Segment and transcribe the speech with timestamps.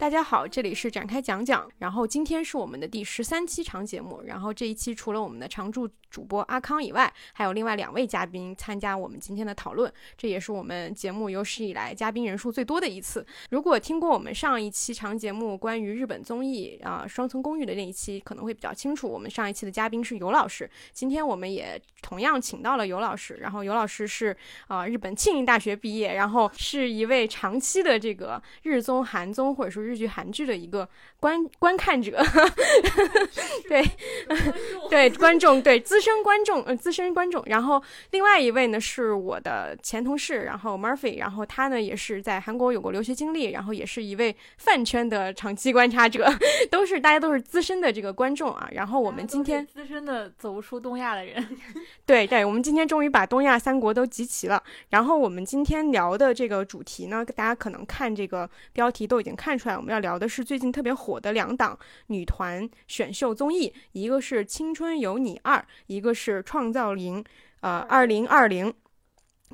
[0.00, 1.70] 大家好，这里是展开讲讲。
[1.76, 4.22] 然后今天是我们的第十三期长节目。
[4.24, 9.92] 然后这一期除了我们的常驻主播阿康以外，还有另外两位嘉宾参加我们今天的讨论。
[10.16, 13.24] 这也是我们节目有史以来嘉宾人数最多的一次。
[13.50, 19.06] 如果听过我们上一期长节目关于日本综艺啊、双层公寓的那一期，可能会比较清楚。
[19.06, 23.34] 我们上一期的嘉宾是尤老师，今天我们也同样请到了尤老师。
[23.34, 24.34] 然后尤老师是
[24.66, 30.88] 啊、日本庆应大学毕业，然后是一位长期的这个日综、韩综或者说剧、韩剧的一个
[31.18, 32.22] 观 观看者，
[33.68, 33.84] 对
[34.88, 37.42] 对观众对资深观众呃资深观众。
[37.46, 46.28] 然后另外一位呢是我的前同事，然后 Murphy，然后他呢也是在韩国有过留学经历，然后也是一位饭圈的长期观察者，
[46.70, 48.68] 都是大家都是资深的这个观众啊。
[48.72, 51.46] 然后我们今天资深的走不出东亚的人，
[52.06, 54.62] 对对，我们今天终于把东亚三国都集齐了。
[54.90, 61.78] 然后我们今天聊的这个主题呢，大家可能看这个标题都已经看出来，我们要聊的是最近特别火的两档
[62.08, 67.24] 女团选秀综艺，一个是《青春有你二》，一个是《创造营》，
[67.60, 68.72] 呃，二零二零。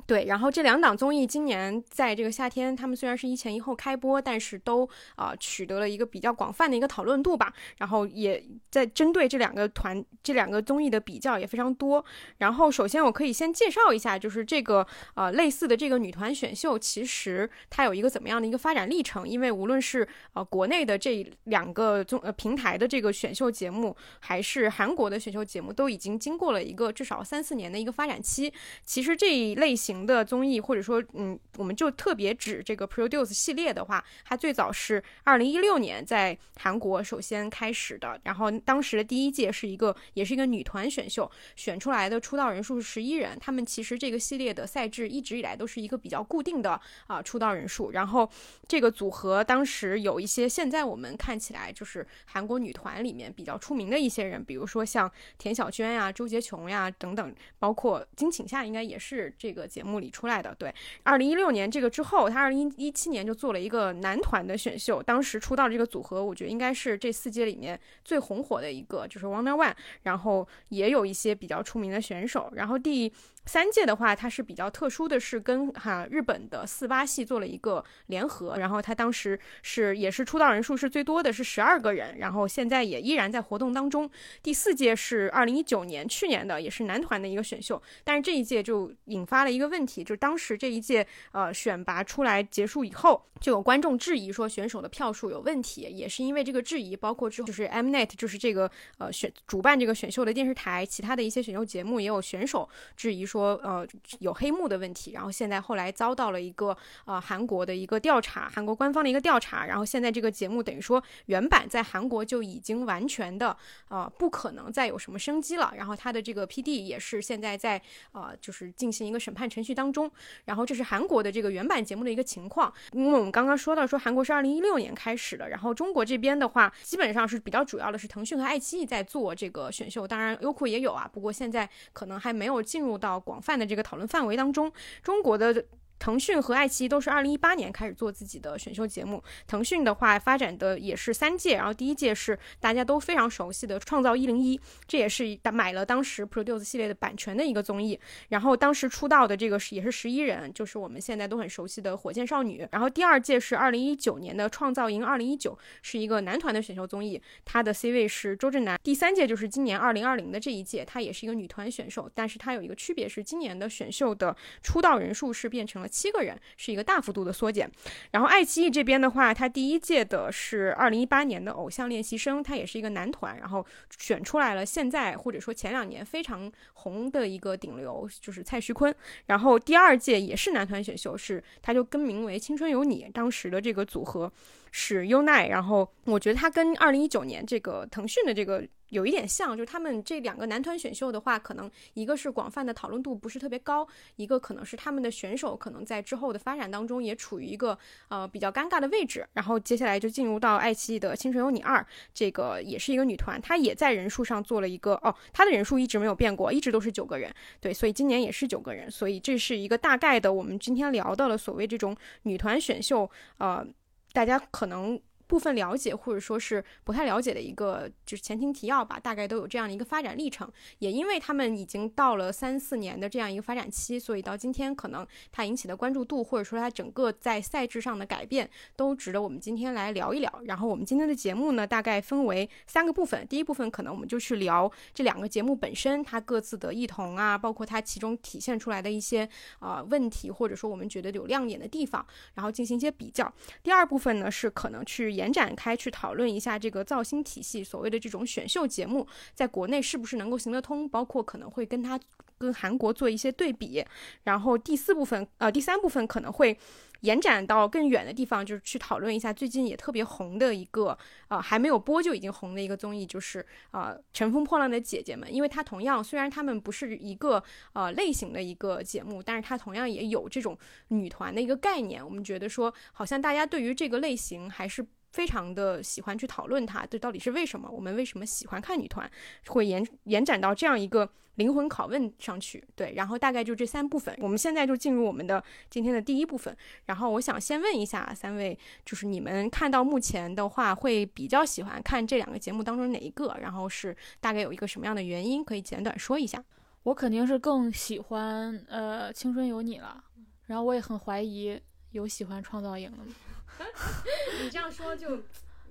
[0.05, 7.51] 对，然后这两档综艺今年在这个夏天，他们虽然是一前一后开播，但是都啊、呃取得了一个比较广泛的一个讨论度吧。
[7.77, 12.03] 然后也在针对这两个团、这两个综艺的比较也非常多。
[12.37, 19.27] 然后首先我可以先介绍一下，就是这个呃类似的这个女团选秀，其实它有一个怎么样的一个发展历程？
[19.27, 28.53] 因为无论是呃国内的这两个综呃平台的这个选秀节目，还是韩国的选秀节目，都已经经过了一个至少三四年的一个发展期。
[28.85, 43.37] 其实这一类型型的综艺，或者说，嗯，我们就特别指这个 Produce 系列的话，它最早是二零一六年在韩国首先开始的，然后当时的第一届是一个，也是一个女团选秀，选出来的出道人数是十一人。
[43.39, 48.29] 他们其实这个系列的赛制一直以来都是一个比较固定的啊、出道人数，然后
[48.67, 60.55] 这个组合当时有一些现在我们看起来就是韩国女团里面比较出名的一些人，比如说像田小娟呀、周洁琼呀等等，包括金请夏应该也是这个节目里出来的。
[60.55, 60.73] 对，
[61.03, 73.13] 二零一六年这个之后，他二零一七年就做了一个男团的选秀，当时出道这个组合，我觉得应该是这四届里面最红火的一个，就是 Wonder One，然后也有一些比较出名的选手，然后第。
[73.47, 84.09] 三届的话，它是比较特殊的是跟哈、日本的四八系做了一个联合，然后它当时是也是出道人数是最多的是十二个人，然后现在也依然在活动当中。
[84.43, 103.87] 第四届是二零一九年去年的，也是男团的一个选秀，但是这一届就引发了一个问题，就是当时这一届呃选拔出来结束以后，就有观众质疑说选手的票数有问题，也是因为这个质疑，包括之后就是 Mnet 就是这个呃选主办这个选秀的电视台，其他的一些选秀节目也有选手质疑说说呃
[104.19, 106.75] 有黑幕的问题，然后现在后来遭到了一个
[107.05, 113.55] 呃韩国的一个调查，韩国官方的一个调查，然后现在这个节目等于说原版在韩国就已经完全的
[113.89, 117.79] 呃不可能再有什么生机了，然后它的这个 PD 也是现在在
[118.11, 120.09] 呃就是进行一个审判程序当中，
[120.45, 134.71] 然后这是韩国的这个原版节目的一个情况，因为我们刚刚说到说韩国是二零一六年开始的，然后中国这边的话基本上是比较主要的是腾讯和爱奇艺在做这个选秀，当然优酷也有啊，不过现在可能还没有进入到广泛的这个讨论范围当中。
[135.03, 135.65] 中国的
[135.99, 139.23] 腾讯和爱奇艺都是二零一八年开始做自己的选秀节目。
[139.47, 144.57] 腾讯的话发展的也是三届，然后第一届是大家都非常熟悉的《创造一零一》，
[144.87, 147.99] 这也是买了当时 Produce 系列的版权的一个综艺。
[148.29, 152.67] 然后当时出道的这个是也是十一人，就是我们现在都很熟悉的火箭少女。
[152.71, 158.79] 然后第二届是二零一九年的《创造营二零一九》，是一个男团的选秀综艺，它的 C 位是周震南。
[158.83, 167.69] 第三届就是今年二零二零的这一届，它也是一个女团选手，但是它有一个区别是今年的选秀的出道人数是变成了七个人，是一个大幅度的缩减。
[168.11, 173.65] 然后爱奇艺这边的话，它第一届的是二零一八年的偶像练习生，它也是一个男团，然后
[173.97, 178.93] 选出来了现在或者说前两年非常红的一个顶流，就是蔡徐坤。
[179.27, 184.31] 然后第二届也是男团选秀，是它就更名为《青春有你》，当时的这个组合
[184.71, 185.47] 是优奈。
[185.47, 188.67] 然后我觉得它跟二零一九年这个腾讯的这个。
[188.89, 197.77] 有一点像，就是他们这两个男团选秀的话，可能一个是广泛的讨论度不是特别高，一个可能是他们的选手可能在之后的发展当中也处于一个
[198.09, 199.27] 呃比较尴尬的位置。
[199.33, 201.79] 然后接下来就进入到爱奇艺的《青春有你二》，
[202.13, 213.65] 这个也是一个女团，她也在人数上做了一个哦，她的人数一直没有变过，一直都是九个人，对，所以今年也是九个人，所以这是一个大概的我们今天聊到了所谓这种女团选秀，呃，
[214.13, 214.99] 大家可能。
[215.27, 220.51] 部分了解或者说是不太了解的一个就是前情提要吧，大概都有这样的一个发展历程。
[220.79, 230.41] 也因为他们已经到了三四年的这样一个发展期，所以到今天可能它引起的关注度或者说它整个在赛制上的改变都值得我们今天来聊一聊。
[230.45, 233.27] 然后我们今天的节目呢，大概分为三个部分。
[233.27, 239.27] 第一部分可能我们就去聊这两个节目本身它各自的异同啊，包括它其中体现出来的一些
[239.59, 243.31] 呃问题，或者说我们觉得有亮点的地方，然后进行一些比较。
[243.61, 251.99] 第二部分呢是可能去延展开去讨论一下这个造星体系，所谓的这种选秀节目在国内是不是能够行得通，包括可能会跟它
[252.37, 253.83] 跟韩国做一些对比。
[254.23, 256.57] 然后第四部分呃第三部分可能会。
[257.01, 260.97] 延展到更远的地方，就是去讨论一下最近也特别红的一个，
[261.27, 265.29] 呃，还没有播就已经红的一个综艺，就是呃《乘风破浪的姐姐们》。
[265.31, 267.41] 因为它同样，虽然他们不是一个
[267.73, 272.03] 呃类型的一个节目，但是它同样也有这种女团的一个概念。
[272.03, 274.83] 我们觉得说，好像大家对于这个类型还是。
[275.17, 277.67] 非常的喜欢去讨论它，这到底是为什么？
[277.71, 279.09] 我们为什么喜欢看女团？
[279.47, 282.63] 会延延展到这样一个灵魂拷问上去。
[282.75, 284.15] 对，然后大概就这三部分。
[284.19, 286.55] 我们现在就进入我们的今天的第一部分。
[286.85, 288.55] 然后我想先问一下三位，
[288.85, 293.35] 就是你们看到目前的话，会比较喜欢看这两个节目当中哪一个？
[293.41, 295.43] 然后是大概有一个什么样的原因？
[295.43, 296.43] 可以简短说一下。
[296.83, 300.03] 我肯定是更喜欢呃《青春有你》了。
[300.45, 301.59] 然后我也很怀疑
[301.89, 303.15] 有喜欢《创造营》的吗？
[304.43, 305.17] 你这样说就，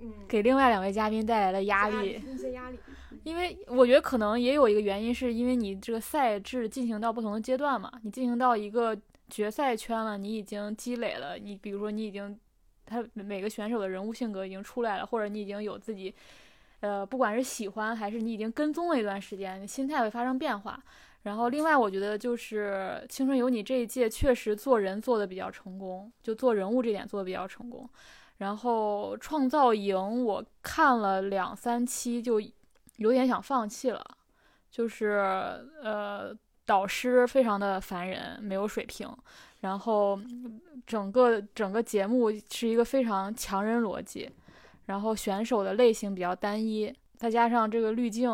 [0.00, 2.78] 嗯，给另外两位嘉宾带来了压力，一些压力。
[3.25, 8.96] 因为我觉得可能也有一个原因，是因为你这个赛制进行到不同的阶段嘛，你进行到一个
[9.28, 12.38] 决赛圈了，你已经积累了，你比如说你已经，
[12.84, 16.14] 他每个选手的人物性格已经出来了，或者你已经有自己，
[16.81, 20.81] 呃，不管是喜欢还是你已经跟踪了一段时间，你心态会发生变化。
[21.26, 27.90] 然后，另外我觉得就是《青春有你》这一届确实做人做的比较成功，就做人物这点做的比较成功。
[28.37, 32.40] 然后《创造营》我看了两三期就
[32.99, 34.00] 有点想放弃了，
[34.70, 36.32] 就是呃
[36.64, 39.12] 导师非常的烦人，没有水平，
[39.62, 40.17] 然后
[40.87, 44.31] 整个整个节目是一个非常强人逻辑，
[44.84, 48.31] 然后选手的类型比较单一，再加上这个滤镜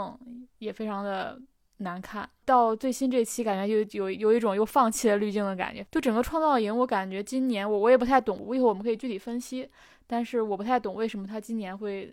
[0.58, 1.40] 也非常的。
[1.82, 5.86] 难看到最新这期，感觉就有有一种又放弃了滤镜的感觉。
[5.90, 9.68] 就整个创造营，我感觉今年我我也不太懂，一会儿我们可以具体分析。
[10.06, 12.12] 但是我不太懂为什么他今年会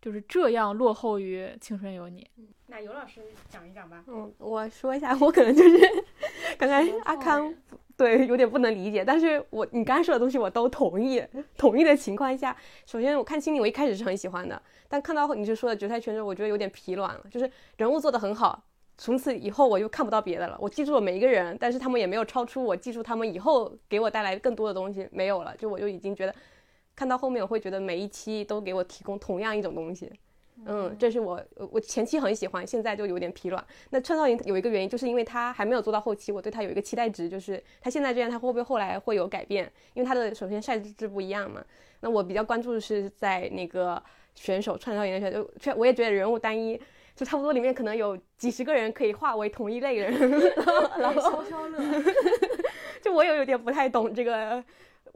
[0.00, 2.26] 就是这样落后于青春有你。
[2.68, 4.04] 那尤老师讲一讲吧。
[4.06, 5.78] 嗯，我说一下，我可能就是
[6.56, 7.52] 刚才阿康
[7.96, 11.22] 对有点不能理解，但是我你刚才说的东西我都同意。
[11.58, 12.56] 同意的情况下，
[12.86, 18.64] 首先我看心里我一开始是很喜欢的，但看到你就说的决赛圈之后，我觉得有点疲软了，就是人物做的很好。
[19.00, 20.58] 从此以后我就看不到别的了。
[20.60, 25.56] 我记住了每一个人，但是他们也没有超出我记住他们以后给我带来更多的东西，没有了。
[25.56, 26.34] 就我就已经觉得，
[26.94, 30.12] 看到后面我会觉得每一期都给我提供同样一种东西。
[30.66, 33.64] 嗯，这是我我前期很喜欢，现在就有点疲软。
[33.88, 39.64] 那创造营有一个原因，就是因为他还没有做到后期，我对他有一个期待值，就是他现在这样，他会不会后来会有改变？
[39.94, 41.64] 因为他的首先赛制不一样嘛。
[42.00, 44.02] 那我比较关注的是在那个
[44.34, 46.78] 选手创造营的选手，却我也觉得人物单一。
[47.20, 50.10] 就差不多里面可能有几十个人可以划为同一类人，
[50.98, 51.78] 然后消消乐。
[53.02, 54.64] 就我也有点不太懂这个，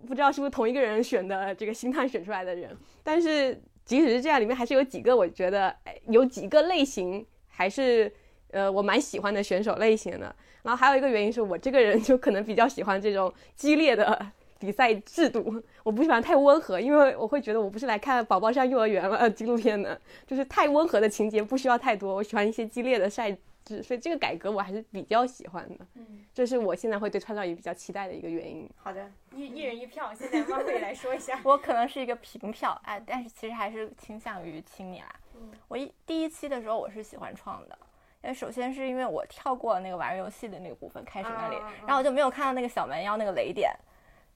[0.06, 2.76] 不知道是不是同一个人选的这个星探选出来的人。
[3.02, 5.74] 但是即使是这样，里面还是有几个我觉得
[6.08, 8.12] 有几个类型还是
[8.50, 10.36] 呃我蛮喜欢的选手类型的。
[10.62, 14.30] 然后还有一个原因是我这个人就可能比较喜欢这种激烈的。
[14.64, 22.14] 比赛制度我不喜欢太温和，因为我会觉得我不是来看宝宝上幼儿园了纪录片的，就是太温和的情节不需要太多。
[22.14, 23.30] 我喜欢一些激烈的赛
[23.64, 25.86] 制，所以这个改革我还是比较喜欢的。
[25.94, 28.68] 嗯，这是我现在会对创造营比较期待的一个原因。
[28.76, 31.38] 好的，一一人一票，现在汪慧来说一下。
[31.44, 35.14] 我可能是一个平票，哎，但是其实还是倾向于青你啦。
[35.34, 37.78] 嗯，我一第一期的时候我是喜欢创的，
[38.22, 41.56] 因为首先是因为我跳过了那个玩游戏的那个部分，开始那里，
[41.86, 43.70] 然后我就没有看到那个小蛮腰那个雷点。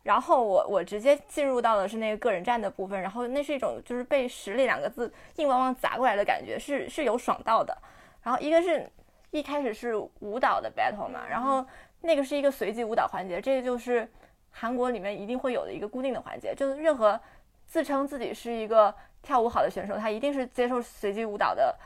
[0.09, 7.77] 然后我我直接进入到的是那个个人战的部分，然后那是一种就是被实力两个字硬邦邦砸过来的感觉，是是有爽到的。
[8.23, 8.91] 然后一个是
[9.33, 11.63] 一开始是舞蹈的 battle 嘛，然后
[12.01, 14.11] 那个是一个随机舞蹈环节，这个就是
[14.51, 17.21] 韩国里面一定会有的一个固定的环节，就是任何
[17.67, 21.77] 自称自己是一个跳舞好的选手，他一定是接受随机舞蹈的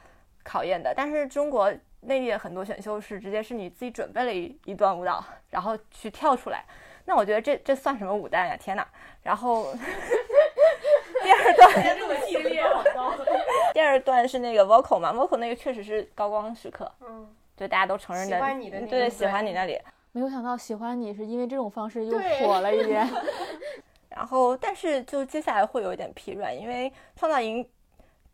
[0.44, 0.94] 考验的。
[0.96, 1.68] 但是中国
[2.02, 6.64] 内地的很多选秀是直接是你自己准备了一一段舞蹈，然后去跳出来。
[7.04, 8.56] 那我觉得这这算什么舞担呀？
[8.56, 8.86] 天哪！
[9.22, 9.72] 然后
[11.22, 12.62] 第二段这么激烈，
[13.72, 19.80] 第二段是那个 vocal 嘛，vocal 那个确实是高光时刻，嗯，就大家都承认的，喜欢你的对，喜欢你那里。
[20.12, 23.08] 没有想到喜欢你是因为这种方式又火了一 遍。
[24.10, 27.66] 然后但是就接下来会有一点疲软，因为创造营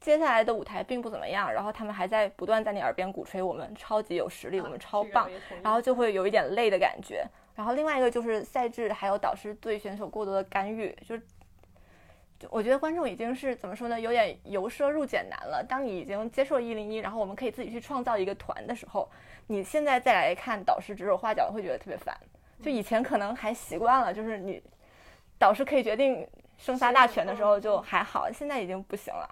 [0.01, 5.31] 接下来的舞台并不怎么样，然后他们还在不断在你耳边鼓吹我们超级有实力，我们超棒，
[5.63, 7.25] 然后就会有一点累的感觉。
[7.59, 11.23] 然后另外一个就是赛制还有导师对选手过多的干预，就是
[12.39, 15.61] 就我觉得观众已经是怎么说呢，有点由奢入俭难了。
[15.69, 19.11] 当你已经接受了一零一，然后我们可以自己去创造一个团的时候，
[19.49, 22.17] 你现在再来看导师指手画脚，会觉得特别烦。
[22.63, 24.63] 就以前可能还习惯了，就是你
[25.37, 26.25] 导师可以决定
[26.59, 29.29] 生杀大权的时候就还好，现在已经不行了，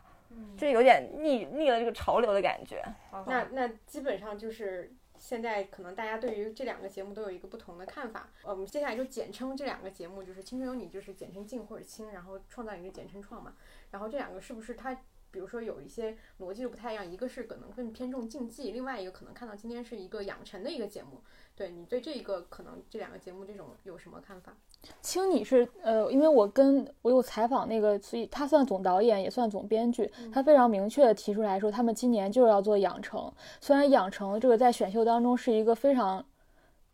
[0.58, 2.82] 就有点逆逆了这个潮流的感觉。
[3.24, 4.92] 那那基本上就是
[5.26, 8.28] 现在可能大家对于这两个节目都有一个不同的看法。
[8.44, 13.56] 呃我们接下来就简称这两个节目，就是《青春有你》就是简称静或者青，然后《创造营》就简称创嘛。
[13.90, 14.96] 然后这两个是不是它？
[15.32, 21.20] 比如说有一些逻辑就不太一样，一个是可能更偏重竞技，另外一个可能看到今天是一个养成的一个节目。
[21.54, 24.56] 对你对这一个可能这两个节目这种有什么看法？
[25.02, 33.32] 青你是呃，因为我跟我有采访那个，所以他算总导演也算总编剧，他非常明确的提出来说，他们今年就是要做养成。
[33.60, 36.24] 虽然养成这个在选秀当中是一个非常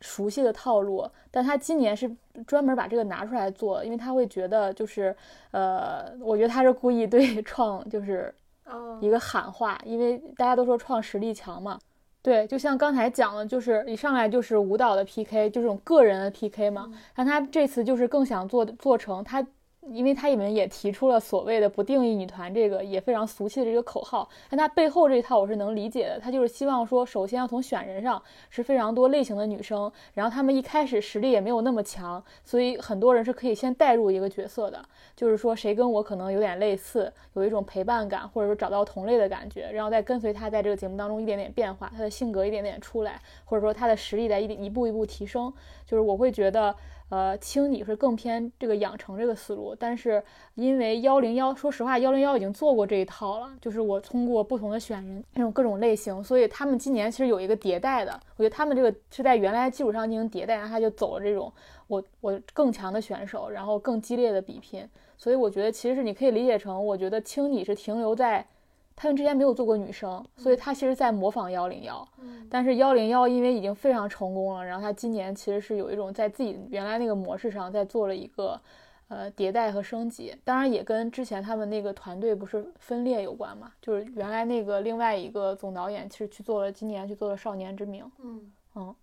[0.01, 2.11] 熟悉的套路，但他今年是
[2.47, 5.15] 专门把这个拿出来做，因为他会觉得就是
[5.51, 8.35] 呃，我觉得他是故意对创就是
[8.65, 11.79] 哦一个喊话，因为大家都说创实力强嘛。
[12.23, 16.89] 对，就像刚才讲的，就是一上来就是舞蹈的 PK，就这种个人的 PK 嘛。
[17.17, 19.45] 但他这次就是更想做做成他，
[19.91, 26.21] 因为他里面也提出了所谓的不定义女团这个也非常俗气的这个口号，但他背后这一套我是能理解的。
[26.21, 34.81] 他就是希望说，首先要从选人上是非常多类型的女生，然后她们一开始实力也没有那么强，所以很多人是可以先带入一个角色的，
[35.17, 45.53] 就是说谁跟我可能有点类似，有一种陪伴感，或者说找到同类的感觉，然后再跟随她在这个节目当中一点点变化，她的性格一点点出来，或者说她的实力在一一步一步提升。
[45.85, 46.75] 就是我会觉得，
[47.13, 61.53] 呃，青你是更偏这个养成这个思路，但是因为幺零幺，说实话，幺零幺已经做过这一套了，就是我通过不同的选人，那种各种类型，所以他们今年其实有一个迭代的，我觉得他们这个是在原来基础上进行迭代，然后他就走了这种
[61.87, 64.89] 我我更强的选手，然后更激烈的比拼，
[65.19, 68.47] 所以我觉得其实是你可以理解成，我觉得青你是停留在。
[68.95, 72.07] 他们之前没有做过女生，所以他其实在模仿幺零幺，
[72.51, 78.61] 但是幺零幺因为已经非常成功了，然后他今年其实是有一种在自己原来那个模式上在做了一个
[79.09, 88.53] 呃迭代和升级，当然也跟之前他们那个团队不是分裂有关嘛，就是原来那个另外一个总导演其实去做了今年去做了少年之名，嗯。
[88.75, 88.95] 嗯，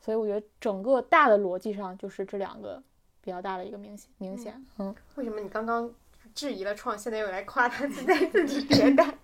[0.00, 2.80] 所以我觉得整个大的逻辑上就是这两个
[3.20, 5.90] 比较大的一个明显明显，嗯，为什么你刚刚
[6.34, 9.14] 质疑了创，现在又来夸他自己自己迭代？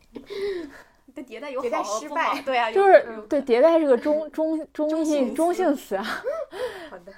[1.15, 2.31] 的迭代有迭代好和失败。
[2.31, 5.97] 不好对啊，就是对迭代是个中 中中性中性词。
[5.97, 6.05] 啊，
[6.91, 7.13] 好的，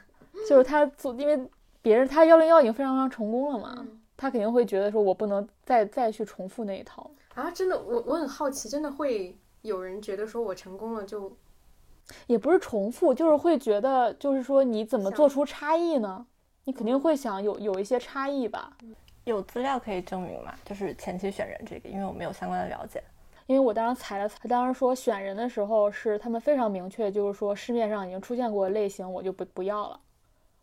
[0.49, 1.49] 就是他做，因为
[1.83, 4.01] 别人他幺零幺已经非常非常成功了嘛，嗯。
[4.17, 7.09] 他肯定会觉得说我不能再再去重复那一套。
[7.35, 11.37] 啊，真的，我我很好奇，真的会有人觉得说我成功了就
[12.27, 16.27] 也不是重复，就是会觉得，就是说你怎么做出差异呢？
[16.65, 18.77] 你肯定会想有有一些差异吧，
[19.29, 20.55] 有资料可以证明嘛？
[20.65, 23.03] 就是前期选人这个，因为我没有相关的了解。
[23.47, 29.99] 因为我当时踩了，他当时说选人的时候是他们非常明确，就是说市面上已经出现过的类型，我就不不要了，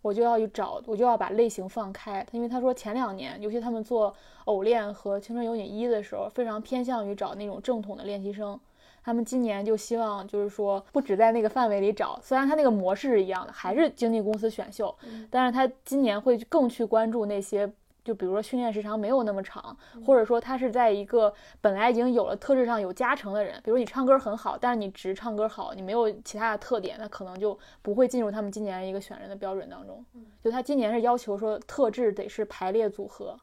[0.01, 2.23] 我就要去找，我就要把类型放开。
[2.31, 8.59] 因为他说前两年，尤其他们做偶练和青春有你一的时候，非常偏向于找那种正统的练习生。
[9.03, 14.95] 他们今年就希望，就是说不只在那个范围里找，虽然他那个模式是一样的，还是经纪公司选秀，
[15.29, 17.71] 但是他今年会更去关注那些，
[18.05, 30.05] 就比如说训练时长没有那么长，或者说他是在一个本来已经有了特质上有加成的人，比如你唱歌很好，但是你只唱歌好，你没有其他的特点，那可能就不会进入他们今年一个选人的标准当中。
[30.41, 33.37] 就他今年是要求说特质得是排列组合。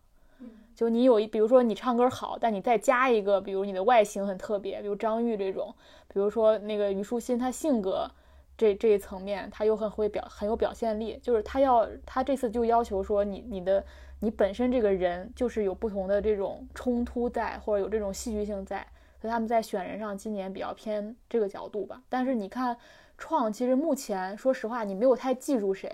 [0.75, 5.73] 就你有一，比如说你唱歌好，但你再加一个，比如你的外形很特别，比如张玉这种，
[6.09, 8.11] 比如说那个虞书欣，她性格
[8.57, 11.19] 这这一层面，她又很会表，很有表现力。
[11.23, 13.85] 就是他要，他这次就要求说你你的
[14.25, 18.87] 你本身这个人就是有不同的这种冲突在，或者有这种戏剧性在，
[19.21, 22.01] 所以他们在选人上今年比较偏这个角度吧。
[22.09, 22.77] 但是你看
[23.19, 25.93] 创，其实目前说实话，你没有太记住谁。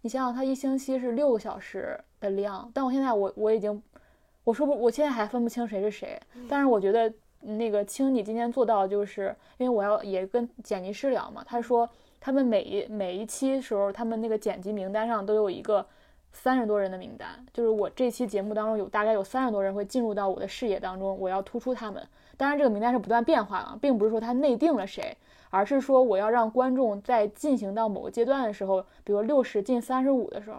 [0.00, 3.80] 你想想，他一星期是六个小时的量，但我现在我我已经，
[4.42, 6.20] 我说不，我现在还分不清谁是谁。
[6.48, 11.88] 但是我觉得那个青，你今天做到，就是因为我要也跟剪辑师聊嘛，他说
[12.18, 15.86] 他们每一每一期时候，他们那个剪辑名单上都有一个
[16.32, 22.06] 三十多人的名单，就是我这期节目当中有大概有三十多人会进入到我的视野当中，我要突出他们。
[22.36, 25.16] 当然，这个名单是不断变化的，并不是说他内定了谁。
[25.50, 30.58] 而是说我要让观众在进行到某个阶段的时候，比如六十进三十五的时候，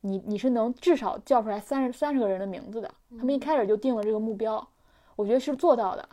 [0.00, 2.90] 你你是能至少叫出来三十三十个人的名字的。
[3.16, 4.66] 他们一开始就定了这个目标，
[5.14, 6.08] 我觉得是做到的。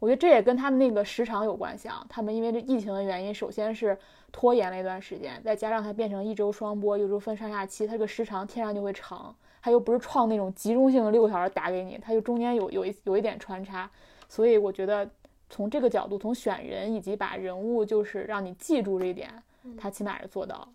[0.00, 2.04] 我觉得这也跟他们那个时长有关系啊。
[2.08, 3.96] 他们因为这疫情的原因，首先是
[4.32, 9.32] 拖延了一段时间，再加上它变成一周双播，有时候分上下期，它这个时长天然就会长。
[9.62, 13.88] 它又不是创那种集中性的六个小时打给你，它就中间有有一有一点穿插。
[14.26, 15.06] 所以我觉得
[15.50, 19.30] 从这个角度，从选人以及把人物就是让你记住这一点，
[19.76, 20.68] 他起码是做到了。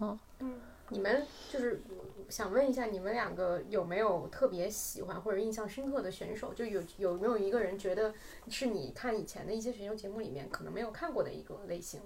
[0.00, 1.82] 嗯嗯，你们就是
[2.28, 6.52] 想问一下，你们两个有没有特别喜欢或者印象深刻的选手？
[6.54, 8.12] 就有有没有一个人觉得
[8.48, 12.00] 是你看以前的一些选秀节目里面可能没有看过的一个类型？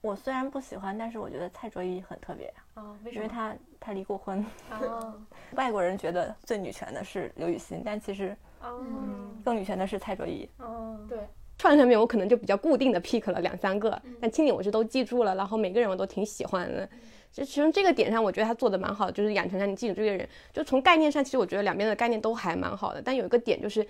[0.00, 4.42] 我虽然不喜欢，但是我觉得蔡卓宜很特别啊，为什么因为她她离过婚。
[4.70, 5.14] 啊
[5.52, 8.82] 外国人觉得最女权的是刘雨昕，但其实哦
[9.44, 10.48] 更女权的是蔡卓宜。
[10.58, 11.18] 哦，对，
[11.58, 16.86] 串上面我可能就比较固定的 pick 了两三个，但青你我是都记住了，然后每个人我都挺喜欢的。
[16.86, 16.92] 就
[17.32, 20.28] 其实这个点上，我觉得他做的蛮好的，就是养成让你记住这个人。
[20.52, 23.86] 就从概念上，其实我觉得两边的概念都还蛮好的，但有一个点就是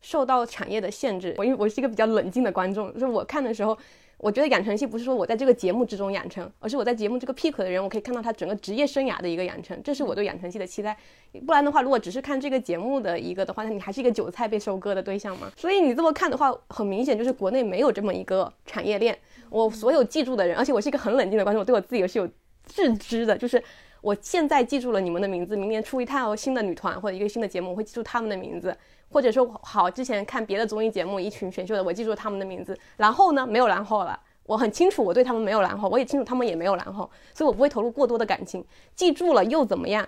[0.00, 1.34] 受到产业的限制。
[1.38, 3.76] 我因为我是一个比较冷静的观众，就是我看的时候。
[4.16, 10.96] 我觉得养成系不是说我在这个节目之中养成，而是我在节目这个 pick 的人，我可以看到他整个职业生涯的一个养成，这是我对养成系的期待。
[11.44, 15.52] 不然的话，如果只是看这个节目的一个的话，那你还是一个韭菜被收割的对象嘛。
[15.56, 19.18] 所以你这么看的话，很明显就是国内没有这么一个产业链。
[19.50, 22.26] 我所有记住的人，而且我是一个很冷静的观众，我对我自己也是有
[22.64, 23.62] 自知的，就是
[24.00, 28.76] 我现在记住了你们的名字，明年出一套新的女团或者一个新的节目，我会记住他们的名字。
[29.10, 32.76] 或者说好，之前看别的综艺节目，一群选秀的，我记住他们的名字。
[32.96, 34.18] 然后呢，没有然后了。
[34.46, 38.64] 我很清楚，我对他们没有然后，我也清楚他们也没有然后，所以我不会投入过多的感情。
[38.94, 40.06] 记住了又怎么样？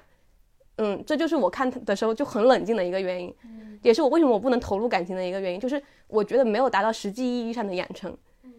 [0.78, 3.32] 嗯，这就是我看的时候就很冷静的一个原因，
[3.80, 8.14] 也是我为什么我不能投入感情的一个原因，就是我觉得没有达到实际意义上的养成。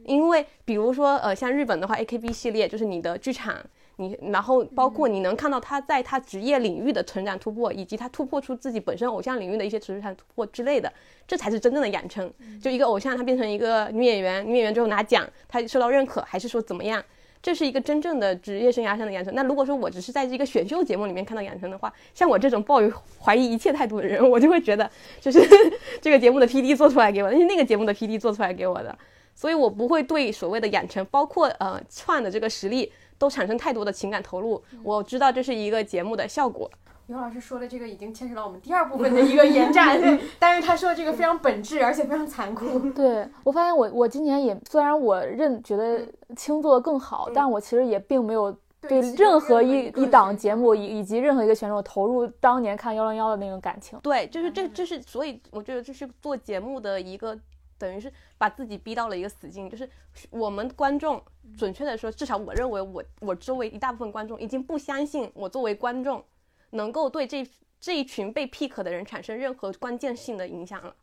[0.05, 3.57] 因为比如说，呃，像日本的话，AKB 系列就是你的剧场。
[3.99, 10.91] 你然后包括你能看到他在他职业领域的成长突破，以及他突破出自己本身偶像领域的一些成长突破之类的，
[11.27, 12.31] 这才是真正的养成。
[12.61, 17.03] 就一个偶像，他变成一个女演员，女演员之后拿奖，他受到认可，还是说怎么样？
[17.41, 19.33] 这是一个真正的职业生涯上的养成。
[19.33, 24.87] 那如果说我只是在这个选秀节目里面看到养成的话，像我这种抱有怀疑一切态度的人，我就会觉得
[25.19, 25.39] 就是
[26.01, 28.95] 这个节目的 P D 做出来给我，那是那个节目的 P D 做出来给我的，
[29.33, 32.91] 所以我不会对所谓的养成，包括呃串的这个实力。
[33.17, 36.69] 都产生太多的情感投入，我知道这是一个节目的效果。
[37.07, 39.97] 刘老师说的这个已经牵扯到我们第二部分的一个延展，
[40.37, 42.79] 但是他说的这个非常本质，而且非常残酷。
[42.91, 53.97] 对我发现，我我今年也虽然我认觉得青做更好，但我其实也并没有对任何一一档节目以以及任何一个选手投入当年看幺零幺的那种感情。
[54.03, 57.39] 对，就是这，这是所以我觉得这是做节目的一个。
[57.77, 59.89] 等于是把自己逼到了一个死境，就是
[60.29, 61.21] 我们观众，
[61.57, 66.23] 准确的说，至少我认为我我周围一大部分观众已经不相信我作为观众
[66.71, 67.47] 能够对这
[67.79, 70.95] 这一群被 pick 的人产生任何关键性的影响了。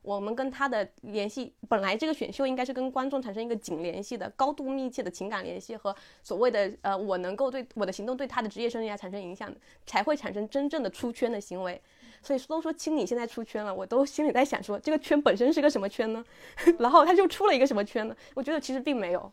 [0.00, 9.54] 我们跟他的联系，本来这个选秀应该是跟观众产生一个紧联系的、高度密切的情感联系和所谓的呃，我能够对我的行动对他的职业生涯产生影响，
[9.86, 11.80] 才会产生真正的出圈的行为。
[12.22, 16.24] 所以都说青你现在出圈了，我都心里在想说，这个圈本身是个什么圈呢？
[16.78, 18.14] 然后他就出了一个什么圈呢？
[18.34, 19.32] 我觉得其实并没有，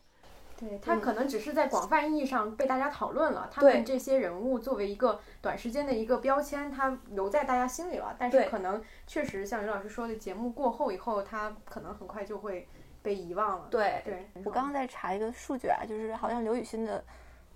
[0.58, 3.48] 对他可能只是在广泛意义上被大家讨论了。
[3.50, 8.14] 他们这些人物作为一个短时间的一个标签，他留在大家心里了。
[8.18, 12.68] 但是可能确实像刘老师说的，节目过后以后，他可能很快就会
[13.02, 13.68] 被遗忘了。
[13.70, 17.02] 对对，我刚刚在查一个数据啊，就是好像刘雨欣的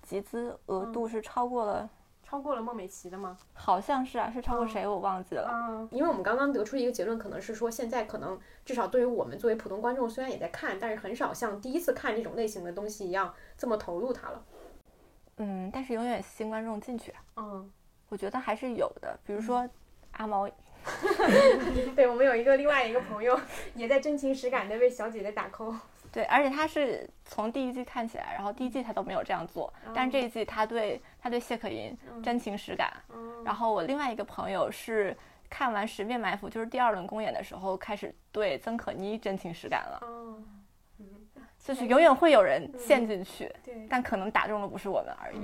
[0.01, 1.89] 集资额度是超过了。
[2.35, 3.37] 超过了孟美岐的吗？
[3.53, 5.49] 好像是啊，是超过谁我忘记了。
[5.49, 14.43] 嗯，因为我们刚刚得出一个结论，可能是说现在可能至少对于我们作为普通观众，虽然也在看，但是很少像第一次看这种类型的东西一样这么投入它了。
[15.37, 17.23] 嗯，但是永远新观众进去啊。
[17.37, 17.71] 嗯，
[18.09, 19.65] 我觉得还是有的，比如说
[20.11, 20.45] 阿毛。
[21.95, 23.39] 对，我们有一个另外一个朋友
[23.75, 25.73] 也在真情实感的为小姐姐打 call。
[26.15, 32.93] 对，而且他是从第一季看起来，然后第一季他都没有这样做，但是这一季他对他对谢可寅真情实感。
[33.43, 35.13] 然后我另外一个朋友是
[35.49, 40.01] 看完《十面埋伏》就是第二轮公演的时候，开始对曾可妮真情实感了。
[41.59, 43.53] 就是永远会有人陷进去，
[43.89, 45.37] 但可能打中的不是我们而已。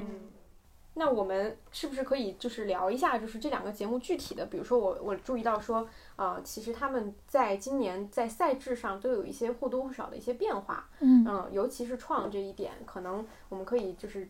[0.93, 4.45] 那我们是不是可以就是聊一下，就是这两个节目具体的？
[4.45, 10.89] 比如说我我注意到说，呃，其实他们在今年在赛制上都有一些或多或少的一些变化。
[10.99, 14.27] 嗯尤其是创这一点，可能我们可以就是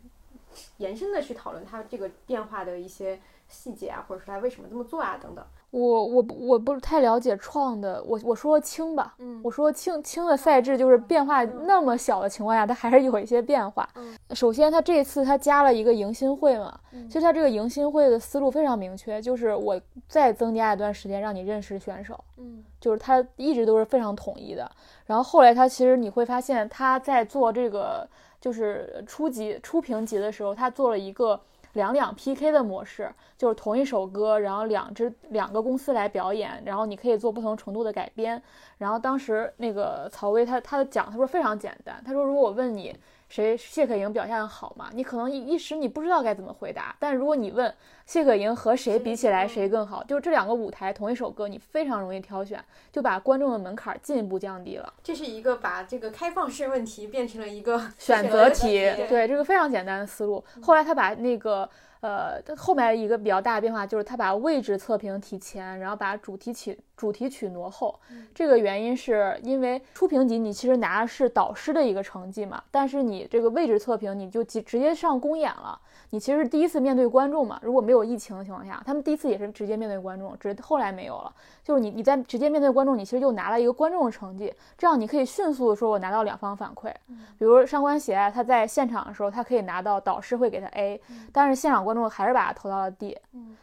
[0.78, 5.44] 延伸的去讨论它这个变化的一些细节啊，或者说它为什么这么做啊等等。
[5.72, 13.88] 我我不我不太了解创的，我我说轻吧，嗯我说轻轻的赛制就是变化那么小的情况下，它还是有一些变化。
[13.96, 19.80] 嗯首先，它这次它加了一个迎新会嘛，嗯其实它这个迎新会的思路非常明确，就是我
[20.10, 24.70] 再增加一段时间让你认识选手，嗯就是它一直都是非常统一的。
[25.06, 28.06] 然后后来它其实你会发现，它在做这个
[28.42, 31.40] 就是初级初评级的时候，它做了一个
[31.74, 38.42] 两两 PK 的模式，就是同一首歌，然后两只两个公司来表演，然后你可以做不同程度的改编。
[38.78, 42.96] 然后当时那个曹薇他他的讲他说非常简单，他说如果我问你
[43.32, 46.94] 谁谢可寅表现得好嘛，你可能一一时你不知道该怎么回答。
[47.00, 47.74] 但如果你问
[48.06, 54.94] 谢可寅和谁比起来谁更好，就是这两个舞台同一首歌，你非常容易挑选，就把观众的门槛进一步降低了。
[55.02, 60.44] 这是一个把这个开放式问题变成了一个选择题，题，对这个非常简单的思路。
[60.62, 61.70] 后来他把那个
[62.02, 68.00] 呃，后面一个比较大的变化就是他把位置测评提前，然后把主题曲主题曲挪后。
[68.32, 75.80] 这个原因是因为初评级你其实拿的是导师的一个成绩嘛，但是你这个位置测评你就直直接上公演了。
[76.12, 81.34] 你其实是第一次面对观众嘛，如果没有疫情的情况下，他们第一次也是直接面对观众，只是后来没有了。
[81.64, 86.94] 就是你你在直接面对观众，你其实又拿了一个观众的成绩，这样你可以迅速的说我拿到两方反馈。
[87.40, 93.18] 比如上官喜爱他在现场的时候，他可以拿到导师会给他 A，、但是现场观众还是把他投到了 D。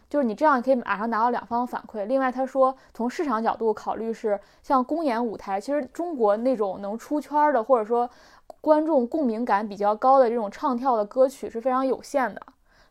[0.08, 2.04] 就是你这样可以马上拿到两方反馈。
[2.06, 8.08] 另外他说从市场角度考虑是像公演舞台，其实中国那种能出圈的或者说
[8.60, 12.42] 观众共鸣感比较高的这种唱跳的歌曲是非常有限的。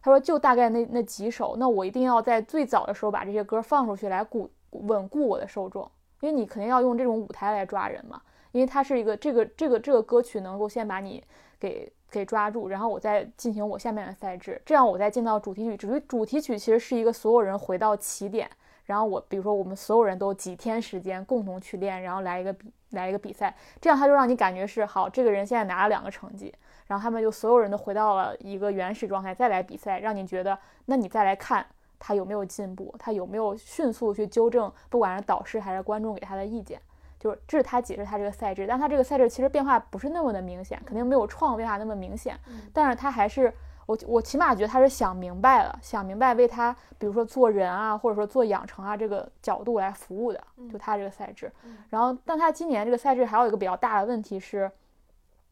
[0.01, 5.89] 他说就大概那那几首，那我一定要在最早的时候把这些歌放出去来固稳固我的受众，
[6.21, 11.21] 因为你肯定要用这种舞台来抓人嘛，因为它是一个这个这个这个歌曲能够先把你
[11.59, 15.77] 给给抓住，然后我再进行我下面的赛制，这样我再进到主题曲。
[15.77, 18.49] 主主题曲其实是一个所有人回到起点，
[18.85, 26.53] 然后我比如说我们所有人都几天时间共同去练，然后来一个比来一个比赛，这样他就让你感觉是好，这个人现在拿了两个成绩，
[26.87, 31.65] 然后他们就所有人都回到了一个原始状态，再来比赛，让你觉得，那你再来看
[31.99, 36.79] 他有没有进步，他有没有迅速去纠正，不管是导师还是观众给他的意见。
[37.19, 42.39] 就是这是他解释他这个赛制，但他这个赛制其实变化不是那么的明显，肯定没有创变化那么明显，
[42.73, 43.53] 但是他还是
[43.85, 51.51] 我我起码觉得他是想明白了，想明白为他比如说做人啊，或者说做养成啊这个角度来服务的，就他这个赛制。
[51.89, 54.69] 然后，但他今年这个赛制还有一个比较大的问题是，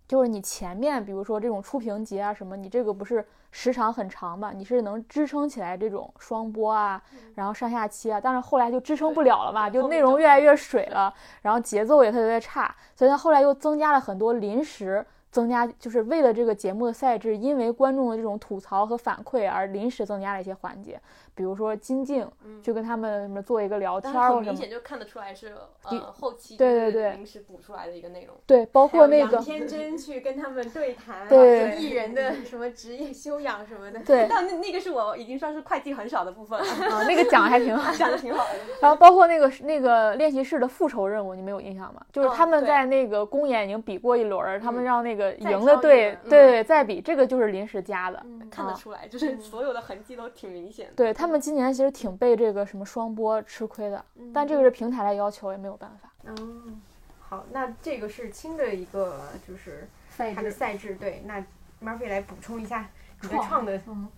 [0.08, 7.02] 就是你前面比如说这种初评级啊什么，你这个不是时长很长嘛，你是能支撑起来这种双播啊，
[7.36, 15.06] 然后上下期啊，但是后来就支撑不了了嘛，就内容越来越水了，然后节奏也特别的差，所以他后来又增加了很多临时。
[15.32, 20.98] 增加就是为了这个节目的赛制，因为观众的这种吐槽和反馈而临时增加了一些环节，
[21.36, 22.28] 比如说金靖
[22.64, 25.54] 去跟他们什么做一个聊天很明显，就看得出来是
[25.92, 28.36] 你呃后期对对对临时补出来的一个内容。
[28.46, 38.60] 对，包括那个杨天真去跟他们对谈，对艺人的什么职业修养什么的，对但那那个是我已经算是会计很少的部分了，啊那个讲的还挺好， 讲的挺好的。
[38.82, 42.02] 然后包括那个那个练习室的复仇任务，你们有印象吗？
[42.14, 48.22] 就是哦他们在那个公演已经比过一轮儿，他们嗯让那个赢的队对对再比，这个就是临时加的。
[48.24, 50.94] 嗯看得出来，就是所有的痕迹都挺明显的。
[50.96, 56.10] 对他们今年其实挺被这个什么双播吃亏的，但这个是平台来要求，也没有办法。
[56.26, 56.82] 嗯，
[57.20, 59.88] 好，那这个是轻的一个就是
[60.34, 61.44] 它的赛制，对，那
[61.82, 62.90] Murphy 来补充一下
[63.22, 64.10] 你的创的，嗯，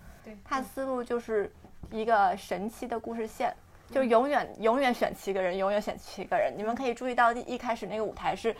[0.43, 1.52] 他思路就是
[1.91, 3.56] 一个神奇的故事线，
[3.89, 6.54] 就永远永远选七个人，永远选七个人。
[6.58, 8.56] 你们可以注意到一一开始那个舞台是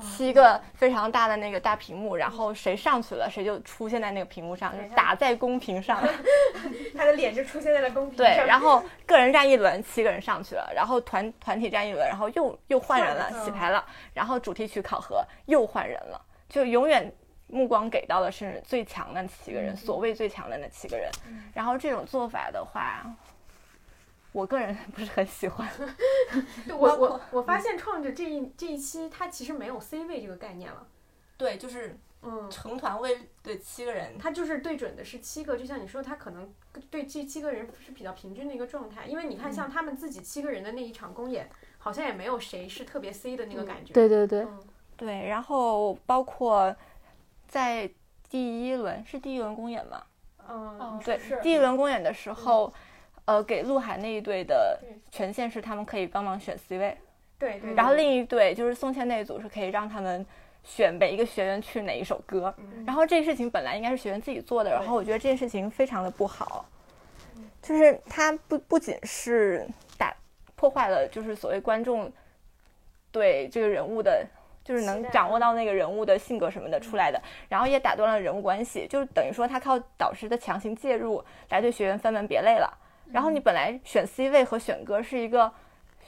[0.00, 6.02] 七个非常大的那个大屏幕，然后谁上去了，谁就出现在那个屏幕上，就打在公屏上。
[6.96, 17.12] 他的脸就出现在了公屏上对，上，然后个人站一轮，七个人上去了，然后团团体站一轮，然后又又换人了洗牌了，然后主题曲考核又换人了，就永远
[17.46, 21.10] 目光给到的是最强的七个人，所谓最强的那七个人。
[21.54, 23.04] 然后这种做法的话，
[24.32, 25.68] 我个人 不是很喜欢。
[26.66, 30.86] 对我我我发现创着这一这一期它其实没有 C 位这个概念了，
[31.36, 32.50] 对，就是嗯。
[32.50, 36.52] 成团位对七个人，他就是对准的是七个，就像你说，他可能
[36.90, 43.92] 对这七个人是比较平均的一个状态，因为你看，像他们自己七个人的那一场公演，好像也没有谁是特别 C 的那个感觉。
[43.92, 44.62] 对对对，嗯
[44.96, 46.74] 对，然后包括
[47.48, 47.90] 在
[48.30, 50.04] 第一轮是第一轮公演吗？
[50.48, 52.72] 嗯，对是，第一轮公演的时候，
[53.24, 54.78] 呃，给鹿晗那一队的
[55.10, 56.96] 权限是他们可以帮忙选 C 位，
[57.38, 60.24] 对对，然后另一队就是宋茜那一组是可以让他们
[60.64, 62.84] 选每一个学员去哪一首歌，嗯。
[62.86, 66.64] 然后这个事情本来应该是学员自己做的，然后我觉得这件事情非常的不好，
[67.62, 70.14] 就是他不不仅是打
[70.56, 72.12] 破坏了就是所谓观众
[73.10, 74.26] 对这个人物的。
[74.64, 82.78] 就是能掌握到那个人物的性格什么的出来的，然后也打断了人物关系，就是等于说他靠导师的强行介入来对学员分门别类了。
[83.12, 85.52] 然后你本来选 C 位和选歌是一个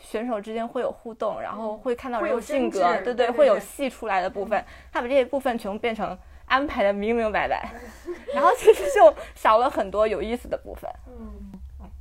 [0.01, 7.75] 选手之间会有互动，然后会看到人物性格，对对，会有戏出来的部分，他把这些部分全部变成安排的明明白白，
[8.35, 10.91] 然后其实就少了很多有意思的部分。
[11.07, 11.53] 嗯。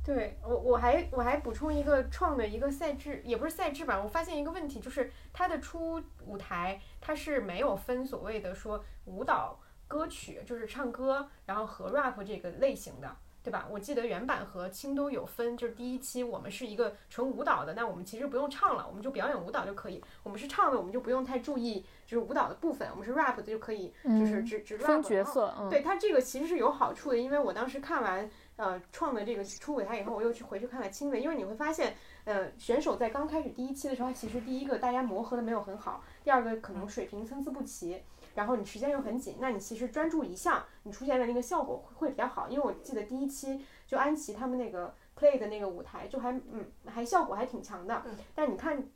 [0.06, 3.98] 对我，我还我还补充一个创的一个赛制，也不是赛制吧。
[4.04, 13.68] 我发现一个问题，就是它的出舞台，它是没有分所谓的说舞蹈歌曲，就是唱歌，然后和 rap 这个类型的，对吧？
[13.70, 20.02] 我记得原版和青都有分，就是第一期我们是一个纯舞蹈的，那我们其实不用唱了，我们就表演舞蹈就可以。
[20.22, 22.88] 我们是唱的，我们就不用太注意就是舞蹈的部分。
[22.92, 24.86] 我们是 rap 的就可以，就是只只 rap。
[24.86, 28.28] 分角色，对它这个其实是有好处的，因为我当时看完。
[28.56, 38.00] 呃，创的这个出舞台以后，我又去回去看了青的，因为你会发现，呃，选手在刚开始第一期的时候，其实第一个大家磨合的没有很好，第二个可能水平参差不齐，
[38.34, 42.48] 然后你时间又很紧，那你其实专注一项，你出现的那个效果会比较好。
[42.48, 48.02] 因为我记得第一期就安琪他们那个 play 的那个舞台就还嗯还效果还挺强的，
[48.34, 48.86] 但你看。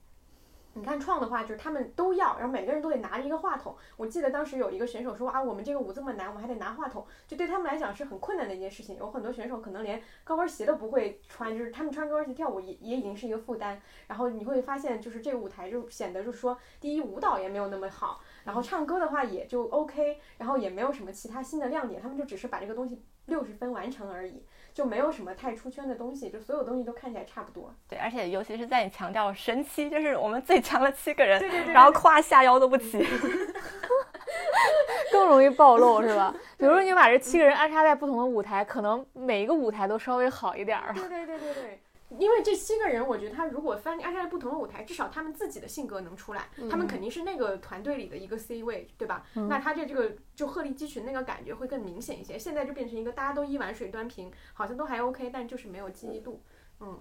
[0.75, 3.75] 你看创的话，就是他们都要，然后每个人都得拿着一个话筒。
[3.97, 8.97] 我记得当时有一个选手说啊，我们这个舞这么难，我们还得拿话筒，就对他们来讲是很困难的一件事情。
[8.97, 13.81] 有很多选手可能连高跟鞋都不会穿，就是他们穿高跟鞋跳舞也也已经是一个负担。
[14.07, 24.43] 然后你会发现，就是这个舞台就显得就是说，第一舞蹈也没有那么好，然后唱歌的话也就 OK，然后也没有什么其他新的亮点，他们就只是把这个东西六十分完成而已。
[24.73, 27.75] 就没有什么太出圈的东西，就所有东西都看起来差不多。
[27.89, 33.05] 对，而且尤其是在你强调神七，就是我们最强的七个人，对对对，然后胯下腰都不齐，
[35.13, 36.35] 更容易暴露是吧？
[36.57, 40.95] 比如说你把这七个人安插在不同的舞台，可能每一个舞台都稍微好一点儿。
[40.95, 41.81] 对对对对对。
[42.11, 49.27] 因为这七个人，我觉得他如果翻安插在不同的舞台，至少他们自己的性格能出来，他们肯定是那个团队里的一个 C 位，对吧？
[49.35, 52.39] 那他这这个就鹤立鸡群那个感觉会更明显一些。
[52.39, 56.43] 现在就变成一个大家都一碗水端平，好像都还 OK，但就是没有记忆度。
[56.81, 56.99] 嗯，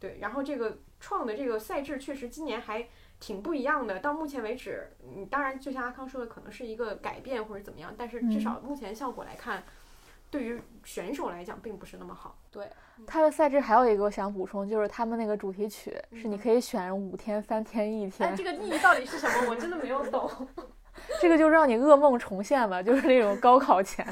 [0.00, 0.18] 对。
[0.20, 2.88] 然后这个创的这个赛制确实今年还
[3.20, 4.00] 挺不一样的。
[4.00, 9.62] 到目前为止，嗯，当然就像阿康说的，可能是一个改变或者怎么样，但是至少目前效果来看，
[10.30, 12.38] 对于选手来讲并不是那么好。
[12.50, 12.68] 对。
[13.06, 18.34] 他的赛制还有一个我想补充，就是他们那个主题曲是你可以选五天、三天、一天。
[18.34, 19.50] 这个意义到底是什么？
[19.50, 20.28] 我真的没有懂。
[21.20, 24.06] 这个就让你噩梦重现吧，就是那种高考前，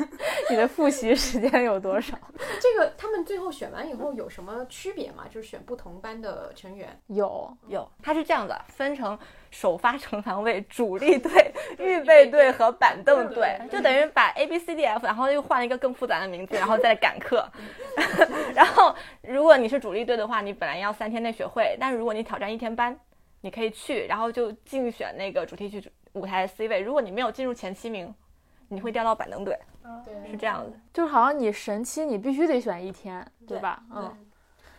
[0.51, 2.19] 你的复习时间有多少？
[2.61, 5.25] 这个他们最后选完以后有什么区别吗？
[5.31, 6.89] 就是选不同班的成员？
[7.09, 9.17] 有有，它是这样的，分成
[9.51, 17.49] 首发成防卫、主力队、 预备队和板凳队，就等于把 A B C D F，然后又换了一个更复杂的名字，然后再赶课。
[18.55, 22.99] 然后如果你是主力队的话，你本来要三天内学会，但是如果你挑战一天班，
[23.43, 25.83] 你可以去，然后就竞选那个主题曲。
[26.17, 28.13] 舞台 C 位，如果你没有进入前七名，
[28.69, 29.57] 你会掉到板凳队。
[30.05, 33.85] 对，是这样的，就好像你神七，你必须得选一天，对吧？
[33.95, 34.17] 嗯。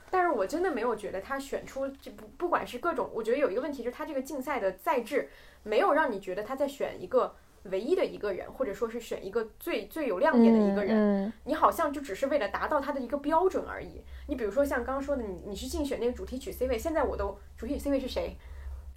[0.10, 5.30] 但是我真的没有觉得他选出这不不管是各种，我觉得有一个问题就是他这个竞赛的赛制
[5.64, 11.32] 没有让你觉得他在选一个唯一的一个人，或者说是选一个最最有亮点的一个人。
[11.44, 14.02] 你好像就只是为了达到他的一个标准而已。
[14.28, 18.38] 你比如说像刚刚说的，你你是竞选那个主题曲 C 位，现在我都主题曲 C 位是谁？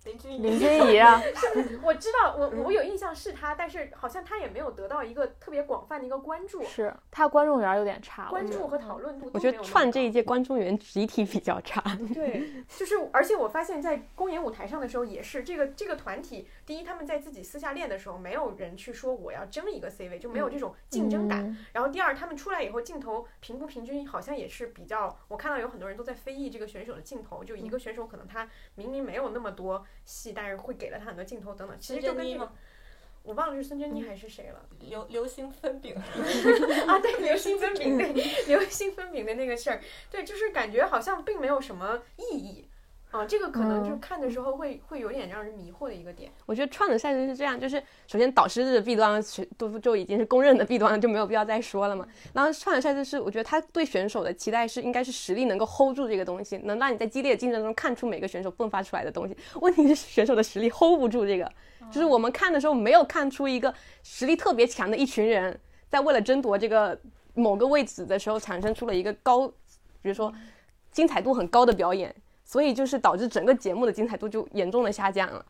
[0.04, 1.20] 林君林君怡啊，
[1.84, 9.30] 我知道，我我有印象是他，但是好像他也没有得到一个特别广泛的一个关注，是他观众缘有点差，关注和讨论度。
[9.34, 11.82] 我觉得串这一届观众缘集体比较差。
[12.14, 21.56] 对，就是而且我发现，在公演舞台上的时候也是这个这个团体，第一他们在自己私下练的时候，没有人去说我要争一个 C 位，就没有这种竞争感。
[21.72, 29.84] 然后第二，他们出来以后镜头平不平均，好像也是比较，我看到有很多人都在非议这个选手的镜头，就一个选手可能他明明没有那么多。
[30.04, 32.52] 戏，但是会给了他很多镜头等等，其实就跟这个，
[33.24, 34.64] 我忘了是孙珍妮还是谁了。
[34.78, 35.96] 流流星分饼
[36.86, 38.12] 啊，对，流星分饼，对，
[38.46, 42.69] 流星分饼的那个事儿，对，就是感觉好像并没有什么意义。
[43.10, 46.30] 啊，这个可能就看的时候会会有点让人迷惑的一个点。
[46.46, 49.20] 我觉得创的赛制是这样，就是首先导师的弊端
[49.58, 52.06] 都就已经是公认的弊端了，就没有必要再说了嘛。
[52.32, 59.36] 然后创的赛制是，我觉得他对选手的期待是应该是实力能够 hold 住这个东西，能让你在激烈的竞争中看出每个选手迸发出来的东西。
[59.60, 61.52] 问题是选手的实力 hold 不住这个，
[61.90, 66.96] 就是我们看的时候没有看出一个实力特别强的一群人在为了争夺这个
[67.34, 69.48] 某个位置的时候产生出了一个高，
[70.00, 70.32] 比如说
[70.92, 72.14] 精彩度很高的表演。
[72.50, 75.46] 所以就是导致整个节目的精彩度就严重的下降了，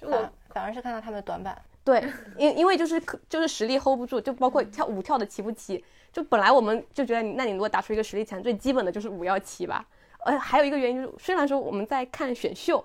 [0.00, 1.60] 我反而是看到他们的短板。
[1.84, 2.02] 对，
[2.38, 9.86] 因因为就是就是实力 hold 不住，就包括跳舞跳的齐不齐，就本来我们就觉得你，那你如果打出一个实力强，最基本的就是舞要齐吧。
[10.24, 12.82] 呃，还有一个原因就是，虽然说我们在看选秀，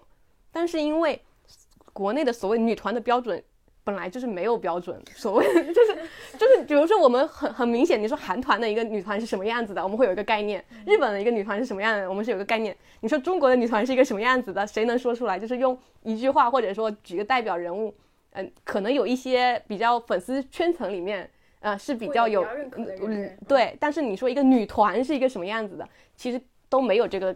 [0.51, 1.21] 但是因为
[1.93, 3.41] 国内的所谓女团的标准
[3.83, 5.95] 本来就是没有标准，所谓就是
[6.37, 12.75] 就是，比如说我们很很明显，你说韩团的一个女团是什么样子的，我们会有一个概念；日本的一个女团是什么样的，我们是有个概念。
[13.01, 15.37] 你说中国的女团是一个什么样子的，谁能说出来？
[15.37, 17.93] 就是用一句话，或者说举个代表人物，
[18.31, 21.29] 嗯，可能有一些比较粉丝圈层里面。
[21.63, 23.73] 呃，是比较有，嗯，对。
[23.79, 27.33] 但是你说一个女团是一个什么样子的，其实都没有这个，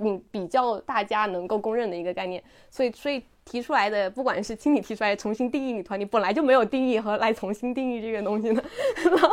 [0.00, 2.42] 嗯，比较大家能够公认的一个概念。
[2.70, 8.62] 所以，所以提出来的，不管是青你提出来重新定义女团，你本来就没有定义和来重新定义这个东西的。
[9.10, 9.28] 然后，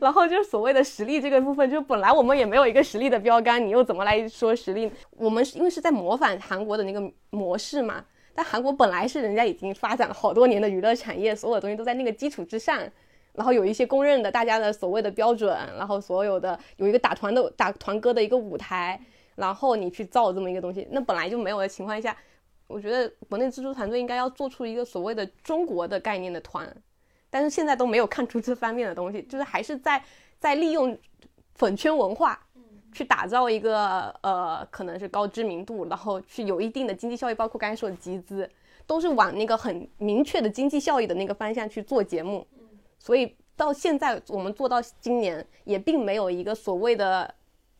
[0.00, 4.90] 然后就是所谓的实力这个部分，就本来我们也没有一个实力的标杆，你又怎么来说实力？
[5.10, 8.02] 我们是因为是在模仿韩国的那个模式嘛。
[8.34, 12.80] 但韩国本来是人家已经发展了好多年的娱乐产业，所有东西都在那个基础之上。
[13.34, 19.00] 然后有一些公认的大家的所谓的标准，然后所有的有一个打团的打团歌的一个舞台，
[19.36, 22.14] 然后你去造这么一个东西，那本来就没有的情况下，
[22.72, 26.66] 我觉得国内蜘蛛团队应该要做出一个所谓的中国的概念的团，
[27.28, 30.02] 但是现在都没有看出这方面的东西，就是还是在
[30.38, 30.96] 在利用
[31.54, 32.40] 粉圈文化，
[32.92, 38.48] 去打造一个呃可能是高知名度，然后去有一定的经济效益，包括刚才说的集资，
[38.86, 42.46] 都是往那个很明确的经济效益的那个方向去做节目。
[42.98, 47.34] 所以到现在，我们做到今年也并没有一个所谓的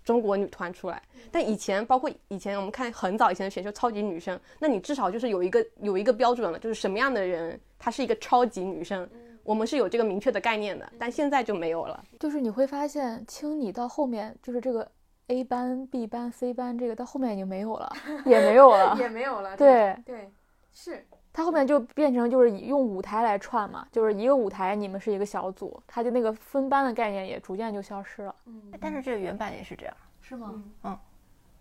[0.05, 1.01] 中国女团出来。
[1.31, 9.09] 但以前，包括以前我们看很早以前的选秀《超级女生》，那你至少就是有一个有一个标准了，就是什么样的人她是一个超级女生，
[9.43, 10.93] 我们是有这个明确的概念的。
[10.99, 12.03] 但现在就没有了。
[12.21, 14.91] 就是你会发现，青你到后面就是这个
[15.29, 17.93] A 班、B 班、C 班，这个到后面已经没有了，
[18.27, 19.57] 也没有了， 也没有了。
[19.57, 20.31] 对对，
[20.73, 21.07] 是。
[21.33, 28.35] 它后面就变成就是用舞台来串嘛，就是一个舞台，你们是一个小组，它就那个分班的概念也逐渐就消失了。
[28.45, 30.63] 嗯，但是这个原版也是这样，是吗？
[30.85, 30.99] 嗯，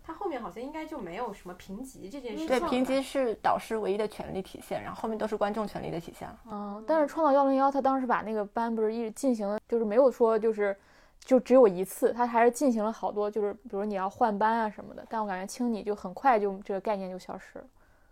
[0.03, 2.45] 它后面好像应该就没有什么评级这件事。
[2.47, 6.39] 对，评级是导师唯一的权利体现，然后后面都是观众权利的体现了。
[6.51, 10.75] 嗯，但是创造幺零幺他当时把那个班不是一直进行了，就是没有说就是
[11.19, 15.05] 就只有一次，他还是进行了好多，就是比如你要换班啊什么的。
[15.07, 17.65] 但我感觉青你就很快就这个概念就消失了。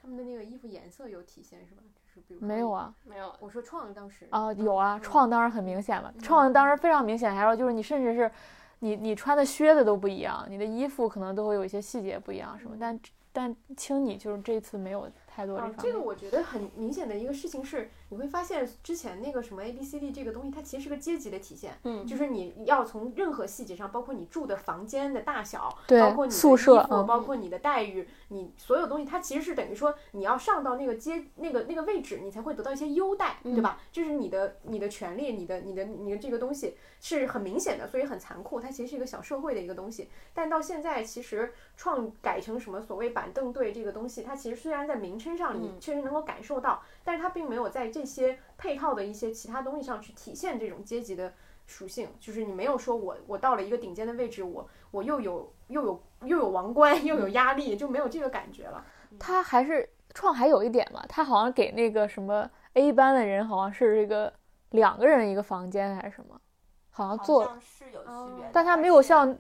[0.09, 1.83] 他们的那个衣服颜色有体现是吧？
[1.95, 3.31] 就是比如没有啊，没有。
[3.39, 7.31] 我说创当时啊有啊，创当然很明显了，创当然非常明显。
[7.31, 8.31] 还有就是你甚至是，
[8.79, 12.99] 你你穿的靴子都不一样，你的衣服可能都会有一些细节不一样什么，但
[13.31, 17.89] 但青你就是这次没有太多这这个我觉得很明显的一个事情是。
[18.11, 21.77] 你会发现之前那个什么 A B C D 这个东西，它其实是个阶级的体现。
[21.83, 33.79] 嗯，就是你要从任何细节上，包括你住的房间的大小，对，包括你的宿舍，包括你的待遇，你所有东西，它其实是等于说你要上到那个阶那个那个位置，你才会得到一些优待，对吧？
[33.91, 38.59] 就是你的你的权利，你的你的你的这个东西是很明显的，所以很残酷。
[38.59, 40.09] 它其实是一个小社会的一个东西。
[40.33, 46.81] 但到现在，其实创改成什么所谓板凳队这个东西，它其实虽然在名称上你确实能够感受到。
[47.03, 51.33] 但是它并没有在这些配套的一些其他东西上去体现这种阶级的
[51.67, 58.85] 属性，就是你没有说我我到了一个顶尖的位置，我我又有又有又有王冠又有压力，就没有这个感觉了。
[59.19, 64.33] 他还是创还有一点嘛，他好像给那个什么 A 班的人好像是这个
[64.69, 66.39] 两个人一个房间还是什么，
[66.91, 69.37] 好像做，是有区别，但他没有像。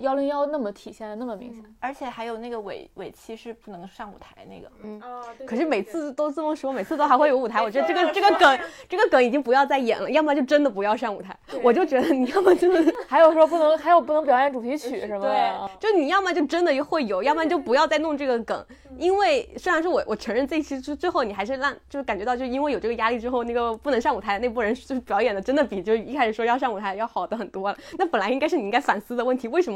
[0.00, 5.00] 幺零幺那么体现的那么明显，而且还有那个尾尾期是不能上舞台那个，嗯，
[5.46, 7.62] 可是每次都这么说，每次都还会有舞台。
[7.62, 11.36] 我觉得这个这个梗，这个梗已经不要再演了，要么就真的不要上舞台。
[11.62, 15.68] 我就觉得你要么就是， 还有说不能，还有不能表演主题曲什么的。
[15.80, 18.66] 对，就你要么就真的会有，要么就不要再弄这个梗。
[18.98, 27.78] 因为虽然说我我承认这一期之最后你还是让就是感觉到就因为有这个压力之后，那个不能上舞台那波人就是表演的真的比就一开始说要上舞台要好的很多了。
[27.96, 29.67] 那本来应该是你应该反思的问题，为什么？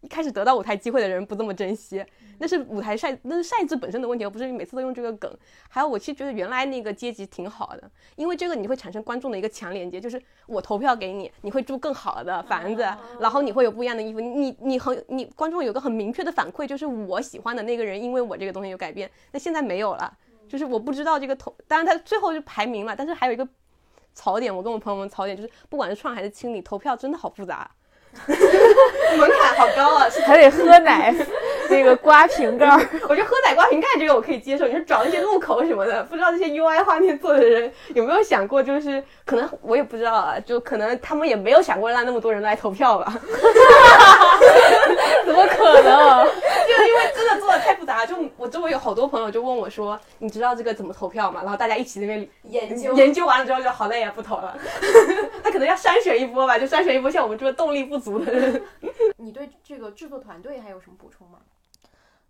[0.00, 2.02] 一开始得到舞台机会的人不这么珍惜，
[2.38, 5.30] 那是舞台赛，那是赛制本身的问题，而不是你每次都用这个梗。
[5.68, 12.82] 还有，我其实觉得原来那个阶级挺好的，因为这个你会产生观众的一个强连接，就是我投票给你，你会住更好的房子，
[13.20, 19.10] 然后你会有不一样的衣服，你你很你观众有个很明确的反馈，就是我喜欢的那个人，因为我这个东西有改变。
[19.32, 20.10] 那现在没有了，
[20.48, 23.46] 就是我不知道这个投，当然他最后就排名了，但是还有一个
[24.14, 27.70] 槽点，我跟我朋友们槽点就是，不管是创还是清理，投票真的好复杂。
[28.26, 31.14] 门槛好高啊，还得喝奶，
[31.70, 32.68] 那个刮瓶盖。
[33.08, 34.66] 我觉得喝奶刮瓶盖这个我可以接受。
[34.66, 43.12] 你说找那些路口什么的，不知道这些 UI 画面做的人有没有想过，就是可能我也不知道啊，就可能他们也没有想过让那么多人来投票吧。
[45.24, 46.24] 怎么可能？
[46.70, 54.56] 就因为真的做的太复杂，就我周围有好多朋友就问我说：“你知道这个怎么投票吗？”然后大家一起那边研究，研究完了之后就好累啊，不投了。
[55.42, 58.62] 他可能要筛选一波吧，就筛选一波像我们这个动力不足的人。
[59.16, 61.38] 你对这个制作团队还有什么补充吗？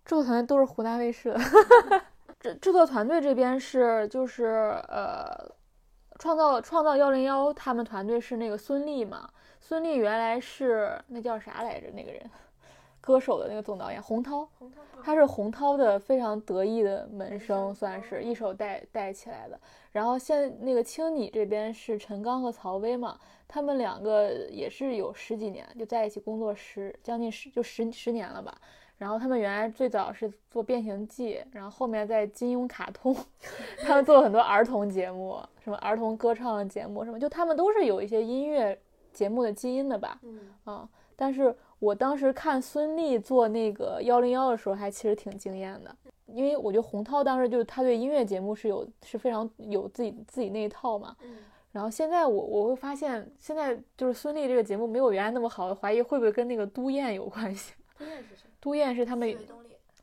[0.05, 1.39] 制作团队都是湖南卫视 的。
[2.39, 4.45] 制制作团队这边是就是
[4.87, 5.31] 呃，
[6.17, 9.29] 创造创造幺零幺他们团队是那个孙俪嘛，
[9.59, 12.27] 孙俪原来是那叫啥来着那个人，
[12.99, 14.47] 歌手的那个总导演洪涛，
[15.03, 19.59] 他是洪涛的非常得意的门生，算是一手带带起来的。
[19.91, 28.57] 然后现那个青你这边是陈刚和曹薇嘛，他们两个也是有十几年就在一起工作十将近十就十十年了吧。
[29.01, 33.15] 然后他们原来最早是做变形记，然后后面在金庸卡通，
[33.81, 38.79] 他们做了很多儿童节目，什么儿童歌唱节目什么，就他们都是有一些音乐
[39.11, 40.19] 节目的基因的吧。
[40.21, 45.95] 嗯啊，但是我当时看孙俪做那个幺零幺的时候，还其实挺惊艳的，
[46.27, 51.15] 因为我觉得洪涛当时就是他对音乐节目是有是非常有自己自己那一套嘛。
[51.23, 51.37] 嗯
[51.71, 57.73] 然后现在我我会发现，现在就是孙俪这个节目没有原来那么好，怀疑会不会跟那个都燕有关系？
[57.97, 58.50] 都燕是谁？
[58.61, 59.35] 都燕是他们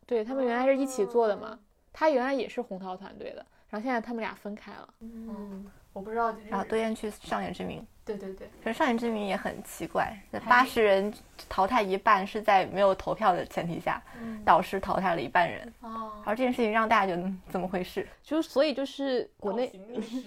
[0.05, 1.59] 对他们原来是一起做的嘛，
[1.93, 4.89] 他原来也是红桃团队的，然后现在他们俩分开了。
[5.01, 6.35] 嗯，我不知道。
[6.49, 11.13] 然后都燕去上演之名，对对对，可是上演之名也很奇怪，八十人
[11.49, 14.03] 淘汰一半是在没有投票的前提下，
[14.45, 18.07] 导师淘汰了一半人，哦然后这件事情让大家觉得嗯怎么回事？
[18.23, 19.71] 就是所以就是国内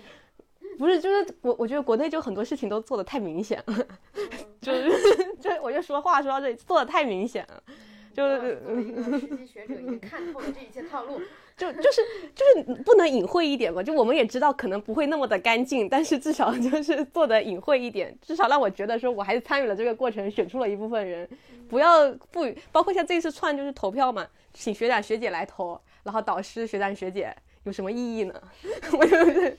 [0.78, 3.86] 不是就是我我觉得国内就很多事情都做的太明显了，
[4.62, 7.64] 就是就我就说话说到这里做的太明显了，
[8.14, 11.22] 就是作为一个实习学者，已经 看透了这一切套路。
[11.58, 12.02] 就就是
[12.34, 13.84] 就是不能隐晦一点嘛？
[13.84, 21.30] 就我们也知道可能不会那么的干净，但是至少 就是做的隐晦一点，至少让我觉得说我还是参与了这个过程，选出了一部分人，
[21.70, 28.34] 不要不包括像这次串就是投票嘛，请学长学姐来投，然后导师学长学姐有什么意义呢？
[28.94, 29.56] 我觉得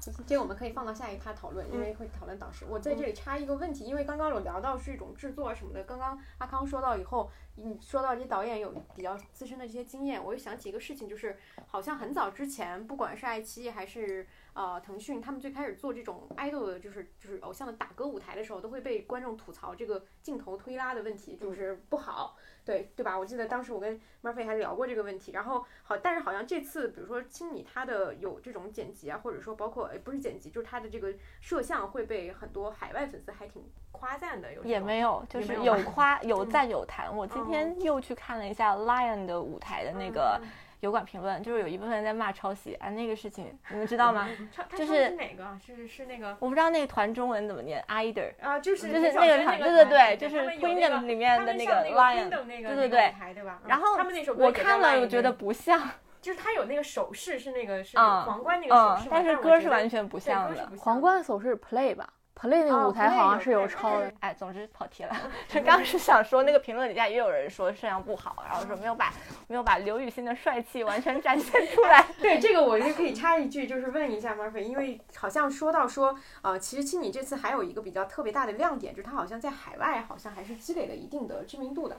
[0.00, 2.64] 这个我们可以放到下一趴讨论，因为会讨论导师。
[2.68, 11.36] 我在这里插一个问题，因为刚刚有聊到是一种制作什么的，刚刚阿康说到以后，你说到这些导演有比较资深的这些经验，我又想起一个事情，就是
[11.66, 22.36] 好像很早之前，不管是爱奇艺还是呃腾讯，他们最开始做这种 idol 的，就是就是偶像的打歌舞台的时候，都会被观众吐槽这个镜头推拉的问题，就是不好。
[22.62, 23.18] 对对吧？
[23.18, 37.16] 我记得当时我跟 Murphy 还聊过这个问题，然后好，但是好像这次比如说青你他的有这种剪辑啊，或者说包括呃不是剪辑，就是他的这个摄像会被很多海外粉丝还挺夸赞的，有 也没有， 就是有夸有赞有弹。
[37.16, 40.40] 我今天又去看了一下 Lion 的舞台的那个
[40.80, 44.28] 油管评论，就是有一部分人在骂抄袭啊，那个事情你们知道吗？
[44.76, 45.58] 就是是哪个？
[45.64, 48.32] 是是那个我不知道那个团中文怎么念，either。
[48.40, 53.60] 啊，就是就是那个团对对对，就是他们有那 Queendom 里面的那个们像那个 Lion，Queendom 那个那对对对台对吧？
[53.64, 55.90] 嗯然后他们那首我看了，我觉得不像，
[56.22, 60.70] 就是他有那个手势是那个是嗯皇冠那个手嗯势，，但是歌是完全不像的。
[60.78, 62.08] 皇冠手势 play 吧
[62.40, 64.12] ，play 那个哦舞台好像是有的。
[64.20, 65.16] 哎，总之跑题了。
[65.48, 69.12] 就刚是想说，那个评论底下也有人说摄像不好，然后说没有把
[69.48, 72.06] 没有把刘雨欣的帅气完全展现出来。
[72.20, 81.96] 对这个，我就可以插一句，就是问一下 Murphy，因为好像说到说，呃，其实青你这次还有一个比较特别大的亮点，就是他好像在海外好像还是积累了一定的知名度的。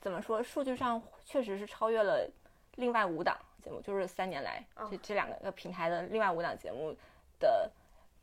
[0.00, 0.42] 怎么说？
[0.42, 2.28] 数据上确实是超越了
[2.76, 6.94] 另外五档节目，就是三年来哦这这两个平台的另外五档节目
[7.40, 7.70] 的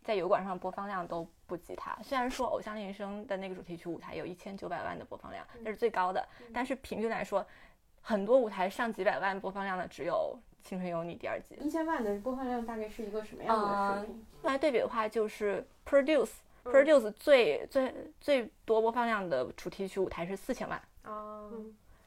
[0.04, 1.94] 在油管上播放量都不及它。
[2.02, 7.46] 虽然说《偶像练习生》的那个主题曲舞台有一千九百万的播放量，那是最高的，但是平均来说，
[8.02, 10.34] 很多舞台上几百万播放量的只有
[10.66, 11.56] 《青春有你》第二季。
[11.56, 14.26] 一千万的播放量大概是一个什么样的水平？
[14.44, 16.32] 来对比的话，就是 Produce。
[16.64, 17.92] 嗯 Produce 最最
[18.22, 21.52] 最多播放量的主题曲舞台是四千万，哦，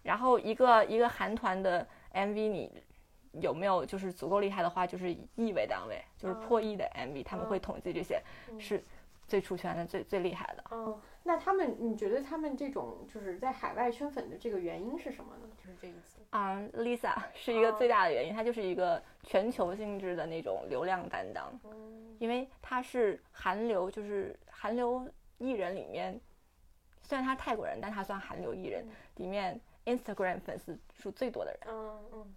[0.05, 2.71] 然后一个一个韩团的 MV，你
[3.41, 8.81] 有没有就是足够厉害的话，就是以亿为单位，就是破亿的 MV，、他们会统计这些，嗯是
[9.27, 10.65] 最出圈的、最最厉害的。
[10.71, 15.49] 嗯，那他们，你觉得他们这种就是在海外圈粉的这个原因是什么呢？
[15.57, 16.21] 就是这一次。
[16.31, 21.53] 啊、l i s a 是一个最大的原因，她就是一个全球性质的那种流量担当，
[22.19, 25.09] 因为她是韩流，就是韩流
[25.39, 26.21] 艺人里面，
[27.03, 28.85] 虽然她是泰国人，但她算韩流艺人
[29.17, 31.61] 里面 Instagram 粉丝数最多的人。
[31.69, 32.35] 嗯嗯，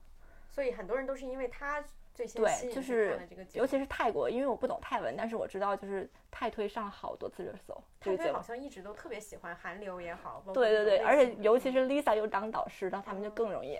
[0.49, 1.83] 所以很多人都是因为他
[2.17, 3.19] 对就是
[3.53, 7.79] 尤其是泰国，因为我不懂泰文，但是我知道就是泰推上了好多次热搜。
[7.99, 13.79] 泰推好，像一直都特别喜欢韩流也好，对对对，而且尤其是 Lisa 又当导师，然后他们就更容易。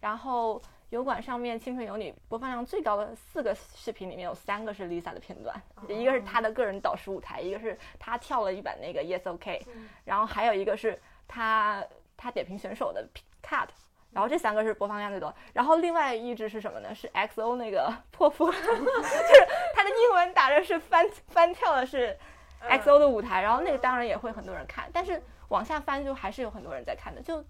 [0.00, 0.60] 然后
[0.90, 9.64] 油管上面《青春有你》播放量最高的四个视频里面有三个是 Lisa 的片段，一个是她的个人导师舞台，一个是她跳了一版那个 Yes OK，
[10.04, 11.84] 然后还有一个是她
[12.16, 13.08] 她点评选手的
[13.42, 13.68] cut。
[14.16, 16.94] 然后这三个是播放量最多，然后另外一支是什么呢？
[16.94, 22.16] 是 XO 那个破风， 就是它的英文打的是翻翻跳的是
[22.62, 27.44] XO 的舞台，然后那个当然也会很多人看，但是往下翻就还是有很多人在看的，就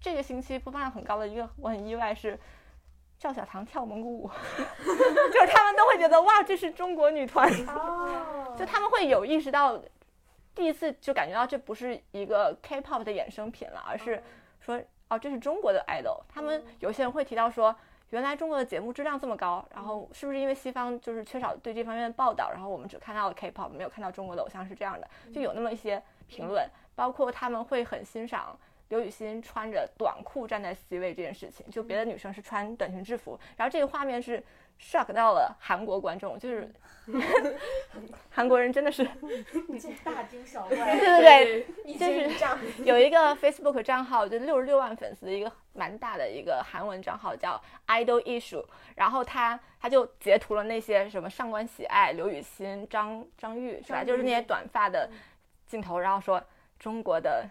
[0.00, 2.36] 这个星期播放量很高的一个，我很意外是
[3.16, 4.28] 赵小棠跳蒙古舞，
[5.32, 7.48] 就是他们都会觉得哇，这是中国女团，
[8.58, 9.80] 就他们会有意识到，
[10.52, 14.20] 第一次就感觉到这不是一个 K-pop 的衍生品了，而是
[14.58, 16.20] 说哦，这是中国的 idol。
[16.28, 17.74] 他们有些人会提到说，
[18.10, 28.58] 原来中国的节目质量这么高，然后是不是因为西方就是缺少对这方面的报道，然后我们只看到了 K-pop，没有看到中国的偶像是这样的，就有那么一些评论，包括他们会很欣赏。
[28.88, 34.42] 刘雨欣穿着短裤站在 C 位这件事情，就别的女生是穿短裙制服，然后这个画面是
[34.80, 36.72] shock 到了韩国观众，就是
[38.30, 39.04] 韩国人真的是
[40.04, 40.76] 大惊小怪。
[40.98, 48.64] 对 对对， 就是这样，有一个 Facebook 账号，就六十六万粉丝的一个蛮大的一个韩文账号，叫 Idol Issue。
[48.96, 54.04] 然后他他就截图了那些什么上官喜爱、刘雨欣、张张玉是吧？
[54.04, 55.10] 就是那些短发的
[55.66, 56.42] 镜头，然后说
[56.78, 57.48] 中国的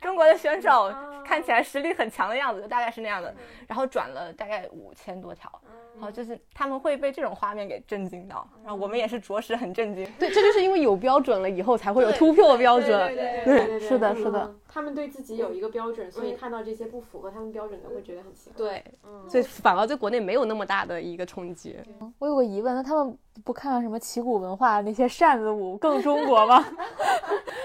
[0.00, 0.92] 中国的选手
[1.24, 3.34] 看起来实力很强的样子，就大概是那样的。
[3.66, 5.50] 然后转了大概五千多条，
[5.94, 10.04] 然后就是他们会被这种画面给震惊到，然后我们也是着实很震惊。
[10.18, 13.14] 对，这就是因为有标准了以后才会有突破标准。
[13.14, 18.56] 对对对，是的是的嗯，他们对自己有一个标准，所以看到这些不符合他们标准的，会觉得很奇怪。
[18.56, 21.76] 对，嗯，所以反而对国内没有那么大的一个冲击。
[22.18, 26.64] 我有个疑问，那他们不看什么旗鼓文化那些扇子舞更中国吗？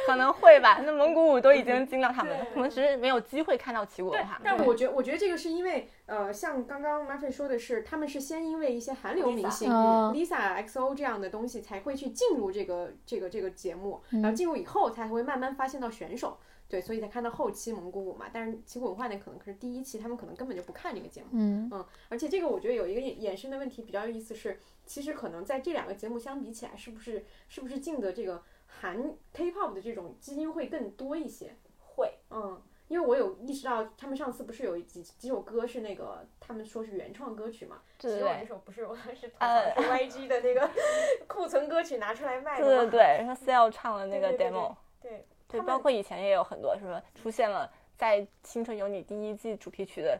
[0.07, 4.39] 可能会吧，那蒙古舞都已经惊到他们了，可能只是没有机会看到旗鼓文化。
[4.43, 16.37] 但我觉我觉得这个是因为，呃，像刚刚 Martin 说的是，他们是先因为一些韩流明星 Lisa XO 这样的东西才会去进入这个这个这个节目，然后嗯进入以后才会慢慢发现到选手，
[16.67, 18.27] 对，所以才看到后期蒙古舞嘛。
[18.33, 21.29] 但是其实文化呢，可能可是第一期，他们可能根本就不看这个节目。
[21.33, 31.55] 嗯而且这个我觉得有一个衍衍生的问题比较有意思是，其实可能在这两个节目相比起来，是不是是不是进的这个韩 K-pop 的这种基因会更多一些？
[31.79, 37.81] 会，嗯，因为我有意识到，他们上次不是有几几首歌是那个他们说是原创歌曲嘛？
[37.97, 40.69] 对对其实我那对，首不是，我是吐呃槽是 YG 的那个
[41.27, 42.81] 库存歌曲拿出来卖的嘛。
[42.81, 50.19] 对对对，说 Sale 唱了那个对对对 demo，对对，包括以前也有很多什么出现了在《青春有你》第一季主题曲的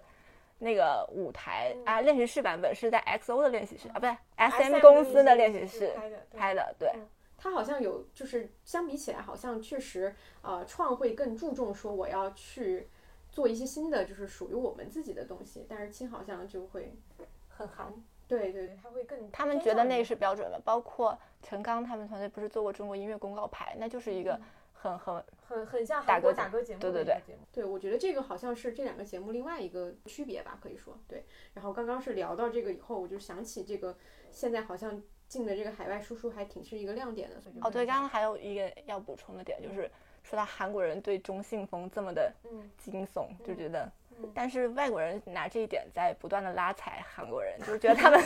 [0.59, 6.93] 那个舞台啊，练习室版本是在 XO 的练习室啊，不对 SM 公司的练习室拍的，对拍的，对，
[7.37, 12.87] 他好像有，就是相比起来，好像确实，呃，创会更注重说我要去
[13.29, 15.65] 做一些新的，就是属于我们自己的东西。
[15.67, 16.93] 但是青好像就会
[17.49, 17.93] 很韩。
[18.27, 24.39] 对对对，他会更他们觉得那是标准的，包括陈刚他们团队不是做过中国音乐公告牌，那就是一个
[24.85, 27.17] 很很很很像打韩国歌打歌节目对对对。
[27.51, 31.25] 对，我觉得这个好像是这两个节目另外一个区别吧，可以说对。
[31.53, 33.97] 然后刚刚是聊到这个以后，我就想起这个
[34.31, 37.41] 现在好像进的这个海外输出还挺是一个亮点的。
[37.41, 39.89] 所以哦，对，刚刚还有一个要补充的点，就是
[40.23, 48.21] 说到韩国人对中性风这么的嗯惊悚，就觉得嗯，但是外国人拿这一点在不断的拉踩韩国人，就是 觉得他们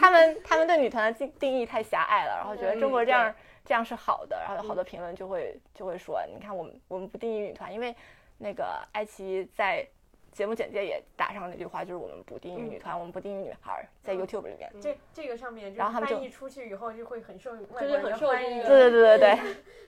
[0.00, 3.34] 他们他们对女团的定定义太狭隘了，然后觉得中国这样
[3.66, 7.94] 这样是好的，然后有好多评论就会就会说，你看我们我们不定义女团，因为
[8.38, 9.86] 那个爱奇艺在。
[10.32, 18.62] 节目简介也打上那句话，就是我们不定义女团，我们不定义女孩儿，在 YouTube 里面，这这个上面，然后他们就翻译出去以后就会很受外国就是人很受欢迎。
[18.62, 19.38] 对对对对对，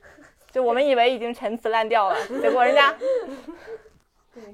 [0.50, 2.96] 就我们以为已经陈词滥调了， 结果人家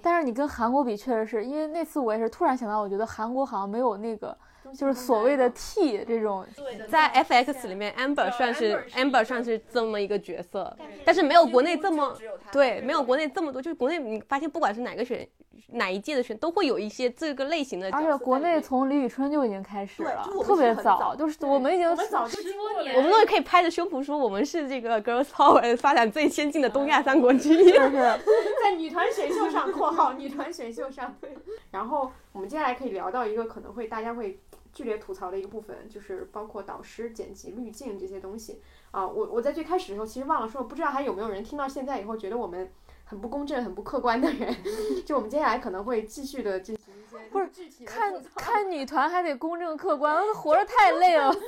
[0.02, 4.36] 但是你跟韩国比，确实是因为那次我也是突然想到，我觉得韩国好像没有那个
[4.76, 6.44] 就是所谓的 T 这种，
[6.88, 12.16] 在 FX 里面，Amber 算是 Amber 算是这么一个角色，但是没有国内这么
[12.52, 15.26] 对，没有国内这么多，就是国内你发现不管是哪个选
[15.68, 18.02] 哪一届的选，都会有一些这个类型的而。
[18.02, 27.72] 且国内从李宇春就已经开始了特别早就是我们已经我们早就经过我们都可以拍着胸脯说我们是这个 Girls Power 发展最先进的东亚三国之一。
[27.72, 28.18] 就是
[28.62, 31.14] 在女团选秀上（括号女团选秀上）。
[31.20, 31.30] 对，
[31.70, 34.38] 然后我们接下来可以聊到一个可能会大家会
[34.74, 38.60] 剧烈吐槽的一个部分，就是包括导师、剪辑、滤镜这些东西
[38.90, 39.06] 啊。
[39.06, 42.70] 我我在最开始的时候其实忘了说，不知道还有没有人听到现在以后觉得我们
[43.04, 44.54] 很不公正、很不客观的人。
[45.06, 51.32] 就我们接下来可能会继续的进行一些不是具体的看看女团还得公正客观，活着太累了。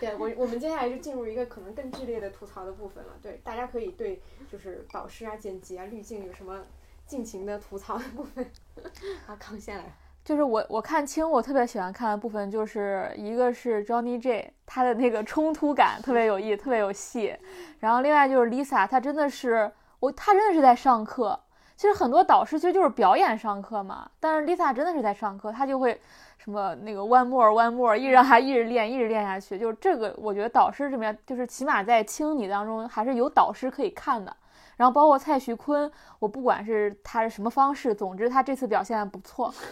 [0.00, 3.12] 对我，我们接下来就进入一个可能更剧烈的吐槽的部分了。
[3.22, 4.20] 对，大家可以对
[4.50, 6.64] 就是导师啊、剪辑啊、滤镜有什么
[7.06, 8.50] 尽情的吐槽的部分。
[9.28, 9.96] 啊康先来。
[10.28, 17.34] 就是我我看清我特别喜欢看的部分，就是一个是 Johnny J，他的那个冲突感特别有意，特别有戏。
[17.78, 21.40] 然后另外就是 Lisa，她真的是我，她真的是在上课。
[21.76, 25.98] 其实很多导师其实就是表演上课嘛，但是 Lisa 真的是在上课，她就会
[26.36, 29.58] 什么那个 one more one more，一直让她一直练，一直练下去。
[29.58, 34.36] 就是这个，我觉得导师这边就是起码在青你当中还是有导师可以看的。
[34.78, 39.52] 然后包括蔡徐坤，我不管是他是什么方式，总之他这次表现不错。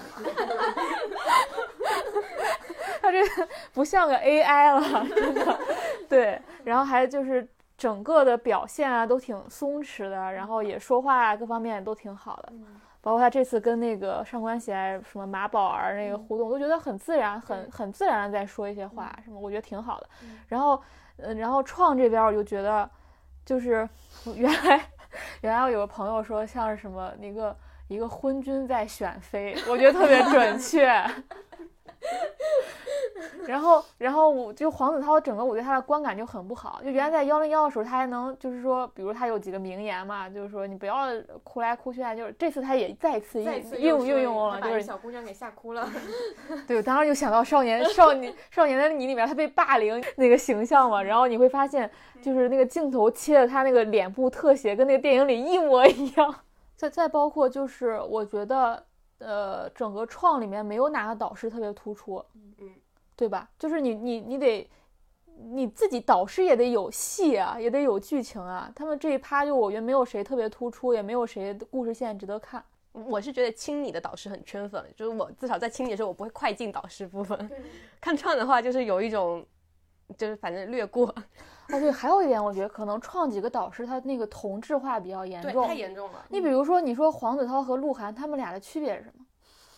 [3.00, 3.22] 他这
[3.72, 5.58] 不像个 AI 了，真的。
[6.08, 7.48] 对，然后还就是
[7.78, 12.52] 整个的表现啊都挺松弛的，然后也说话啊各方面都挺好的。
[13.00, 20.08] 包括他这次跟那个上官喜爱什么马宝儿那个互动，都觉得很自然，很很自然的在说一些话，什么我觉得挺好的。
[20.48, 20.82] 然后，
[21.18, 22.90] 嗯，然后创这边我就觉得，
[23.44, 23.88] 就是
[24.34, 24.84] 原来。
[25.40, 27.56] 原来我有个朋友说像是什么一个
[27.88, 30.88] 一个昏君在选妃，我觉得特别准确。
[33.46, 36.80] 然后，然后我就黄子韬整个我对他的观感就很不好。
[36.82, 41.06] 就原来在幺零幺的时候，他还能就是说，比如他有几个名言嘛，就是说你不要
[41.44, 42.00] 哭来哭去。
[42.16, 45.88] 就是这次他也再次应应运用了，就是小姑娘给吓哭了。
[46.66, 51.02] 对，我当时就想到少年少年少年的你里面他被霸凌那个形象嘛。
[51.02, 51.88] 然后你会发现，
[52.20, 56.34] 就是那个镜头切的他那个脸部特写跟那个电影里一模一样。
[56.76, 58.85] 再再包括就是我觉得。
[59.18, 62.74] 呃，整个创里面没有哪个导师特别突出，嗯
[63.16, 63.48] 对吧？
[63.58, 64.70] 就是你你你得
[65.52, 68.70] 你自己导师也得有戏啊，也得有剧情啊。
[68.74, 72.62] 他们这一趴就我觉得没有谁特别突出，也没有谁的故事线值得看。
[72.92, 77.50] 我是觉得清理的导师很圈粉，就是我至少在清理的时候我不会快进导师部分。
[78.00, 79.44] 看创的话就是有一种，
[80.16, 81.14] 就是反正略过。
[81.68, 86.24] 啊，对，还有一点，我觉得可能创几个导师他那个同质化比较严重，太严重了。
[86.28, 89.24] 你比如说，你说黄子韬和鹿晗他们俩的区别是什么？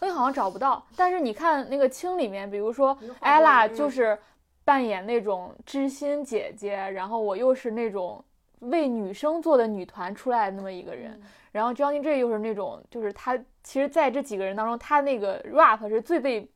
[0.00, 0.84] 我好像找不到。
[0.94, 4.18] 但是你看那个青里面，比如说 ella 就是
[4.64, 8.22] 扮演那种知心姐姐，然后我又是那种
[8.60, 11.20] 为女生做的女团出来的那么一个人，
[11.52, 16.48] 然后 JONY J 又是那种，就是他其实在这几个人当中，他那个 rap 是最被。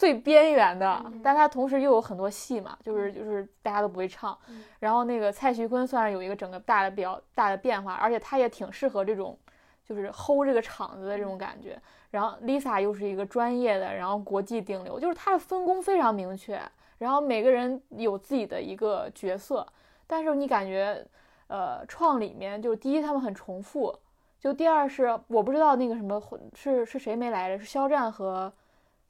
[0.00, 4.34] 最边缘的，但他同时又有很多戏嘛，就是就是大家都不会唱。
[4.78, 9.38] 然后那个蔡徐坤算是有一个整个大的比较大的变化，而且他也挺适合这种，
[9.84, 11.78] 就是 hold 这个场子的这种感觉。
[12.10, 16.58] 然后 Lisa 又是一个专业的，然后国际顶流，就是他的分工非常明确。
[16.96, 19.66] 然后每个人有自己的一个角色，
[20.06, 21.06] 但是你感觉，
[21.48, 23.94] 呃，创里面就是第一他们很重复，
[24.38, 26.18] 就第二是我不知道那个什么
[26.54, 28.50] 是是谁没来着，是肖战和。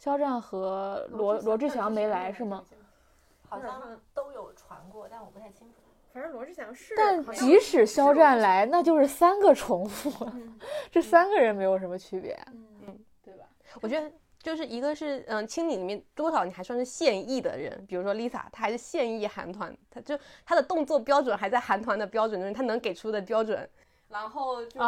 [0.00, 2.64] 肖战和罗罗志祥没来是吗？
[3.46, 5.74] 好像都有传过，但我不太清楚。
[6.10, 6.94] 反正罗志祥是。
[6.96, 10.26] 但即使肖战来，那就是三个重复，
[10.90, 13.44] 这三个人没有什么区别，嗯，对吧？
[13.82, 14.10] 我觉得
[14.42, 23.68] 就是一个是，嗯，青你里面多少你还算是现役的人，比如说 Lisa，她还是现役韩团，她就她的动作标准还在韩团的标准中，她能给出的标准。
[24.10, 24.80] 然后就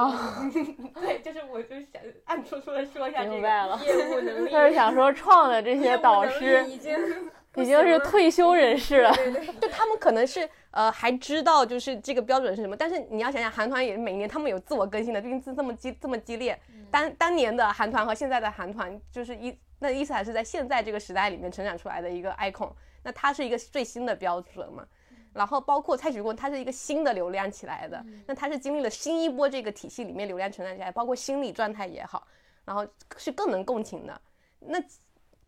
[1.00, 3.36] 对，就是我就想暗戳戳的说一下这个
[3.84, 4.50] 业务能 力。
[4.50, 6.98] 他是想说创的这些导师已经
[7.56, 9.14] 已经是退休人士了，
[9.60, 16.58] 就他们可能是呃还知道就是这个标准是什么，但是你要想想韩团也是每年他们有自我更新的，毕竟是这么激这么激烈。
[16.90, 24.84] 当当年的韩团和现在的韩团就是一那意思还是在现在这个时代里面成长出来的一个 icon，那它是一个最新的标准嘛。
[25.32, 32.26] 然后包括蔡徐坤，他是一个新的流量起来的，那他是经历了新一波这个体系里面流量成长起来，包括心理状态也好，
[32.64, 34.20] 然后是更能共情的。
[34.58, 34.82] 那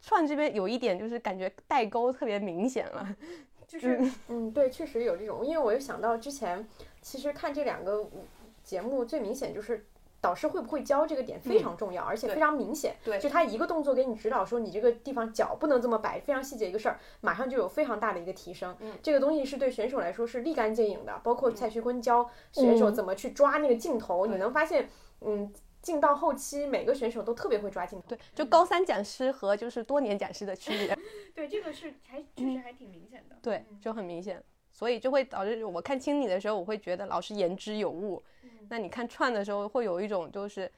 [0.01, 3.17] 串这边有一点就是感觉代沟特别明显了，
[3.67, 6.67] 就是嗯，对，确实有这种，因为我又想到之前
[7.01, 8.09] 其实看这两个
[8.63, 9.87] 节目最明显就是。
[10.25, 12.97] 导师会不会教这个点非常重要，而且非常明显。
[13.05, 18.75] 对，就他一个动作给你指导，说你这个地方脚不能这么摆，非常细节一个事儿，马上就有非常大的一个提升。
[18.81, 21.21] 嗯，这个东西是对选手来说是立竿见影的。
[21.23, 24.89] 包括蔡徐坤教选手怎么去抓那个镜头，你能发现，
[25.21, 25.53] 嗯，
[25.83, 28.07] 进到后期每个选手都特别会抓镜头。
[28.09, 30.97] 对，就高三讲师和就是多年讲师的区别。
[31.37, 33.37] 对，这个是还确实还挺明显的。
[33.43, 34.43] 对，就很明显，
[34.75, 38.21] 所以就会导致我看清你的时候，我会觉得老师言之有物。
[38.69, 40.71] 那你看串的时候，会有一种就是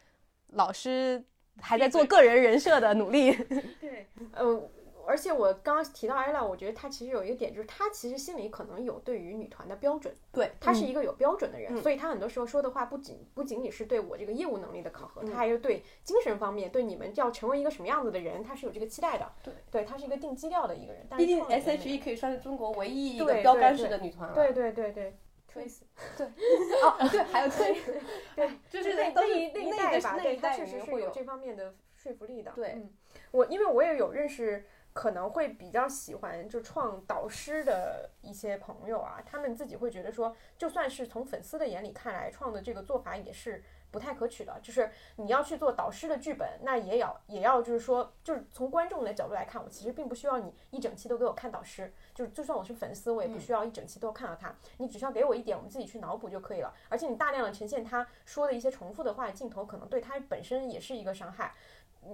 [0.53, 1.25] 老师
[1.61, 3.33] 还在做个人人设的努力。
[3.81, 4.69] 对，嗯，
[5.07, 10.15] 而且我刚刚提到 ila，我觉得她其实有一个点，就是她其实心里可能有对于女团的标准。
[10.33, 19.33] 对，她是一个有标准的人，所以她很多时候说的话不仅不仅仅是对我这个业务能力的考核，她还有对精神方面，对你们要成为一个什么样子的人，她是有这个期待的。
[19.43, 21.07] 对，对她是一个定基调的一个人。
[21.17, 24.35] 毕竟 S.H.E 可以算是中国唯一一个标杆式的女团了。
[24.35, 25.17] 对对对对。
[25.49, 25.79] Trace，
[26.19, 26.27] 对，
[26.85, 27.95] 哦，对，还有 Trace，
[28.37, 32.53] 对，就是那那一那一代吧，对，他确实是有这方面的说服力的。
[32.55, 32.87] 对，
[33.31, 34.67] 我因为我也有认识
[34.97, 44.59] 可能会比较喜欢就创导师的一些朋友啊，他们自己会觉得说，就算是从粉丝的眼里看来，创的这个做法也是不太可取的。
[44.63, 56.73] 就是你要去做导师的剧本，那也要也要就是说，就是从观众的角度来看，我其实并不需要你一整期都给我看导师，就是就算我是粉丝，我也不需要一整期都看到他，你只需要给我一点，我们自己去脑补就可以了。
[56.89, 61.55] 而且你大量的呈现他说的一些重复的话，镜头可能对他本身也是一个伤害。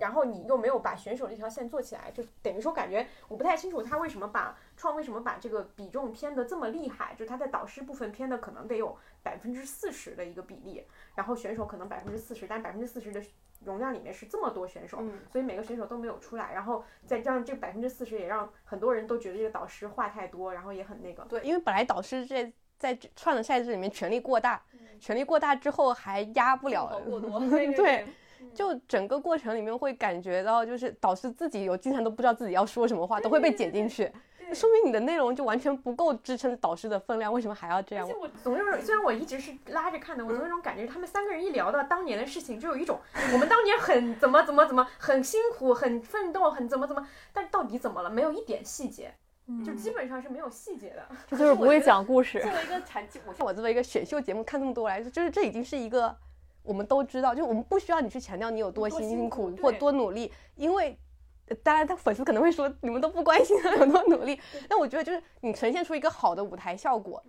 [0.00, 10.84] 然后你又没有把选手这条线做起来，就等于说感觉我不太清楚他为什么把创为什么把这个比重偏的这么厉害，就是他在导师部分偏的可能得有百分之四十的一个比例，
[11.14, 13.22] 然后选手可能百分之四十，但百分之四十的
[13.64, 14.98] 容量里面是这么多选手，
[15.30, 21.24] 所以每个选手都没有出来，然后再让这百分之四十也让很多人都觉得这个导师话太多，然后也很那个。
[21.24, 24.60] 对，因为本来导师这在串的赛制里面权力过大，
[24.98, 27.38] 权力过大之后还压不了，过多，
[27.76, 28.06] 对。
[28.54, 34.10] 就整个过程里面会感觉到，就是导师自己有经常都不知道自己要说什么话，都会被剪进去，
[34.52, 38.06] 说明你的内容就完全不够支撑导师的分量，为什么还要这样？
[38.20, 43.00] 我总有种，虽然我一直是拉着看的，我总有种感觉，他们三个人一聊到当年的事情，就有一种
[43.32, 48.10] 我们当年很怎么怎么怎么很辛苦、很奋斗、很怎么怎么，但到底怎么了？
[48.10, 49.14] 没有一点细节，
[49.64, 52.40] 就基本上是没有细节的，这就是不会讲故事。
[52.40, 56.14] 作为一个产，我像我作为一个选秀节目看这么多来，就是这已经是一个。
[56.62, 60.98] 我们都知道，就我们不需要你去强调你有多辛苦或多努力，因为
[61.62, 64.40] 当然他粉丝可能会说你们都不关心他有多努力。
[64.68, 67.22] 但我觉得就是你呈现出一个好的舞台效果，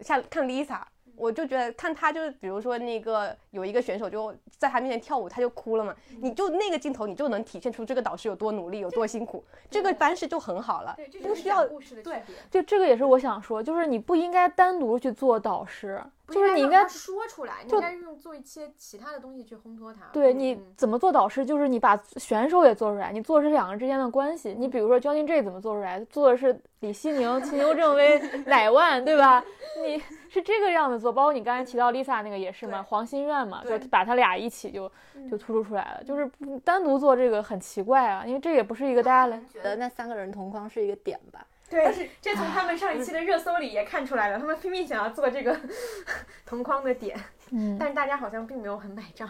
[0.00, 0.82] 像看 Lisa，
[1.16, 11.66] 我就觉得看他就是比如说那个有一个选手就在他面前跳舞，他就哭了嘛，你就那个镜头你就能体现出这个导师有多努力有多辛苦，这个方式就很好了，不需要
[12.02, 16.02] 对，就这个也是我想说，就是你不应该单独去做导师。
[16.28, 20.06] 就是你应该说出来，你应该用做一些其他的东西去烘托他。
[20.12, 21.46] 对，你怎么做导师？
[21.46, 24.52] 就是你把选手也做出来，你做的是两个人之间的关系。
[24.58, 26.04] 你比如说焦金 J 怎么做出来？
[26.06, 29.44] 做的是李希宁、秦 牛正威、乃万，对吧？
[29.84, 30.02] 你
[30.36, 31.10] 是这个样子做。
[31.10, 34.90] 包括你刚才提到 Lisa 那个也是嘛，黄心苑嘛，就把他俩一起就
[35.30, 36.04] 就突出出来了。
[36.04, 36.30] 就是
[36.62, 41.46] 单独做这个很奇怪啊，因为这也不是一个大家来觉得那三个人同框是一个点吧。
[41.70, 45.58] 对，但是这从他们上一期的热搜里也看出来了，他们拼命想要做这个
[46.46, 47.18] 同框的点，
[47.50, 49.28] 嗯，但是大家好像并没有很买账，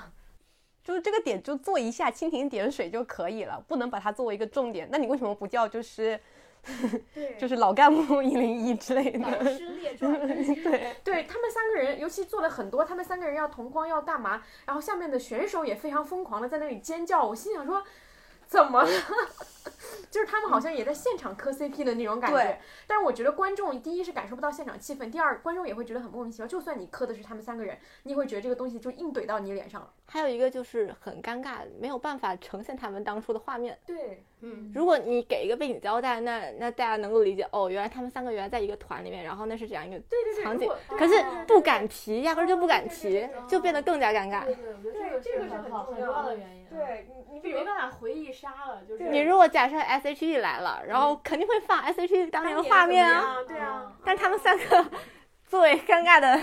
[0.84, 4.86] 就是这个点就做一下蜻蜓点水就可以了，不能把它作为一个重点。
[4.92, 6.20] 那你为什么不叫就是，
[7.38, 9.18] 就是老干部一零一之类的？
[9.18, 10.12] 导师列 传。
[10.26, 14.42] 对，对他们三个人，尤其做了很多，他们三个人要同框要干嘛？
[14.64, 17.82] 然后下面的选手也非常疯狂的在那里尖叫，我心想说。
[18.48, 18.88] 怎么了？
[20.08, 26.46] 就是他们好像也在现场磕 CP 的那种感觉，但是我觉得观众第一是感受不到现场气氛，第二观众也会觉得很莫名其妙。
[26.46, 29.90] 就算你磕的是他们三个人，你也会觉得这个东西就硬怼到你脸上了。
[30.06, 33.76] 还有一个就是很尴尬，没有办法呈现他们当初的画面。
[33.84, 39.98] 对，嗯，如果你给一个背景交代，那那大家能够理解哦，原来他们三个原来在一个团里面，然后那是这样一个
[40.42, 40.70] 场景。
[40.90, 41.14] 可是
[41.46, 44.44] 不敢提，压根就不敢提，就变得更加尴尬。
[44.44, 44.54] 对，
[45.22, 46.66] 这个是很重要的原因。
[46.68, 53.92] 对你，你没办法回忆杀了，就是你如果假设 S H E 来了，然后肯定会放 S H E 当年的画面啊，对啊。
[54.04, 54.86] 但他们三个
[55.46, 56.38] 作为尴尬的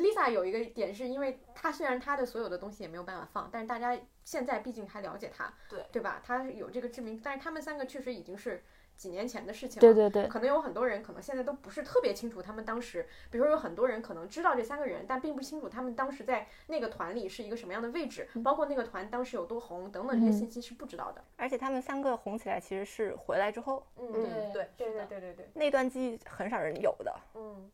[0.00, 6.20] ，Lisa 有一个点是因为她虽然她的所有的东西也没有办法放，但是大家现在毕竟还了解她，对对吧？
[6.24, 8.62] 她有这个知名，但是他们三个确实已经是。
[8.96, 21.24] 几年前的事情了，对对对，可能有很多人可能现在都不是特别清楚他们当时，比如说有很多人可能知道这三个人，但并不清楚他们当时在那个团里是一个什么样的位置，包括那个团当时有多红等等这些信息是不知道的。
[21.38, 24.12] 而且他们三个红起来其实是回来之后，嗯，
[24.52, 27.70] 对对对对对对，那段记忆很少人有的，嗯。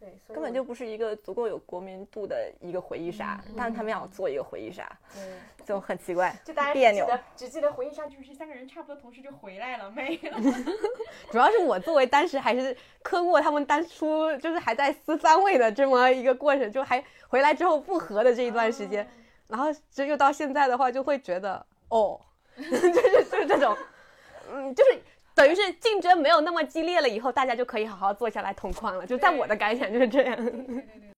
[0.00, 4.88] 对，根本就不是一个足够有国民度的一个回忆杀，但是他们要做一个回忆杀，
[5.66, 7.06] 就很奇怪，就大家别扭。
[7.34, 10.38] 只记得回忆杀就是三个人差不多同时就回来了，没了。
[11.32, 19.08] 主要是我作为当时还是科过他们当初就是还在撕三位的这么一个过程，就还回来之后复合的这一段时间，
[19.48, 22.20] 然后这又到现在的话，就会觉得哦，
[22.56, 23.00] 就是就
[23.38, 23.76] 是这种，
[24.52, 25.02] 嗯，就是。
[25.38, 29.06] 等于是竞争没有那么激烈了，以后大家就可以好好坐下来同框了。
[29.06, 30.34] 就在我的感想就是这样。
[30.36, 31.14] 对对对，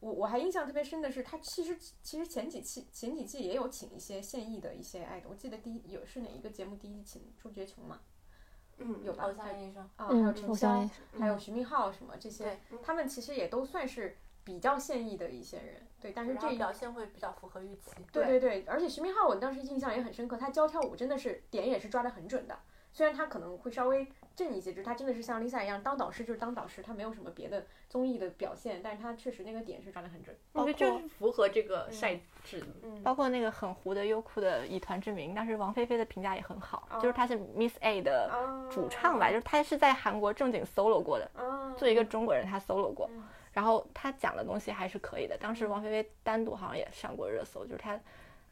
[0.00, 5.28] 我我还印象特别深的是，他其实其实前几期前几季也有请一些现役的一些爱豆。
[5.28, 8.00] 我记得第一有是哪一个节目第一请朱觉琼嘛？
[8.78, 9.24] 嗯，有吧？
[9.24, 10.88] 偶像医生啊，还有陈潇，
[11.18, 15.86] 还有徐明浩什么这些，他们其实也都算是比较现役的一些人。
[16.00, 17.90] 对，但是这表现会比较符合预期。
[18.12, 22.58] 对对对，而且徐明浩我当时印象也很深刻，他教跳舞真的是点也是抓的很准的。
[22.92, 30.36] 虽然他可能会稍微正一些，就是他真的是像 Lisa 一样当导师就是当导师，他没有什么别的综艺的表现，但是他确实那个点是抓得很准。
[30.52, 32.66] 我觉得包括就是符合这个赛制的。
[32.82, 43.22] 嗯包括那个很糊的优酷的《以团之名》，当时王菲菲的评价也很好，哦就是她是 Miss A 的啊主唱吧，就是她是在韩国正经 solo 过的，啊作为一个中国人，她 solo 过嗯，
[43.52, 45.38] 然后她讲的东西还是可以的。
[45.38, 47.98] 当时王菲菲单独好像也上过热搜，就是她，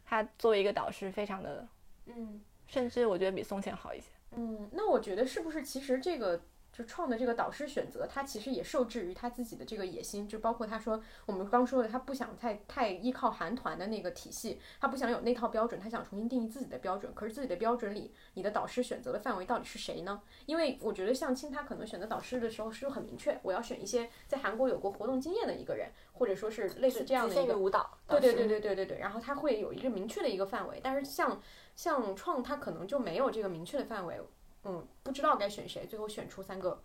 [0.05, 1.67] 她作为一个导师，非常的，
[2.05, 4.11] 嗯甚至我觉得比宋茜好一些。
[4.37, 17.11] 嗯，那我觉得是不是其实这个就创的这个导师选择，他其实也受制于他自己的这个野心，就包括他说我们刚说的，他不想太太依靠韩团的那个体系，他不想有那套标准，他想重新定义自己的标准。
[17.15, 20.21] 可是自己的标准里，你的导师选择的范围到底是谁呢？
[20.45, 31.41] 因为我觉得像青他可能选择导师的时候是很明确，我要选一些在韩国有过活动经验的一个人，或者说是类似这样的一个舞蹈，对对对对对对对，然后他会有一个明确的一个范围，但是像
[31.77, 34.19] 像创它可能就没有这个明确的范围，
[34.63, 36.81] 嗯，不知道该选谁，最后选出三个，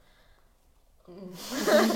[1.09, 1.33] 嗯，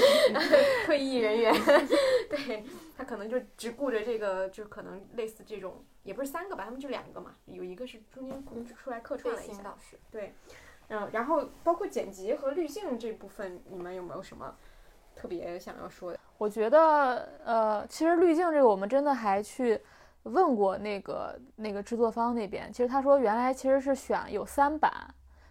[0.86, 1.52] 退役人员，
[2.30, 2.64] 对
[2.96, 8.42] 他可能就只顾着这个，就可能类似这种，也不是三个吧，他们就两个嘛，有一个是中间
[8.74, 9.98] 出来客串了一下，导师。
[10.88, 14.56] 嗯，然后包括剪辑和滤镜这部分，你们有没有什么
[15.14, 16.18] 特别想要说的？
[16.38, 19.78] 我觉得，呃，其实滤镜这个，我们真的还去
[20.26, 22.72] 问过那个那个制作方那边。
[22.72, 24.92] 其实他说，原来其实是选有三版，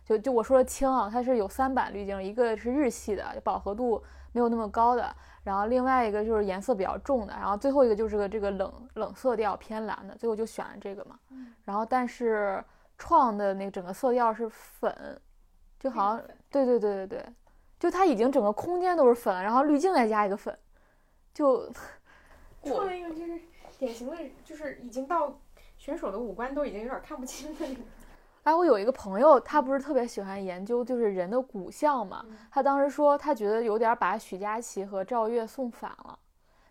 [0.03, 11.17] 就就我说的轻啊，它是有三版滤镜，一个是日系的，饱和度没有那么高的，然后另外一个就是颜色比较重的，然后最后一个就是个这个冷冷色调偏蓝的，最后就选了这个嘛。
[11.63, 12.63] 然后但是
[12.97, 15.19] 创的那个整个色调是粉，
[15.79, 17.25] 就好像对对对对对，
[17.79, 20.57] 就它已经整个空间都是粉了，然后滤镜再加一个粉，
[21.33, 21.69] 就
[22.63, 23.39] 创了一个就是
[23.77, 25.37] 典型的，就是已经到
[25.77, 27.83] 选手的五官都已经有点看不清的那种。
[28.43, 36.17] 哎，我有一个朋友，他不是特别喜欢研究就是人的骨相嘛，他当时说他觉得有点把许佳琪和赵月送反了，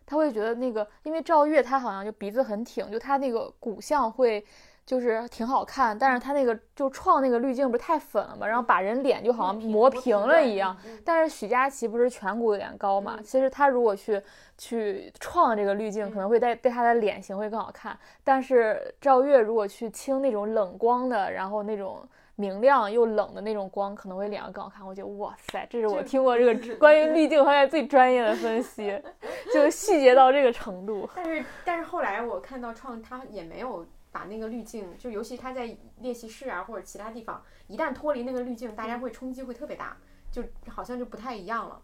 [0.05, 4.45] 他会觉得那个，因为赵月他好像就鼻子很挺，就他那个骨相会。
[4.85, 10.77] 就是挺好看，但是他那个就创那个滤镜不是太粉了嘛，然后把人脸就好像磨平了一样。
[11.03, 14.21] 但是许佳琪不是颧骨有点高嘛，其实他如果去
[14.59, 17.97] 去创这个滤镜，可能会带对他的脸型会更好看。
[18.23, 24.85] 但是赵月如果去清那种冷光的，然后那种明亮又冷的那种光，可能会脸上更好看。
[24.85, 29.01] 我觉得哇塞，这是我听过这个关于滤镜方面最专业的分析，
[29.51, 31.09] 就细节到这个程度。
[31.15, 33.83] 但是但是后来我看到创他也没有。
[34.15, 39.97] 把那个滤镜，就尤其他在练习室啊或者其他地方，一旦脱离那个滤镜，大家会冲击会特别大，
[40.31, 41.81] 就好像就不太一样了。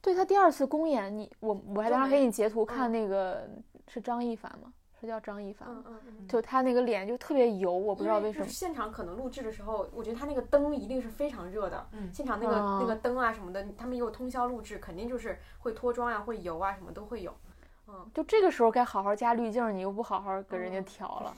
[0.00, 3.46] 对他第二次公演，你我我还当时给你截图看那个、
[3.86, 4.72] 是张艺凡吗？
[4.98, 5.84] 是叫张艺凡吗？
[5.86, 8.46] 嗯嗯，就他那个脸就特别油，我不知道为什么。
[8.46, 17.34] 现场可能录制的时候，我觉得他那个灯一定是非常热的，嗯现场那个、啊那个灯啊什么的，他们有通宵录制，肯定就是会脱妆啊，会油啊，什么都会有。
[18.12, 21.36] 就这个时候该好好加滤镜，你又不好好给人家调了。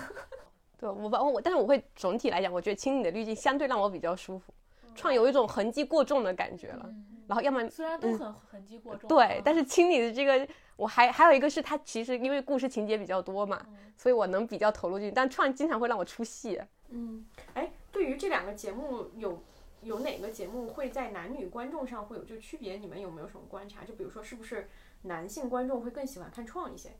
[0.78, 4.52] 对我把我，但是我会总体来讲，我觉得清理的滤镜相对让我比较舒服，
[4.94, 6.88] 创有一种痕迹过重的感觉了。
[7.26, 13.60] 然后要么虽然都很痕迹过重对，但是清理的这个，我还还有一个是它其实因为故事情节比较多嘛，
[13.96, 15.14] 所以我能比较投入进去。
[15.14, 16.58] 但创经常会让我出戏。
[16.88, 19.42] 嗯，哎，对于这两个节目有
[19.82, 22.76] 有哪个节目会在男女观众上会有这区别？
[22.76, 23.84] 你们有没有什么观察？
[23.84, 24.70] 就比如说，是不是
[25.02, 26.90] 男性观众会更喜欢看创一些？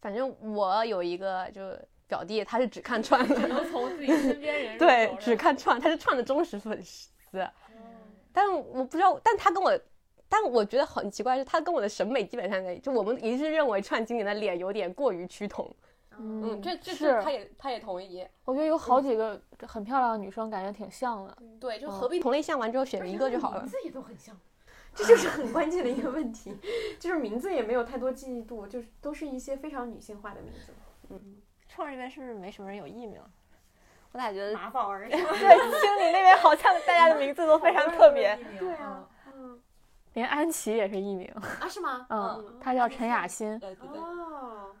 [0.00, 1.62] 反正我有一个就
[2.06, 7.10] 表弟，他是只看串的， 能从自己身边人对，只看串，他是串的忠实粉丝。
[8.32, 9.80] 但我不知道，但他跟我，
[10.28, 15.74] 但我觉得很奇怪，是他跟我的审美基本上在，就我们一致认为串经理的脸有点过于趋同。
[16.18, 18.26] 嗯，这这是他也他也同意。
[18.44, 21.36] 我觉得有好几个很漂亮的女生，感觉挺像的。
[21.58, 23.68] 对，就合璧同类项完之后选一个就好了名。
[23.68, 24.38] 字也都很像，
[24.96, 26.56] 这就是很关键的一个问题，
[26.98, 30.72] 就是名字也没有太多记忆度，就是都是一些非常女性化的名字。
[31.10, 31.36] 嗯
[31.68, 33.20] 创这边是不是没什么人有艺名？
[34.12, 38.34] 我咋觉得马宝儿， 对青你那边好像大家的名字都非常特别。
[38.58, 39.60] 对啊，嗯
[40.14, 41.30] 连安琪也是艺名，
[41.60, 42.06] 啊是吗？
[42.08, 43.58] 嗯，她叫陈雅欣。
[43.58, 44.74] 对对对，哦，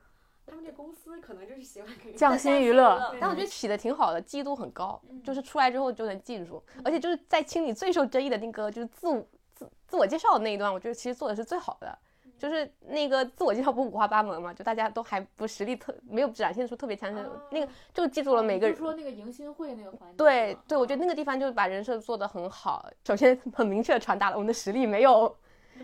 [0.46, 9.22] 他们这公司可能就是喜欢给匠心娱乐，但我觉得起的挺好的，记忆度很高，就是出来之后就能记住，而且就是在清理最受争议的那个就是自我
[9.56, 11.98] 自自我介绍的那一段，我觉得其实做的是最好的。
[12.38, 18.76] 就是那个自我介绍不五花八门嘛，就大家都还不实力特没有展现出特别强的那个，就记住了每个人。
[18.76, 20.16] 说那个迎新会那个环节。
[20.18, 22.86] 对对，我觉得那个地方就是把人设做得很好。
[23.06, 25.34] 首先很明确的传达了我们的实力没有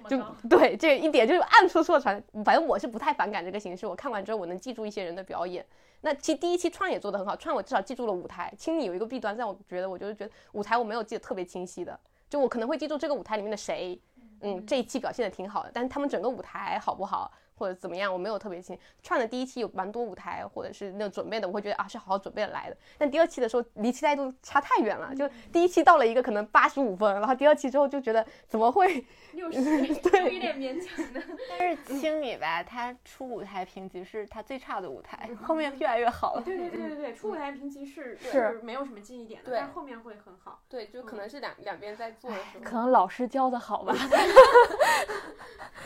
[0.08, 3.86] 就对这一点就是暗戳戳的传，反正我是不太反感这个形式。
[3.86, 5.64] 我看完之后，我能记住一些人的表演。
[6.02, 8.52] 那其实第一期创也做得很好，创我至少记住了舞台。
[8.58, 11.98] 青你有一个弊端，让我觉得我就是觉得舞台我没有记得特别清晰的，
[12.32, 14.00] 就我可能会记住这个舞台里面的谁，
[14.40, 17.30] 嗯，这一期表现的挺好的，但是他们整个舞台好不好？
[17.62, 18.76] 或者怎么样，我没有特别清。
[19.04, 22.76] 串的第一期有蛮多舞台，或者是那种准备的，我会觉得啊是好好准备来的。
[22.98, 29.62] 但第二期的时候离期待度差太远了，就第一期到了一个可能八十五分，然后第二期之后就觉得怎么会 六十，
[30.02, 31.22] 对有点勉强的。
[31.56, 36.42] 但是青你吧，他出舞台评级是他最差的舞台，后面越来越好了。
[36.42, 40.60] 对对对对对，初舞台评级是是没有什么记忆点的，对但后面会很好。
[40.68, 43.94] 对，就可能是两两边在做的时候，可能老师教的好吧。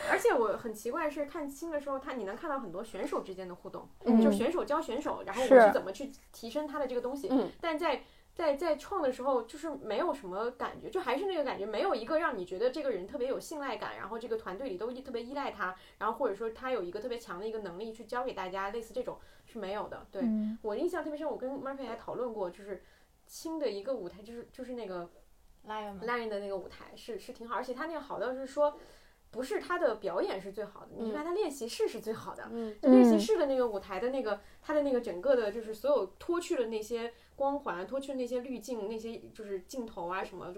[0.09, 7.27] 而且我很奇怪是看清的时候，他你能看到很多选手之间的互动，嗯就选手教选手，然后我是是怎么去提升他的这个东西。
[7.29, 8.03] 嗯但在
[8.33, 20.05] 在在创的时候，就是没有什么感觉，就还是那个感觉，没有一个让你觉得这个人特别有信赖感，然后这个团队里都特别依赖他，然后或者说他有一个特别强的一个能力去教给大家，类似这种是没有的。
[20.11, 22.83] 对、嗯我印象特别深，我跟 Marpie 还讨论过，就是
[23.25, 25.09] 新的一个舞台，就是就是那个
[25.67, 28.77] Lion Lion 的那个舞台是是挺好，而且他那个好到是说，
[29.37, 32.49] 不是他的表演是最好的，你看他练习室是最好的。
[32.51, 40.51] 嗯就练习室的那个舞台的那个，他的那个整个的，就是所有脱去了那些光环，脱去了那些滤镜，那些就是镜头啊什么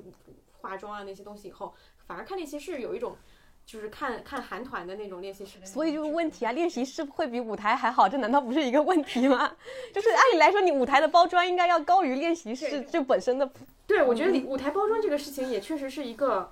[0.62, 1.76] 化妆啊那些东西以后，
[2.08, 3.18] 反而看练习室有一种。
[3.66, 9.56] 就是看看韩团的那种练习室所以就是问题啊，练习室会比舞台还好，这难道不是一个问题吗？
[9.94, 13.48] 就是按理来说，你舞台的包装应该要高于练习室这本身的。
[13.86, 16.52] 对，我觉得舞台包装这个事情也确实是一个呃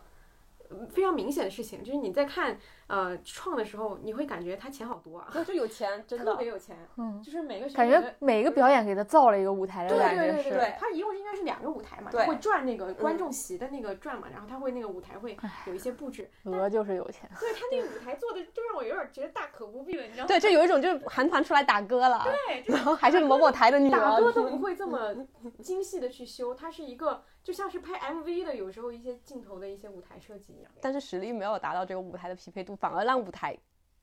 [0.90, 2.58] 非常明显的事情，就是你在看
[2.88, 10.44] 呃创的时候，你会感觉他钱好多啊，就有钱， 真特别有钱，嗯，就是每个感觉每个表演给他造了一个舞台的对感觉是。
[10.44, 17.30] 对对对，他一共应该是两个舞台嘛，对他会转那个观众席的那个转嘛，然后他会那个舞台会有一些布置，鹅就是有钱。
[17.40, 20.28] 对他那个舞台做的就让我有点觉得大可不必了，你知道吗？
[20.28, 25.14] 对，就有一种就是韩团出来打歌了，对，然后还是某某台的女儿打歌，都不会这么
[25.62, 30.72] 精细的去修，它是一个就像是拍 MV 的，有时候一些镜头的一些舞台设计一样。
[30.82, 33.58] 但是实力没有达到这个舞台的匹配度，反而让舞台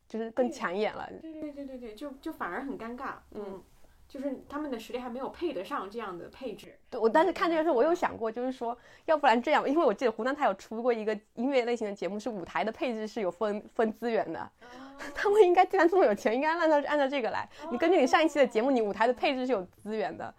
[0.09, 1.09] 就是更抢眼了。
[1.21, 3.63] 对对对对对，就就反而很尴尬，嗯，
[4.07, 6.79] 就是他们的实力还没有配得上这样的配置。
[6.91, 14.51] 对我当时看这个时候，我有想过，就是说，要不然这样，因为我记得湖南台有出过一个音乐类型的节目，是舞台的配置是有分分资源的。
[15.15, 17.49] 他们应该既然这么有钱，应该按照 按照这个来。
[17.71, 20.33] 你根据你上一期的节目，你舞台的配置是有资源的，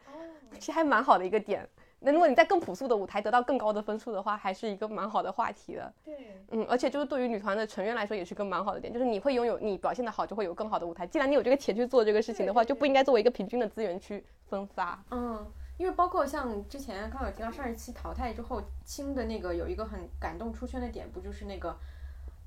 [0.60, 1.68] 其实还蛮好的一个点。
[2.00, 5.94] 那如果你在更朴素的舞台得到更高的分数的话，还是一个蛮好的话题的。
[6.04, 11.08] 对，嗯，而且就是对于女团的成员来说，也是个蛮好的点，就是你会拥有你表现的好，就会有更好的舞台。
[11.08, 15.04] 既然你有这个钱去做这个事情的话，就不应该作为一个平均的资源去分发。
[15.10, 15.46] 嗯，
[15.78, 21.76] 因为包括像之前刚有提到上一期淘汰之后，青的那个有一个很感动出圈的点，不就是那个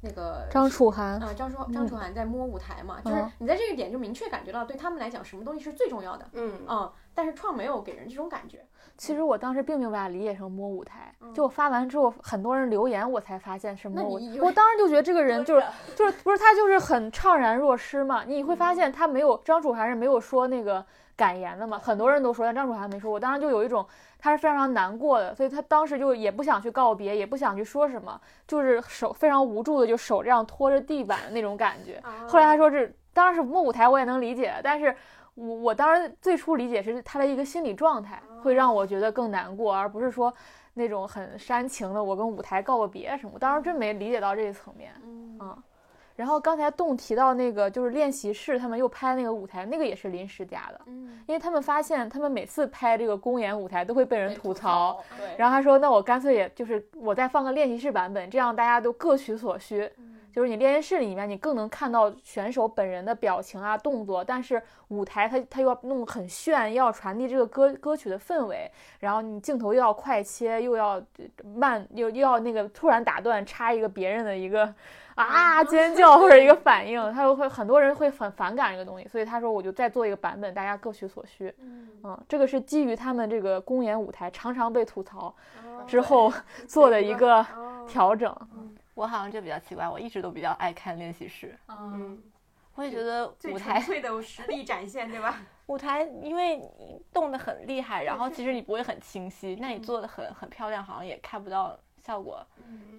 [0.03, 8.65] 那个张楚涵，啊，张楚张楚涵在摸舞台嘛，就是嗯你在这个点就明确感觉到对他们来讲什么东西是最重要的，嗯嗯，但是创没有给人这种感觉，
[8.99, 14.27] 其实我当时并没有把它理解成摸舞台，就我发完之后，很多人留言，我才发现是摸舞台。
[14.43, 18.25] 我当时就觉得这个人就是就是不是他就是很怅然若失嘛。
[18.27, 20.85] 你会发现他没有张楚涵是没有说那个
[21.15, 23.11] 感言的嘛，很多人都说，但张楚涵没说。
[23.13, 23.87] 我当时就有一种
[24.19, 32.03] 他是非常难过的，所以他当时就也不想去告别，也不想去说什么，就是手非常无助的就手这样拖着地板的那种感觉。
[32.27, 34.95] 后来他说是，当然是摸舞台我也能理解，但是
[35.39, 40.35] 我我当时最初理解是他的一个心理状态会让我觉得更难过，而不是说
[40.75, 43.31] 那种很煽情的我跟舞台告个别什么。
[43.35, 45.57] 我当时真没理解到这个层面，嗯
[46.17, 59.89] 然后刚才动提到那个就是练习室，他们又拍那个舞台，那个也是临时加的，嗯因为他们发现他们每次拍这个公演舞台都会被人吐槽，对，然后他说那我干脆也就是我再放个练习室版本，这样大家都各取所需。
[60.33, 68.71] 就是你练习室里面，你更能看到选手本人的表情啊、动作，但是舞台它它又要弄很炫，又要传递这个歌歌曲的氛围，
[69.01, 71.03] 然后你镜头又要快切，又要
[71.57, 74.73] 慢，又又要那个突然打断，插一个别人的一个
[75.15, 81.53] 啊尖叫或者一个反应，他又会很多人会很反感这个东西，所以他说我就再做一个版本，大家各取所需。
[81.59, 85.35] 嗯，这个是基于他们这个公演舞台常常被吐槽
[85.87, 86.33] 之后
[86.67, 87.45] 做的一个
[87.89, 88.35] 调整。
[88.99, 92.21] 我好像就比较奇怪，我一直都比较爱看练习室，嗯，
[92.75, 95.41] 我也觉得舞台纯粹的实力展现，对吧？
[95.67, 96.61] 舞台，因为
[97.13, 102.45] 动得很厉害，然后其实你不会很清晰，那你做的很很漂亮，好像也看不到效果。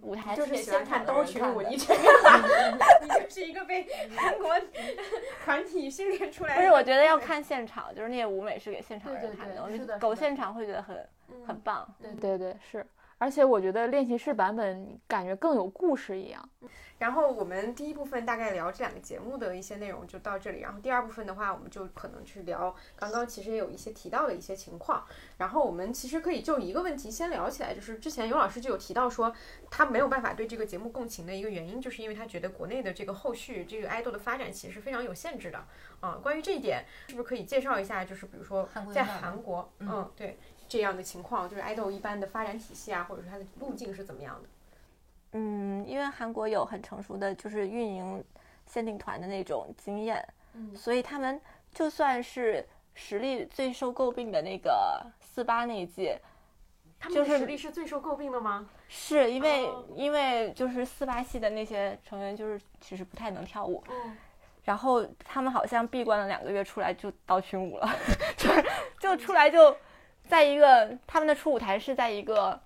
[0.02, 2.02] 舞台就是给喜欢看刀现场的人群舞，你这个？
[3.02, 3.86] 你就是一个被
[4.16, 4.56] 韩国
[5.43, 6.62] 团体训练出来的。
[6.62, 10.95] 不是，我觉得要看现场，就是那些舞美是给现场人看的，我是的是的就狗现场会觉得很
[11.28, 11.86] 嗯很棒。
[12.02, 12.86] 对对对，是。
[13.20, 16.49] 而且我觉得练习室版本感觉更有故事一样。
[16.97, 25.05] 然后我们第一部分大概聊这两个节目的一些内容就到这里，然后第二部分的话，我们就可能去聊刚刚其实也有一些提到的一些情况。
[25.38, 29.34] 然后我们其实可以就一个问题先聊起来，就是之前尤老师就有提到说，
[29.72, 35.63] 他没有办法对这个节目共情的一个原因，就是因为他觉得国内的这个后续这个爱豆的发展其实是非常有限制的。
[36.01, 38.03] 啊、关于这一点，是不是可以介绍一下？
[38.03, 40.38] 就是比如说在韩国韩国，嗯，对
[40.70, 44.49] 这样的情况，就是爱豆一般的发展体系啊，或者说它的路径是怎么样的？
[45.34, 48.24] 嗯，因为韩国有很成熟的就是运营
[48.65, 51.41] 限定团的那种经验，嗯所以他们
[51.74, 56.15] 就算是实力最受诟病的那个四八那一季，
[56.99, 58.70] 他们的就是实力是最受诟病的吗？
[58.88, 64.17] 是因为、哦因为就是四八系的那些成员就是其实不太能跳舞，嗯，
[64.63, 67.88] 然后他们好像闭关了两个月出来就到群舞了，
[68.36, 68.65] 就是
[68.99, 69.76] 就出来就
[70.30, 72.57] 在一个他们的初舞台是在一个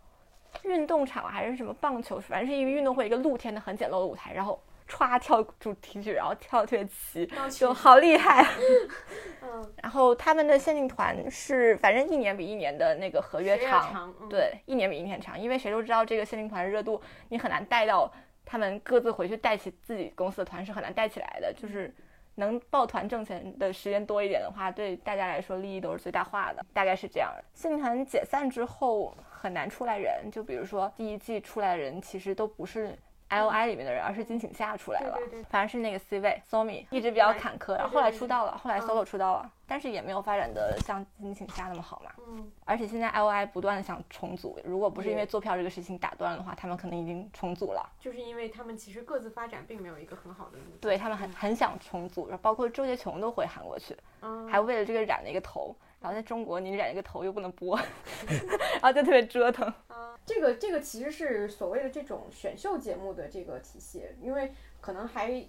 [0.63, 8.45] 运动场还是什么棒球，反正是一个运动会一个露天的很简陋的舞台，然后歘跳主题曲，然后跳得特别齐，就好厉害。
[9.41, 18.11] 嗯，然后他们的限定团是反正一年比一年的那个合约长，对，一年比一年长，因为谁都知道这个限定团的热度，你很难带到
[18.45, 21.53] 他们各自回去带起自己公司的团是很难带起来的。
[21.53, 21.93] 就是
[22.35, 27.43] 能抱团挣钱的时间多一点的话，对大家来说利益都是最大化的，大概是这样的。
[27.53, 32.97] 限定团解散之后很难出来人，就比如说第一季出来的人其实都不是
[33.33, 35.17] L I 里面的人，而是金请夏出来了，
[35.49, 38.81] 反而是那个 C 位 Somi 一直比较坎坷，然后后来出道了，后来嗯。
[38.83, 42.11] solo 出道了，但是也没有发展的像金请夏那么好嘛。
[42.27, 45.33] 嗯，而且现在 L I 不断的想重组，如果不是因为对。
[45.33, 47.89] 坐票这个事情打断了的话，他们可能已经重组了。
[47.99, 55.75] 就是因为他们其实各自发展并没有一个很好的路，对他们很很想重组，然后包括周杰琼都回韩国去，嗯，还为了这个染了一个头。
[56.03, 57.79] 然后在中国，你染一个头又不能播，
[58.27, 59.65] 然后就特别折腾。
[59.87, 65.45] 啊，这个这个其实是所谓的这种选秀节目的这个体系，因为可能还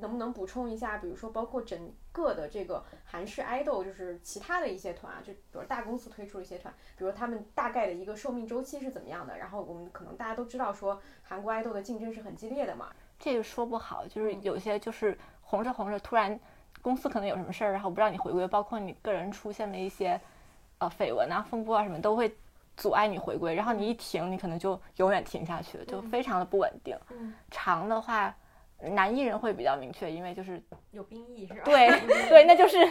[0.00, 16.38] 能不能补充一下，比如说包括整个的这个韩式 idol，就是其他的一些团啊，就比如大公司推出的一些团，比如他们大概的一个寿命周期是怎么样的，然后我们可能大家都知道说韩国 idol 的竞争是很激烈的嘛，这个说不好，就是嗯有些就是红着红着，突然
[16.86, 20.20] 公司可能有什么事儿，然后不让你回归，包括你个人出现的一些
[20.78, 22.32] 呃绯闻啊、风波啊什么，都会
[22.76, 23.56] 阻碍你回归。
[23.56, 26.96] 然后你一停，你可能就永远停下去了，就非常的不稳定。
[27.10, 28.32] 嗯长的话，
[28.78, 30.62] 男艺人会比较明确，因为就是
[30.92, 31.62] 有兵役是吧？
[31.66, 31.88] 对
[32.28, 32.88] 对，那就是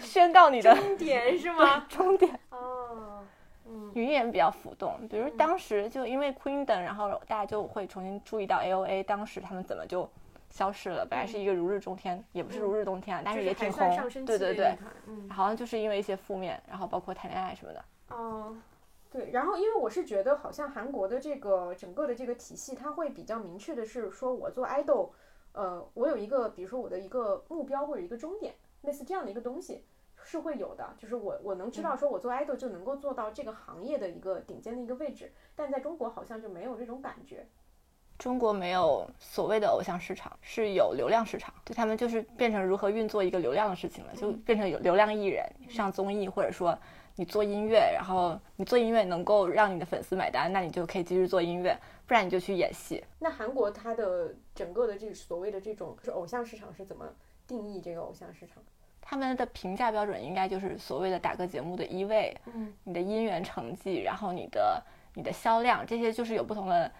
[0.00, 1.86] 宣告你的终点是吗？
[1.88, 2.36] 终点。
[2.50, 3.22] 哦，
[3.68, 10.10] 嗯女艺人比较浮动，比如当时就因为 Queendom，然后大家就会重新注意到 AOA 当时他们怎么就
[10.56, 11.04] 消失了。
[11.04, 14.24] 本来是一个如日中天，也不是如日中天啊，但是也挺红算上升。
[14.24, 14.78] 对对对。
[15.28, 17.84] 好像就是因为一些负面，然后包括谈恋爱什么的。
[18.08, 18.56] 哦，
[19.10, 25.10] 对，然后因为我是觉得好像韩国的这个整个的这个体系，它会比较明确的是说，我做 idol，
[25.52, 29.84] 呃，我有一个比如说我的一个目标或者一个终点，类似这样的一个东西
[30.22, 37.46] 是会有的，就是我我能知道说我做 idol 就能够做到这个行业的一个顶尖的一个位置，但在中国好像就没有这种感觉。
[38.18, 46.76] 中国没有所谓的偶像市场，是有流量市场，对他们就是变成如何运作一个流量的事情了，就变成有流量艺人上综艺，或者说
[47.14, 53.04] 你做音乐，然后你做音乐能够让你的粉丝买单，那你就可以继续做音乐，不然你就去演戏。
[53.18, 57.06] 那韩国它的整个的这个所谓的这种就是偶像市场是怎么
[57.46, 58.62] 定义这个偶像市场？
[59.00, 64.82] 他们的评价标准应该就是所谓的打歌节目的一位，嗯，你的音源成绩，然后你的
[65.14, 66.90] 你的销量，这些就是有不同的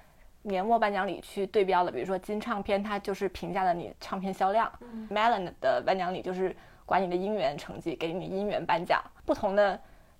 [0.46, 1.90] 年末颁奖礼去对标的。
[1.90, 9.02] 比如说金唱片，它就是评价了你唱片销量、嗯 m e l o n 的颁奖礼就是管你的音源成绩，给你音源颁奖。
[9.24, 9.78] 不同的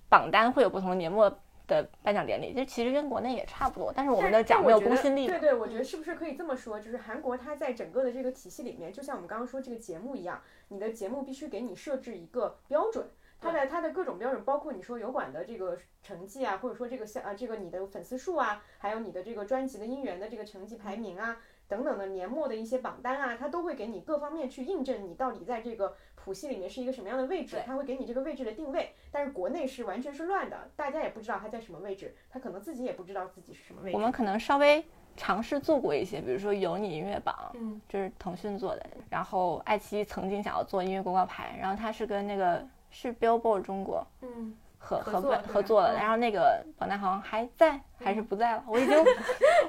[0.08, 1.30] 榜单会有不同的年末
[1.66, 5.26] 的颁奖典礼，这其实跟国内也差不多，但是我们的奖没有公信力。
[5.26, 6.78] 对对，我觉得是不是可以这么说？
[6.78, 13.06] 就是韩国它在整个的这个体系里面，就像我们刚刚说这个节目一样，你的节目必须给你设置一个标准。
[13.46, 28.92] 它的它的各种标准，包括你说油管的这个成绩啊，或者说这个像啊这个你的粉丝数啊，还有你的这个专辑的音源的这个成绩排名啊，等等的年末的一些榜单啊，它都会给你各方面去印证你到底在这个谱系里面是一个什么样的位置对，它会给你这个位置的定位。
[29.10, 33.96] 但是国内是完全是乱的，大家也不知道它在什么位置，他可能自己也不知道自己是什么位置。
[33.96, 34.84] 我们可能稍微
[35.16, 38.86] 尝试做过一些，比如说有你音乐榜，嗯这是腾讯做的。
[39.08, 42.66] 然后爱奇艺曾经想要做音乐公告牌，然后它是跟那个
[42.96, 44.56] 是 Billboard 中国嗯。
[44.78, 48.96] 合合合作合作了，嗯然后那个榜单好像还在还是不在了，我已经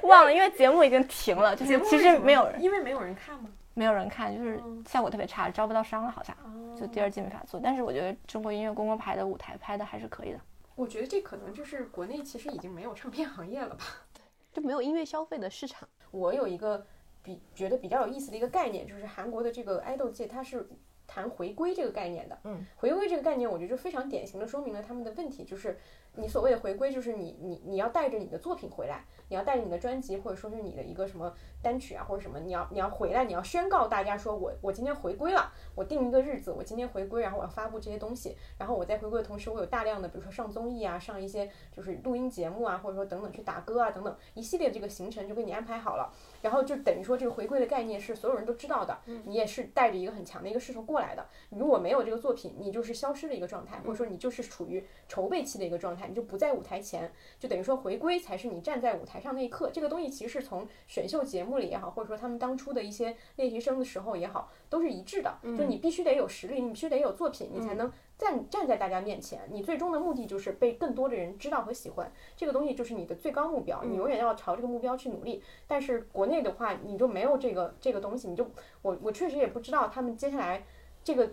[0.02, 3.50] 忘了，因为节目已经停了，就是其实没有人因为没有人看吗？
[3.74, 6.36] 没有人看，就是嗯效果特别差，招不到商了好像，
[6.76, 7.58] 就第二，季没法做。
[7.60, 10.40] 但是我觉得中国音乐公共牌的舞台拍的还是可以的。
[10.76, 13.84] 我觉得这可能就是国内其实已经没有唱片行业了吧。
[14.52, 15.88] 就没有音乐消费的市场。
[16.12, 16.86] 我有一个
[17.24, 20.68] 比觉得比较有意思的一个概念，就是韩国的这个爱豆界，它是
[21.08, 22.38] 谈回归这个概念的。
[22.44, 25.76] 嗯，回归这个概念，我觉得就非常典型的说明了他们的问题，就是
[26.14, 46.12] 你所谓的回归，就是你你你要带着你的作品回来，你要带着你的专辑或者说是你的一个什么单曲啊或者什么，你要你要回来，你要宣告大家说我我今天回归了，我定一个日子，我今天回归，然后我要发布这些东西，然后我在回归的同时，我有大量的比如说上综艺啊，上一些就是录音节目啊，或者说等等去打歌啊等等一系列这个行程就给你安排好了。
[46.42, 51.26] 然后就等于说，这个回归的概念是所有人都知道的，你也是带着一个很强的一个势头过来的。
[51.50, 59.70] 如果没有这个作品，你就是消失的一个状态，或者说你就是处于筹备期的一个状态，你就不在舞台前，就等于说回归才是你站在舞台上那一刻。
[59.72, 69.48] 这个东西其实是从选秀节目里也好，或者说他们当初的一些练习生的时候也好，都是一致的，就你必须得有实力，你必须得有作品，你才能站站在大家面前。
[69.50, 75.42] 你最终的目的就是被更多的人知道和喜欢，这个东西就是你的最高目标，你永远要朝这个目标去努力。
[75.66, 78.50] 但是国内的话，你就没有这个这个东西，你就
[78.82, 80.66] 我我确实也不知道他们接下来
[81.04, 81.30] 这个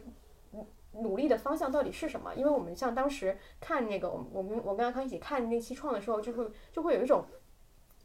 [0.52, 2.34] 努努力的方向到底是什么。
[2.36, 7.26] 因为我们像当时看那个，我我们我跟阿康一起看那期创的时候，就会就会有一种，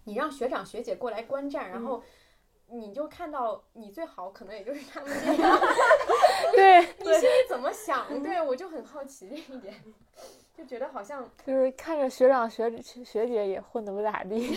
[0.04, 2.02] 你让学长学姐过来观战，然后
[2.72, 5.60] 你就看到你最好可能也就是他们这 样，
[6.54, 8.22] 对，你心里怎么想？
[8.22, 9.74] 对我就很好奇这一点，
[10.54, 14.56] 就觉得好像就是看着学长学学姐也混得不咋地。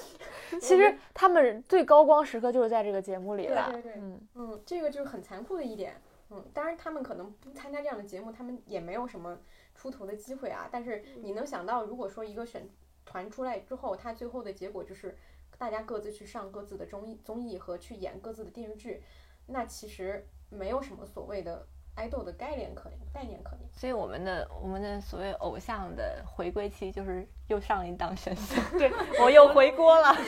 [0.60, 3.70] 其实他们最高光时刻就是在这个节目里了。
[3.70, 6.00] 对对对嗯，嗯，这个就是很残酷的一点。
[6.30, 9.38] 嗯，当然他们可能不参加这样的节目，他们也没有什么
[9.74, 10.68] 出头的机会啊。
[10.70, 12.68] 但是你能想到，如果说一个选
[13.04, 15.16] 团出来之后，他最后的结果就是
[15.60, 19.02] 大家各自去上各自的综艺综艺和去演各自的电视剧，
[19.46, 23.68] 那其实没有什么所谓的爱豆的概念可概念可言。
[23.70, 28.90] 所以我们的我们的所谓偶像的回归期就是又上了一档选秀， 对
[29.22, 30.16] 我又回锅了。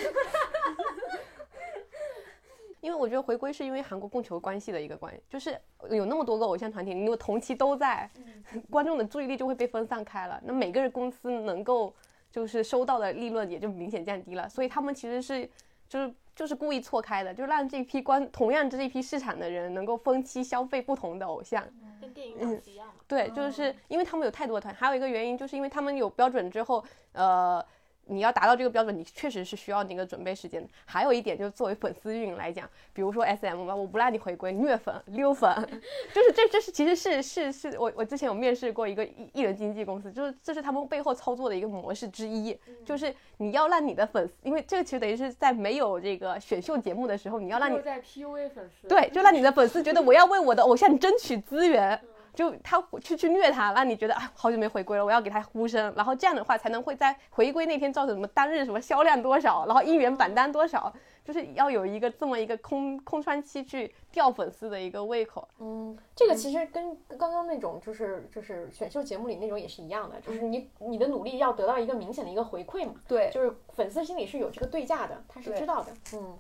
[2.83, 8.11] 因为我觉得回归是因为韩国供求关系的一个关系，就是有那么多个偶像团体，你如果同期都在，
[8.69, 11.95] 观众的注意力就会被分散开了，那每个人公司能够
[12.33, 15.49] 就是收到的利润也就明显降低了，所以他们其实是
[15.89, 21.63] 就是就是故意错开的，就让这批关同样这一批市场的人能够分期消费不同的偶像。
[22.01, 22.95] 跟电影档期一样嘛。
[23.07, 26.83] 对，就是因为他们有太多的团，还有一个原因就是因为他们有标准之后，
[27.13, 27.65] 呃，
[28.07, 30.69] 你要达到这个标准，你确实是需要那个准备时间的。
[30.85, 35.51] 还有一点就是作为粉丝运营来讲，比如说 S M 吧，我不让你回归，虐粉、溜粉，
[36.13, 48.89] 就是这这是其实是是是我我之前有面试过一个艺艺人经纪公司，就是这是他们背后操作的一个模式之一，就是你要让你的粉丝，因为这个其实等于是在没有这个选秀节目的时候，你要让你在 PUA 粉丝。
[48.89, 52.01] 对，就让你的粉丝觉得我要为我的偶像争取资源，
[52.35, 60.93] 就他去去虐他，让你觉得啊好久没回归了，我要给他呼声，然后这样的话才能会在回归那天造成什么单日什么销量多少，然后一元榜单多少，
[61.25, 65.47] 就是要有一个这么一个空空窗期去吊粉丝的一个胃口。
[65.59, 72.95] 嗯，这个其实跟刚刚那种就是就是选秀节目里那种也是一样的，就是你你的努力要得到一个明显的一个回馈嘛。
[73.07, 75.93] 对就是粉丝心里是有这个对价的，他是知道的。
[76.15, 76.39] 嗯，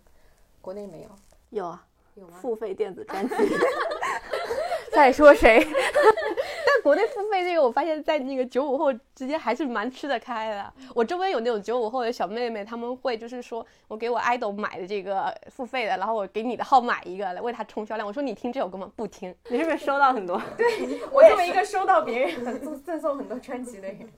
[0.62, 1.08] 国内没有，
[1.50, 2.38] 有啊，有吗？
[2.40, 3.34] 付费电子专辑。
[4.94, 5.58] 在说谁？
[5.64, 10.72] 但国内付费这个，我发现在那个九五后之间还是蛮吃得开的。
[10.94, 18.06] 我周边有那种九五后的小妹妹，她们会就是说我给我 idol 买的这个付费的，然后我给你的号买一个来为他冲销量。
[18.06, 18.90] 我说你听这首歌吗？
[18.94, 19.34] 不听。
[19.48, 20.40] 你是不是收到很多？
[20.56, 20.66] 对
[21.10, 24.08] 我作为一个收到别人赠赠送很多专辑的人，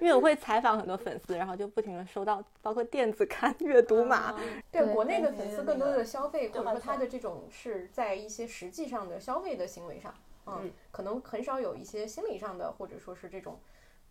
[0.00, 4.32] 因为我会采访很多粉丝，然后就不停的收到，包括电子刊、阅读码。
[4.70, 10.14] 对对国内的粉丝更多的消费，或者说他的这种是在一些实际上的消费的行为上，
[10.46, 13.58] 嗯，可能很少有一些心理上的，或者说是这种。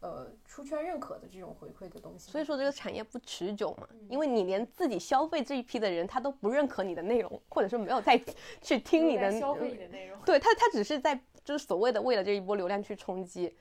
[0.06, 8.22] 呃，出圈认可的这种回馈的东西，所以说这个产业不持久嘛，因为你连自己消费这一批的人，他都不认可你的内容，或者说没有再
[8.62, 10.20] 去听你的消费你的内容。
[10.26, 13.56] 对他，他只是在就是所谓的为了这一波流量去冲击，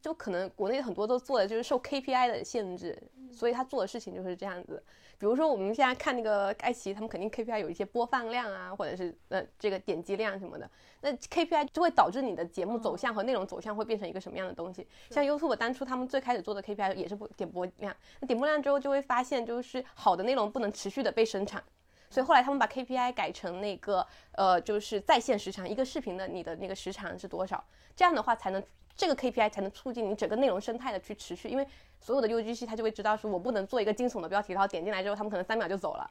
[0.00, 3.00] 就可能国内很多都做的就是受 KPI 的限制，
[3.32, 4.82] 所以他做的事情就是这样子。
[5.18, 10.70] 比如说我们现在看那个爱奇艺，他们肯定 KPI 有一些播放量啊，或者是呃这个点击量什么的，
[11.00, 14.86] 那 KPI 就会导致你的节目走向和内容走向会变成一个什么样的东西。
[15.10, 21.62] 像 YouTube 当初他们最开始做的 KPI 也是播点播量，那点播量之后就会发现就是好的内容不能持续的被生产。
[22.08, 27.62] 所以后来他们把 KPI 改成那个呃，就是在线时长，一个视频的你的那个时长是多少，
[27.96, 28.62] 这样的话才能
[28.96, 31.66] 这个 KPI 才能促进你整个内容生态的去持续，因为
[32.00, 36.10] 所有的 UGC 它就会知道说我不能做一个惊悚的标题，然后点进来之后他们可能三秒就走了，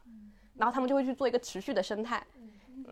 [0.56, 2.24] 然后他们就会去做一个持续的生态。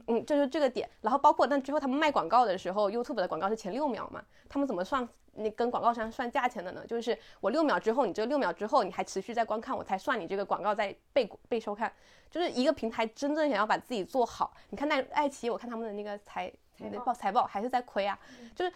[0.08, 0.90] 嗯，这就是这个点。
[1.02, 6.84] 然后包括但最后他们卖广告的时候，YouTube 的广告是前六秒嘛，他们怎么算那跟广告商算价钱的呢？
[6.88, 11.92] 就是我六秒之后，你这六秒之后你还持续在观看，我才算你这个广告在被被收看。
[12.32, 18.18] 就是一个平台真正想要把自己做好，你看那爱奇艺，我看他们的那个财财报财报还是在亏啊，
[18.56, 18.74] 就是。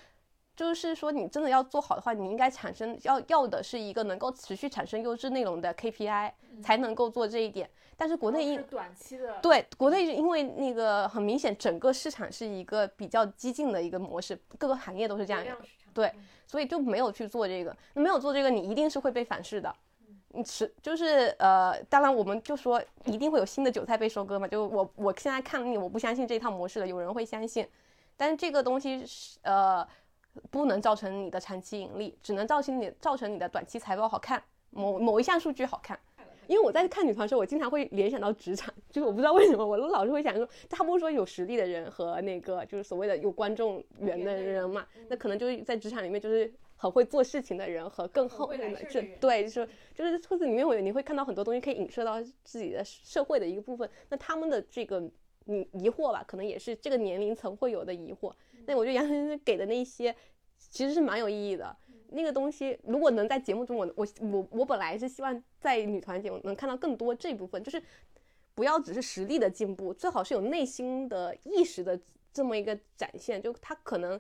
[0.58, 6.32] 就是说，你真的要做好的话，你应该产生要要的是一个能够持续产生优质内容的 KPI，
[6.64, 7.70] 才能够做这一点。
[7.96, 15.56] 但是国内因短期的对国内因为那个很明显，整个市场是一个比较激进的一个模式，各个行业都是这样的，
[15.94, 16.12] 对，
[16.48, 17.76] 所以就没有去做这个。
[17.94, 19.72] 那没有做这个，你一定是会被反噬的。
[20.30, 24.48] 你持就是呃，当然我们就说一定会有新的韭菜被收割嘛。
[24.48, 27.68] 就我我现在看你，我不相信这套模式了，有人会相信，
[28.16, 29.88] 但是这个东西是呃。
[30.50, 34.42] 不能造成你的长期盈利，只能造成你造成你的短期财报好看，
[34.72, 36.00] 某某一项数据好看。
[36.48, 55.02] 因为我在看女团的时候，我经常会联想到职场，就是我不知道为什么，我老是会想说，他不是说有实力的人和那个就是所谓的有观众缘的人嘛，那可能就是在职场里面就是很会做事情的人和更后面的这对，就是就是兔子里面我你会看到很多东西可以影射到自己的社会的一个部分，那他们的这个
[55.48, 58.32] 嗯疑惑吧，可能也是这个年龄层会有的疑惑。
[58.68, 60.16] 那我觉得杨先生给的那些
[60.60, 61.76] 其实是蛮有意义的。
[62.10, 67.84] 那个东西如果能在节目中，我我我我本来是希望在女团节目能看到更多这部分，就是
[68.56, 72.00] 不要只是实力的进步，最好是有内心的意识的
[72.32, 73.42] 这么一个展现。
[73.42, 74.18] 就他可能，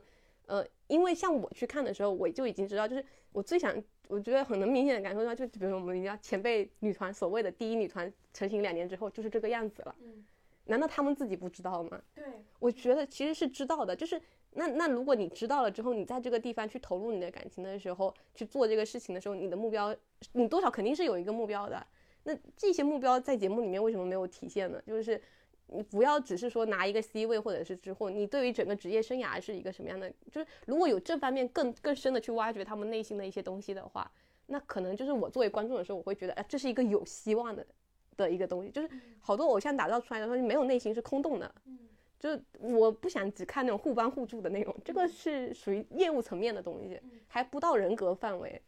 [0.48, 3.74] 呃，因为像我去看的时候，我就已经知道，就是我最想，
[4.10, 9.95] 我觉得很能明显的感受到，就比如说我们家前辈女团所谓的第一女团成型两年之后就是这个样子了。
[10.65, 12.02] 难道他们自己不知道吗？
[12.14, 12.26] 对，
[12.60, 14.22] 我觉得其实是知道的，就是。
[14.57, 19.95] 那那如果你知道了之后，你在这个地方去投入你的感情的时候，去做这个事情的时候，你的目标，
[20.34, 21.85] 你多少肯定是有一个目标的。
[22.23, 24.81] 那这些目标在节目里面为什么没有体现呢？
[24.85, 25.21] 就是
[25.67, 30.11] 你不要只是说拿一个 C 位或者是之后，你对于整个职业生涯是一个什么样的？
[30.31, 34.11] 就是如果有这方面更更深的去挖掘他们内心的一些东西的话，
[34.47, 37.65] 那可能就是我作为观众的时候，我会觉得，哎，这是一个有希望的
[38.15, 38.71] 的一个东西。
[38.71, 38.89] 就是
[39.19, 41.53] 好多偶像打造出来的东西没有内心是空洞的。
[42.19, 48.61] 就是我不想只看那种互帮互助的内容，这个是属于业务层面的东西，还不到人格范围。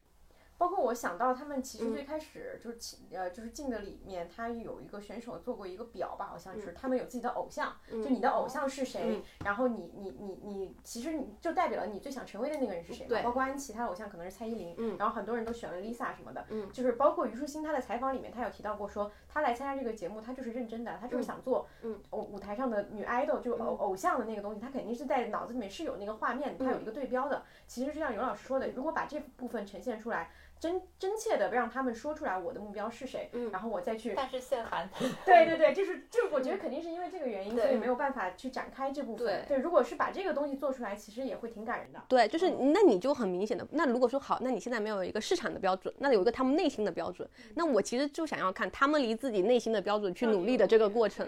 [0.60, 21.66] 包括我想到他们其实最开始就是进呃就是进的里面，他有一个选手做过一个表吧，好像是他们有自己的偶像，就你的偶像是谁，然后你你你你其实你就代表了你最想成为的那个人是谁，包括安琪她的偶像可能是蔡依林，然后很多人都选了 Lisa 什么的，就是包括虞书欣她的采访里面，她有提到过说她来参加这个节目，她就是认真的，她就是想做
[22.12, 27.44] 舞舞台上的女 idol，就偶偶像的那个东西，她肯定是在脑子里面是有那个画面，她有一个对标的。
[27.66, 30.30] 其实就像尤老师说的，如果把这部分呈现出来。
[30.60, 34.14] 真真切的让他们说出来我的目标是谁，然后我再去。
[34.16, 34.90] 但是限韩。
[35.26, 39.46] 对对对，就是就我觉得肯定是因为这个原因，所以没有办法去展开这部分。
[39.48, 42.04] 对，如果是把这个东西做出来，其实也会挺感人的。
[42.10, 51.28] 对，就是那你就很明显的，那如果说好，那你现在没有一个市场的标准，那有一个他们内心的标准，那我其实就想要看他们离自己内心的标准去努力的这个过程。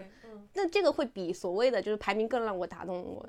[0.53, 3.25] 那这个会比所谓的就是排名更让我打动我。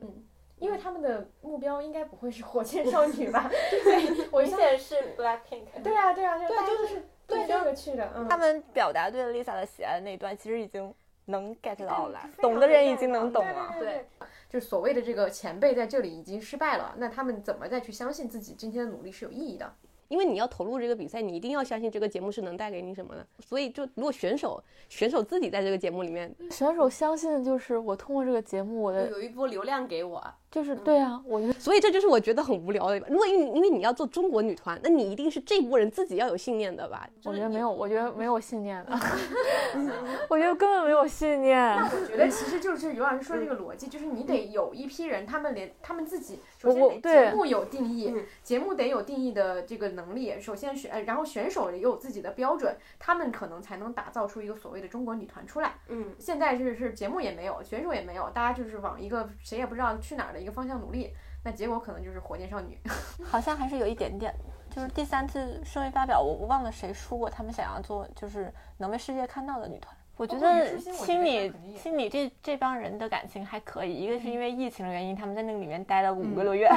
[0.62, 3.50] 因为他们的目标应该不会是火箭少女吧？
[3.68, 5.82] 对，我明显是 Blackpink。
[5.82, 8.08] 对啊，对啊，对，就是对这个去的。
[8.30, 10.94] 他们表达对 Lisa 的喜爱的那段，其实已经
[11.24, 13.74] 能 get 到了，懂的人已经能懂了。
[13.76, 14.06] 对，
[14.48, 19.74] 就是所谓的这个前辈在这里已经失败了，那他们怎么再去相信自己今天的努力是有意义的？
[20.06, 23.26] 因为你要投入这个比赛，你一定要相信这个节目是能带给你什么的。
[23.40, 30.22] 所以，就如果选手选手自己在这个节目里面，选手相信的就是我通过这个节目，我的有一波流量给我。
[30.52, 32.98] 就是对啊，我觉得，所以这就是我觉得很无聊的。
[33.08, 37.08] 如果因因为你要做中国女团，那你一定是这波人自己要有信念的吧？
[37.24, 38.92] 我觉得没有，我觉得没有信念的，
[40.28, 41.56] 我觉得根本没有信念。
[41.56, 50.38] 那我觉得其实就是尤老师说的这个逻辑，就是你得有一批人，他们连他们自己首先节目有定义，节目得有定义的这个能力。
[50.38, 55.76] 首先选，然后选手也有自己的标准，他们可能才能打造出一个所谓的中国女团出来。
[55.88, 60.41] 嗯，现在就是节目也没有，选手也没有，大家就是往一个谁也不知道去哪儿的。
[60.42, 61.14] 一个方向努力，
[61.44, 62.78] 那结果可能就是火箭少女。
[63.24, 64.34] 好像还是有一点点，
[64.70, 69.96] 就是第三次顺位发表，我我忘了谁说过，他们想要做就是能被世界看到的女团。
[70.16, 76.68] 我觉得心里心里这这帮人的感情还可以，一个是因为疫情的原因，他们在那个里面待了五个多月。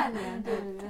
[0.44, 0.90] 对对对。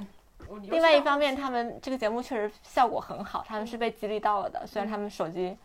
[0.70, 4.64] 另外一方面，他们这个节目确实效果很好，他们是被激励到了的。
[4.64, 5.56] 虽然他们手机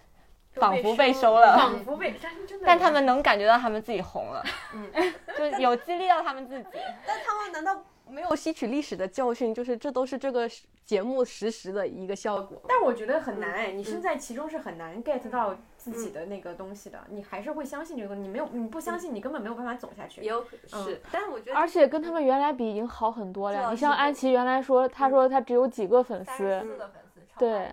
[0.54, 1.56] 仿佛被收了。
[1.56, 6.66] 仿佛被，但是真的，但他们能感觉到他们自己红了，嗯， 就有激励到他们自己。
[7.08, 9.54] 但他们难道没有吸取历史的教训？
[9.54, 10.50] 就是这都是这个
[10.84, 12.62] 节目实时的一个效果。
[12.68, 18.22] 但我觉得很难哎，你身在其中是很难 get 到自己的那个东西的，你还是会相信这个东西。
[18.22, 20.22] 你没有，你不相信，你根本没有办法走下去。
[20.22, 23.72] 也有可能是，但是我觉得而且跟他们原来比已经好很多了。
[23.72, 27.72] 你像安琪原来说，她说她只有几个粉丝十，四个粉丝，对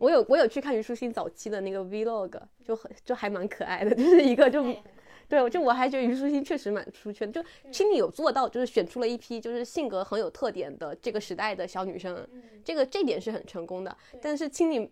[0.00, 4.64] 我有我有去看虞书欣早期的那个 vlog，就很就还蛮可爱的， 就是一个就
[5.28, 12.26] 对，就我还觉得虞书欣确实蛮出圈，就青你有做到，就是选出了一批就是性格很有特点的这个时代的小女生，
[12.64, 13.96] 这个这点是很成功的。
[14.22, 14.90] 但是青你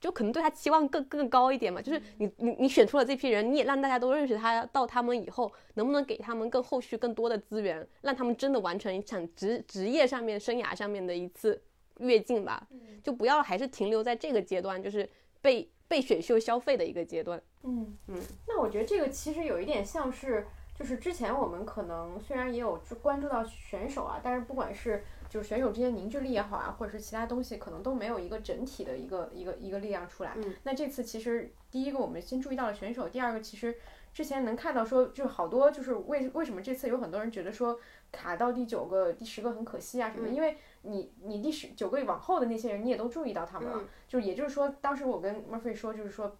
[0.00, 11.62] 就可能对她期望更更高一点嘛，就是你你你选出了这批人，你也让大家都认识她，到他们以后能不能给他们更后续更多的资源，让他们真的完成一场职职业上面生涯上面的一次
[11.98, 12.66] 跃进吧，
[13.02, 15.08] 就不要还是停留在这个阶段，就是
[15.40, 17.40] 被被选秀消费的一个阶段。
[17.62, 20.46] 嗯嗯，那我觉得这个其实有一点像是，
[20.78, 30.32] 就是之前我们可能虽然也有关注到选手啊，但是不管是就是选手之间凝聚力也好啊，或者是其他东西，可能都没有一个整体的一个一个一个力量出来。
[30.36, 33.76] 嗯那这次其实第一个我们先注意到了选手，第二个其实
[34.12, 37.78] 之前能看到说，就是好多就是为为什么这次有很多人觉得说
[38.16, 46.34] 卡到第九个、第十个很可惜啊什么的，因为你你第十九个往后的那些人你也都注意到他们了，嗯就是也就是说，当时我跟 Murphy 说，就是说。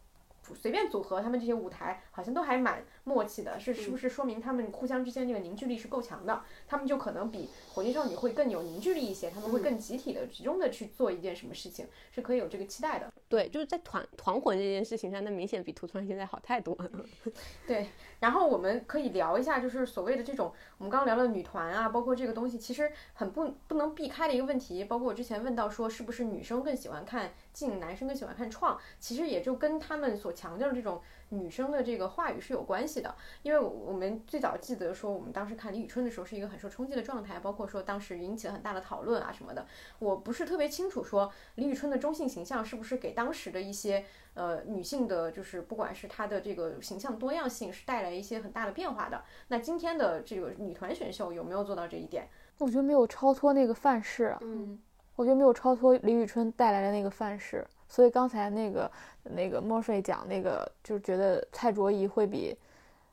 [0.55, 6.43] 随便组合他们这些舞台，好像都还蛮默契的，是是不是说明他们互相之间这个凝聚力是够强的？
[6.66, 13.09] 他们就可能比火箭少女会更有凝聚力一些，他们会更集体的、集中的去做一件什么事情，是可以有这个期待的。
[13.28, 16.91] 对，就是在团团魂这件事情上，那明显比图团现在好太多了。
[17.65, 17.89] 对，
[18.19, 24.83] 然后我们可以聊一下，就是所谓的这种，我们刚刚聊了女团啊，包括这个东西，其实很不不能避开的一个问题。
[24.83, 31.01] 包括我之前问到说，是不是女生更喜欢看静，男生更喜欢看创，其实也就跟他们所强调的这种
[31.31, 33.15] 女生的这个话语是有关系的。
[33.43, 39.66] 因为我们最早记得说，我们当时看李宇春的时候是一个很受冲击的状态，包括说当时引起了很大的讨论啊什么的。
[39.98, 44.05] 我不是特别清楚说李宇春的中性形象是不是给当时的一些
[44.35, 49.23] 呃女性的，就是不管是她的这个形象多样性是带来一些很大的变化的。
[49.48, 52.28] 那今天的这个女团选秀有没有做到这一点？
[52.59, 54.39] 我觉得没有超脱那个范式啊。
[54.43, 54.78] 嗯，
[55.15, 58.90] 我觉得没有超脱李宇春带来的那个范式，所以刚才那个
[59.31, 62.57] 那个 Murphy 讲那个，就是觉得蔡卓宜会比，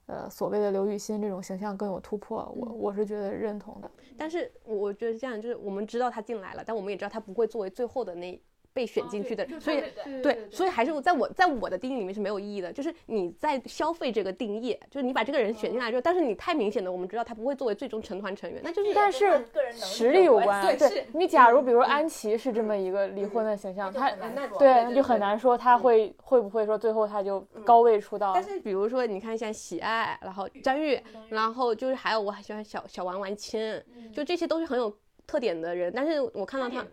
[0.05, 3.89] 呃所谓的刘雨欣这种形象更有突破，我我是觉得认同的。
[4.17, 8.39] 但是我觉得这样，就是我们知道他进来了，但我们也知道他不会作为最后的那
[8.73, 9.83] 被选进去的，所以
[10.21, 12.73] 对，所以还是在我在我的定义里面是没有意义的。
[12.73, 24.09] 就是你在消费这个定义，就是你把这个人选进来之后，但是你太明显的，我们知道他不会作为最终成团成员，那就是但是实力有关，对是你假如比如安琪是这么一个离婚的形象，他
[24.57, 28.33] 对那就很难说他会会不会说最后他就高位出道。
[28.33, 33.81] 但是比如说，你看像喜爱，然后张玉，然后就是还有我很喜欢小小丸丸亲，
[34.11, 34.91] 就这些都是很有
[35.25, 36.85] 特点的人，但是我看到他，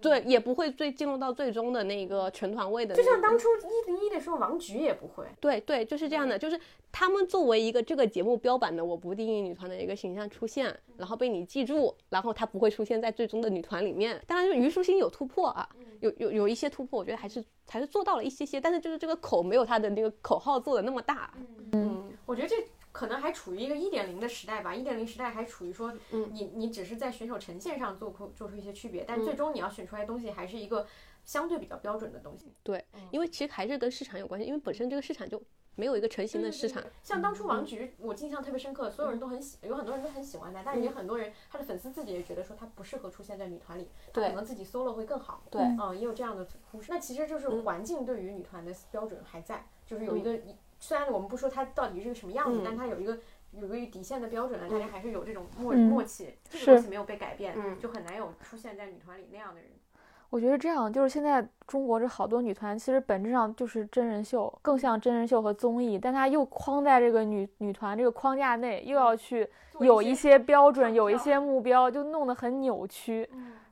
[0.00, 5.24] 对，也不会最进入到最终的那个全团位的，就像当初一零一的时候，王菊也不会。
[5.40, 6.58] 对对，就是这样的，就是
[6.90, 14.22] 他们作为一个这个节目标榜的我不定义女团的一个形象出现，然后被你记住，然后他不会出现在最终的女团里面。
[14.26, 15.68] 当然，就虞书欣有突破啊，
[16.00, 21.34] 有有有一些突破，我觉得还是还是做到了一些些，但是就是这个口没有他的那个口号做的那么大。
[21.72, 22.56] 嗯，我觉得这
[22.92, 24.74] 可能还处于一个一点零的时代吧。
[24.74, 30.86] 一点零时代还处于说，嗯你你只是在选手呈现上做出做出一些区别，但最终你要选出来的东西还是一个
[31.24, 32.52] 相对比较标准的东西。
[32.62, 35.42] 对，因为其实还是跟市场有关系，因为本身这个市场就
[35.74, 36.84] 没有一个成型的市场。
[37.02, 45.42] 像当初王菊，我印象特别深刻，所有人都很喜，有很多人都很喜欢她，但是也很多人她的粉丝自己也觉得说她不适合出现在女团里，她对可能自己 solo 会更好。
[45.50, 46.94] 对嗯，也有这样的呼声。
[46.94, 50.38] 那其实就是环境对于女团的标准还在，就是有一个，
[50.82, 53.16] 虽然我们不说它到底是个什么样子，嗯但它有一个。
[53.60, 59.68] 有个底线的标准了，大家还是有这种默嗯默契，这个东西没有被改变，嗯就很难有出现在女团里那样的人。
[60.30, 69.46] 我觉得这样就是现在中国这好多女团，其实本质上就是真人秀，更像真人秀和综艺，但它又框在这个女女团这个框架内，又要去
[69.80, 73.28] 有一些标准，有一些目标，就弄得很扭曲。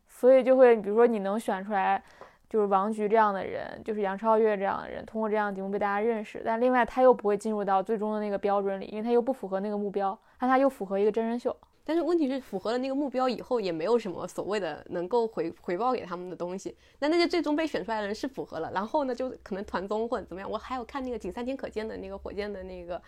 [0.07, 2.05] 所以就会，比如说你能选出来，
[2.51, 11.57] 就是王菊这样的人，就是杨超越这样的人，通过这样的节目被大家认识，但另外他又不会进入到最终的那个标准里，因为他又不符合那个目标，但他又符合一个真人秀。
[11.83, 16.77] 但是问题是，符合了那个目标以后，也没有什么所谓的能够回回报给他们的东西。
[16.99, 20.49] 那那些最终被选出来的人是符合了，然后呢，就可能团综混怎么样。
[20.49, 23.01] 我还有看那个仅三天可见的那个火箭的那个，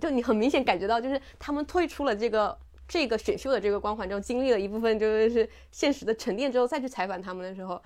[0.00, 2.56] 就你很明显感觉到，就是他们退出了这个
[2.88, 7.80] 这个选秀的这个光环之后，经历了一部分就是现实的沉淀之后，再去采访他们的时候，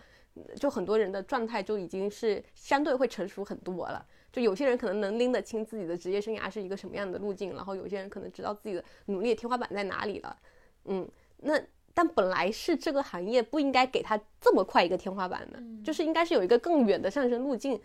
[0.57, 4.05] 就很多人的状态就已经是相对会成熟很多了。
[4.33, 10.37] 就有些人可能能拎得清自己的职业生涯是一个什么样的路径，然后有些人可能知道自己的努力的天花板在哪里了。
[10.85, 11.09] 嗯，
[11.39, 11.61] 那
[11.93, 17.81] 但本来是这个行业不应该给他这么快一个天花板的，就是应该是有一个更远的上升路径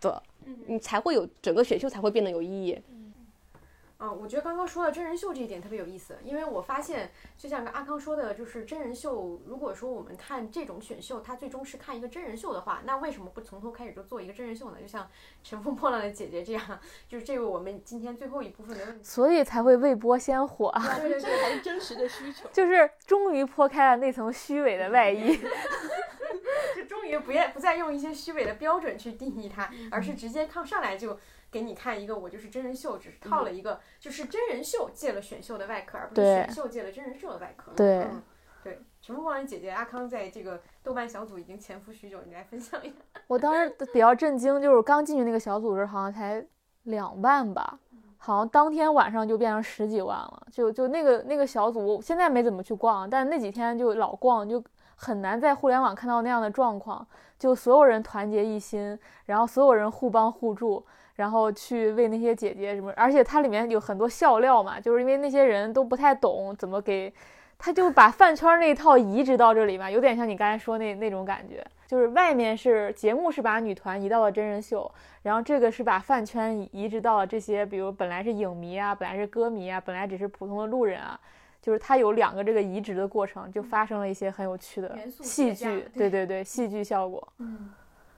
[0.00, 0.22] 的，
[0.66, 2.78] 你才会有整个选秀才会变得有意义。
[2.88, 3.01] 嗯，
[4.10, 14.78] 我觉得刚刚说的真人秀这一点特别有意思，因为我发现，就像阿康说的，就是真人秀，如果说我们看这种选秀，它最终是看一个真人秀的话，那为什么不从头开始就做一个真人秀呢？
[14.80, 15.04] 就像
[15.44, 19.04] 《乘风破浪的姐姐》这样，就是这个我们今天最后一部分的问题。
[19.04, 22.48] 所以才会未播先火，对对对，才是真实的需求。
[22.52, 25.38] 就是终于破开了那层虚伪的外衣。
[26.74, 31.18] 就终于不要不再用一些虚伪的标准去定义它，而是直接看上来就。
[31.52, 37.70] 给你看一个，我就是真人秀，只是套了一个，就是真人秀借了选秀的外壳，而不是选秀借了真人秀的外壳。
[37.76, 38.22] 对，嗯，
[38.64, 42.94] 对，乘风破浪姐姐阿康在这个豆瓣小组已经潜伏许久，你来分享一下。
[43.28, 46.42] 我当时比较震惊，就是刚进去那个小组时，好像才
[46.84, 47.78] 两万吧，
[48.16, 50.46] 好像当天晚上就变成十几万了。
[50.50, 54.64] 就就那个那个小组，现在没怎么去逛，但那几天就老逛，就
[54.96, 57.06] 很难在互联网看到那样的状况，
[57.38, 60.82] 就所有人团结一心，然后所有人互帮互助。
[61.14, 67.12] 然后去为那些姐姐什么，而且它里面有很多笑料嘛，就是因为那些人都不太懂怎么给，
[67.58, 74.90] 他就把饭圈那一套移植到这里嘛，有点像你刚才说那那种感觉，就是外面是节目是把女团移到了真人秀，
[75.22, 81.20] 然后这个是把饭圈移植到了这些，比如本来是影迷啊，本来是歌迷啊，本来只是普通的路人啊，
[81.60, 86.10] 就是它有两个这个移植的过程，就发生了一些很有趣的戏剧，对。
[86.10, 87.70] 对对，戏剧效果，嗯。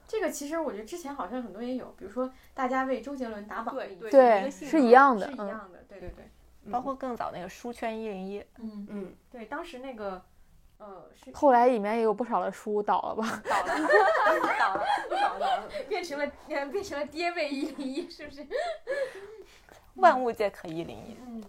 [0.07, 10.23] 这个其实我觉得之前好像很多也有，比如说大家为周杰伦打榜，对对，是一样的，是一样的，对对对，包括更早那个书圈一零一，嗯嗯，对，当时那个，
[10.77, 13.41] 呃，是后来里面也有不少的书倒了吧？
[13.43, 13.65] 倒了，
[14.59, 18.45] 倒了，不少倒了，变成了变成了爹味一零一，是不是？
[19.95, 21.43] 万物皆可一零一，嗯，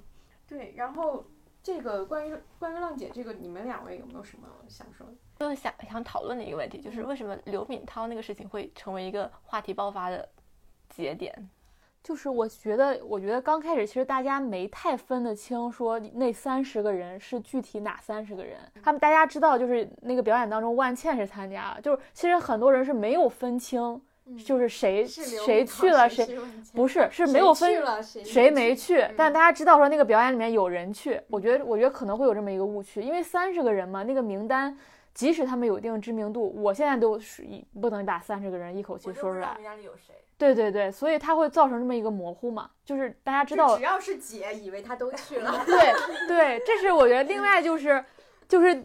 [0.46, 1.24] 对，然后。
[1.62, 5.12] 这个关于关于浪姐这个，你们两位有没有什么想说的？
[5.38, 10.28] 就是想想讨论的一个问题，就是为什么刘敏涛那个事情会成为一个话题爆发的
[10.88, 11.48] 节点？
[12.02, 18.58] 就是我觉得，我觉得刚开始其实大家没太分得清，说那三十个人是具体哪三十个人。
[18.82, 24.00] 他们大家知道，就是那个表演当中，万茜是参加了，就是其实很多人是没有分清。
[24.44, 26.36] 就是谁谁去了谁
[26.74, 27.80] 不是是没有分
[28.24, 34.76] 谁没去，但大家知道说那个表演里面有人去，我觉得我觉得可能会有这么一个误区，因为三十个人嘛，那个名单
[35.16, 37.42] 即使他们有一定知名度，我现在都是
[37.80, 39.58] 不能把三十个人一口气说出来。
[40.38, 45.50] 对对对，所以它会造成这么一个模糊嘛，就是大家知道只要是姐，以为他都去了。
[45.64, 48.04] 对对，这是我觉得另外就是
[48.46, 48.84] 就是。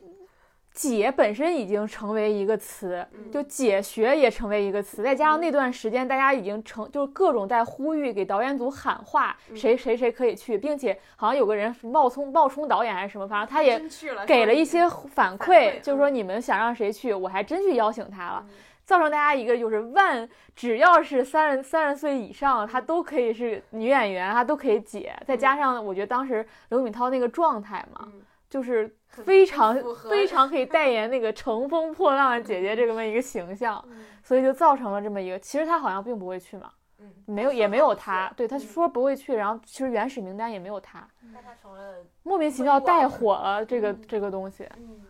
[0.74, 13.82] 姐本身已经成为一个词，就解学也成为一个词，再加上那段时间大家已经成，就是各种在呼吁给导演组喊话，谁谁谁可以去，并且好像有个人冒充冒充导演还是什么，反正他也
[14.26, 18.46] 给了一些反馈，就是说你们想让谁去，我还真去邀请他了，
[18.86, 28.08] 造成大家一个就是万只要是三十三十岁以上，她都可以是女演员，她都可以解，再加上我觉得当时刘敏涛那个状态嘛，
[28.52, 28.96] 就是。
[29.14, 29.78] 非常
[30.10, 33.86] 非常可以代言那个乘风破浪的姐姐这么一个形象，
[34.24, 35.38] 所以就造成了这么一个。
[35.38, 36.72] 其实他好像并不会去嘛，
[37.26, 44.66] 没有也没有他，对他说不会去，然后其实原始名单也没有他，但他成了莫名其妙带火了这个这个东西。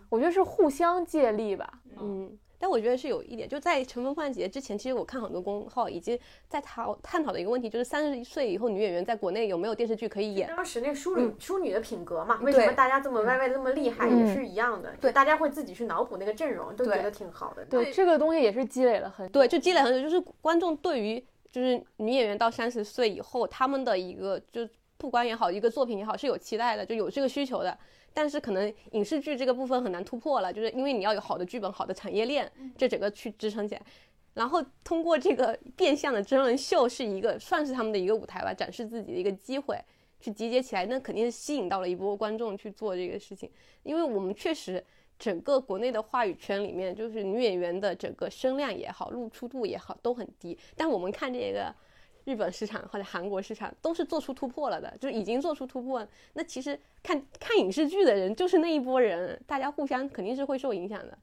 [0.09, 2.35] 我觉得是互相借力吧，嗯。
[2.61, 6.17] 但我觉得是有一点，就在《乘风破浪姐姐》之前，其实我看很多公号已经
[6.47, 10.47] 在讨探讨的一个问题，就是三十岁以后女演员在国内有没有电视剧可以演？
[10.47, 14.95] 当时那淑女淑女的品格嘛，为什么大家这么歪歪这么厉害，也是一样的。
[15.01, 17.65] 对，大家会自己去脑补那个阵容，都觉得挺好的。
[17.65, 21.19] 对，这个东西也是积累了很对，就积累很久，就是观众对于
[21.51, 27.75] 就是女演员到三十岁以后，他们的一个就不管也好，一个作品也好，是有期待的，就有这个需求的。
[28.13, 33.81] 但是可能影视剧这个部分很难突破了，就是因为你要有好的剧本、好的产业链，这整个去支撑起来。
[34.33, 39.77] 然后通过这个变相的真人秀，是一个算是他们的一个舞台吧，展示自己的一个机会，
[40.19, 43.49] 去集结起来，那肯定是吸引到了一波观众去做这个事情。
[43.83, 44.83] 因为我们确实
[45.17, 51.73] 整个国内的话语圈里面，就是女演员的整个声量也好、露出度也好都很低，但我们看这个。
[52.23, 56.07] 日本市场或者韩国市场都是做出突破了的，就是已经做出突破。
[56.33, 61.17] 那其实看看影视剧的人就是那一波人，大家互相肯定是会受影响的。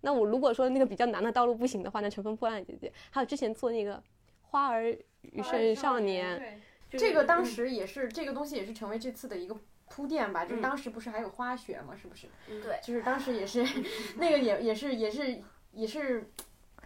[0.00, 4.02] 那我如果说那个比较难的道路不行的话，那乘风破浪姐姐，还有之前做那个
[4.42, 6.60] 花儿与少少年，
[6.90, 9.54] 这个当时也是这个东西也是成为这次的一个
[9.88, 10.44] 铺垫吧。
[10.44, 12.28] 就是当时不是还有花雪嘛，是不是？
[12.62, 13.66] 对，就是当时也是
[14.16, 15.42] 那个也也是也是
[15.72, 16.30] 也是。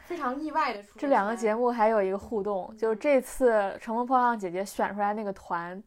[0.05, 0.99] 非常意外的出。
[0.99, 5.83] 这两个节目还有一个互动，就是这次《乘风破浪》姐姐选出来那个团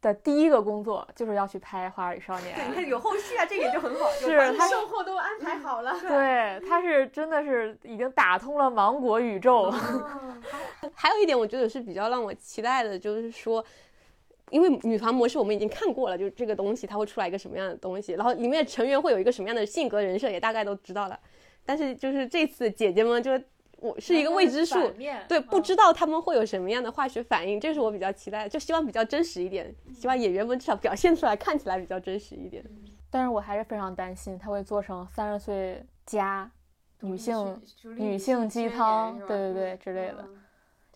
[0.00, 2.56] 的第一个工作就是要去拍《花儿与少年》。
[2.68, 5.98] 你看有后续啊，这个也就很好，是他售后都安排好了。
[6.00, 9.70] 对，他是真的是已经打通了芒果宇宙。
[10.94, 13.64] 还有一点，我觉得是比较让我期待的，就是说。
[14.48, 21.16] 因为女团模式我们已经看过了，就是这个东西它会出来一个什么样的东西，然后里面的成员会有一个什么样的性格人设也大概都知道了。
[21.64, 23.32] 但是就是这次姐姐们就
[23.78, 24.78] 我是一个未知数，
[25.28, 32.64] 对，不知道他们会有什么样的化学反应，这是我比较期待的，就希望比较真实一点，希望演员们至少表现出来看起来比较真实一点。
[33.08, 36.50] 但是我还是非常担心他会做成三十岁加
[37.00, 37.60] 女性
[37.96, 40.28] 女性鸡汤，对对对之类的。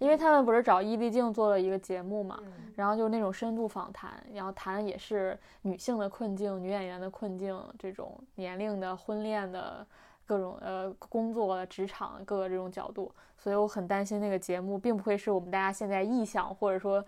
[0.00, 2.38] 因为他们不是找伊丽静做了一个节目嘛，
[2.74, 9.86] 然后就是那种深度访谈，然后谈的也是女性的困境、女演员的困境，这种年龄的、婚恋的
[10.26, 17.04] 各种呃工作、职场各个这种角度，所以我很担心那个节目并不会是我们大家现在臆想或者说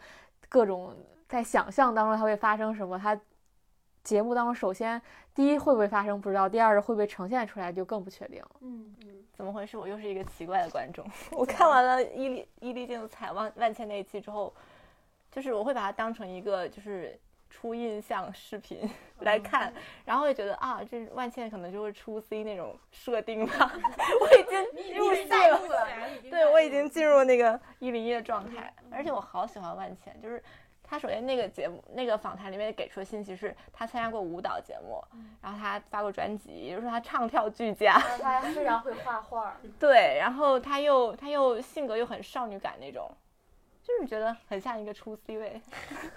[0.49, 0.95] 各种
[1.29, 3.19] 在想象当中它会发生什么，它。
[4.05, 5.03] 节目当中，首先
[5.35, 8.41] 第一会不会发生不知道，第二是会不会呈现出来就更不确定。
[8.61, 9.77] 嗯嗯，怎么回事？
[9.77, 11.05] 我又是一个奇怪的观众。
[11.37, 14.55] 我看完了伊丽伊丽静采万万千那一期之后，
[15.29, 17.19] 就是我会把它当成一个就是
[17.49, 18.89] 初印象视频
[19.21, 19.73] 来看，
[20.05, 23.73] 然后会觉得啊，这万茜可能就会出 C 那种设定吧。
[24.21, 25.61] 我已经入戏了，
[26.31, 30.43] 对我已经进入那个一零一的状态，而且我好喜欢万茜，就是。
[30.89, 35.03] 她首先那个节目那个访谈里面给出的信息是她参加过舞蹈节目，
[35.43, 37.99] 然后她发过专辑，也就是说她唱跳俱佳。
[38.23, 39.57] 她非常会画画。
[39.81, 43.11] 对，然后她又她又性格又很少女感那种。
[43.87, 45.63] 就是觉得很像一个出 C 位，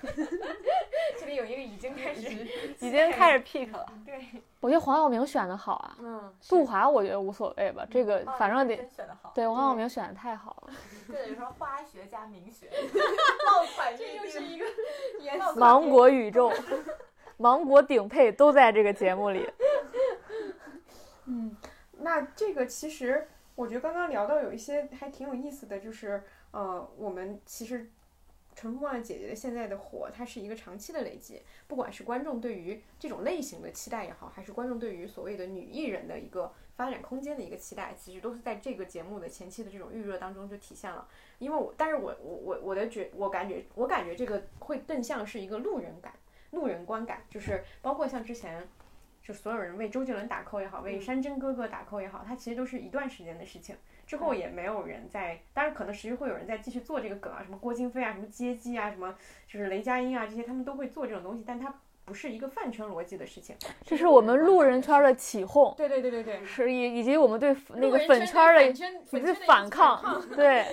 [1.20, 2.22] 这里有一个已经开始，
[2.82, 3.86] 已经开始 pick 了。
[4.04, 4.26] 对，
[4.60, 5.96] 我觉得黄晓明选的好啊。
[6.00, 9.32] 嗯，杜华我觉得无所谓吧，这个反正得选的好。
[9.36, 10.74] 对，黄晓明选的太好了。
[11.08, 12.68] 这等于说花学加名学，
[13.46, 14.66] 爆款这又是一个
[15.56, 16.52] 芒果宇宙，
[17.38, 19.48] 芒果顶配都在这个节目里。
[21.26, 21.56] 嗯，
[22.00, 26.24] 那这个其实我觉得刚刚聊到有一些还挺有意思的就是。
[26.52, 27.80] 呃，我们其实
[28.56, 31.42] 《乘风破浪》姐姐的现在的火，它是一个长期的累积。
[31.68, 41.08] 不管是观众对于这种类型的期待也好，还是观众对于所谓的女艺人的一个发展空间的一个期待，其实都是在这个节目的前期的这种预热当中就体现了。
[41.38, 46.14] 因为我，但是我我我我的觉，我感觉我感觉这个会更像是一个路人感、
[46.52, 48.68] 路人观感，就是包括像之前。
[49.22, 53.76] 就所有人为周杰伦打 call 也好，为山珍哥哥打 call 也好，它其实都是一段时间的事情。
[54.10, 59.16] 之后也没有人在，当然可能持续会有人在继续做这个梗啊，什么郭京飞啊，什么接机啊，什么
[59.48, 61.72] 就是雷佳音啊这些，他们都会做这种东西，但它
[62.06, 63.56] 不是一个饭圈逻辑的事情。
[63.86, 65.72] 这是我们路人圈的起哄。
[65.78, 68.84] 对对对对对，是以以及我们对那个粉圈的以及
[69.46, 70.20] 反抗。
[70.36, 70.66] 对，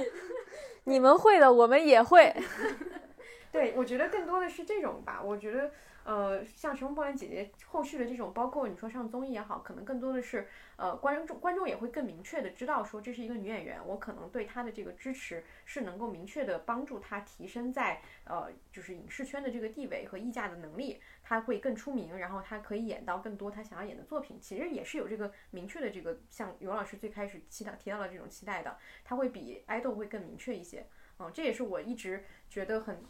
[0.85, 2.35] 你们会的，我们也会。
[3.53, 5.71] 对，我觉得更多的是这种吧，我觉得。
[6.07, 10.47] 呃，像《乘风破浪》姐姐后续的这种，包括你说上综艺也好，可能更多的是，
[10.77, 30.87] 呃，观众观众也会更明确的知道说这是一个女演员，我可能对她的这个支持是能够明确的帮助她提升在呃就是影视圈的这个地位和溢价的能力，她会更出名，然后她可以演到更多她想要演的作品，其实也是有这个明确的这个像尤老师最开始期待提到的这种期待的，她会比爱豆会更明确一些，
[31.19, 33.05] 嗯，这也是我一直觉得很。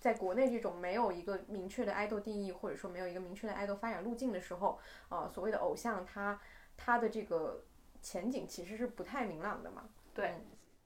[0.00, 6.40] 在国内这种没有一个明确的爱豆定义，或者说没有一个明确的爱豆发展路径的时候，呃，所谓的偶像，他
[6.76, 7.64] 他的这个
[8.00, 9.88] 前景其实是不太明朗的嘛。
[10.14, 10.34] 对，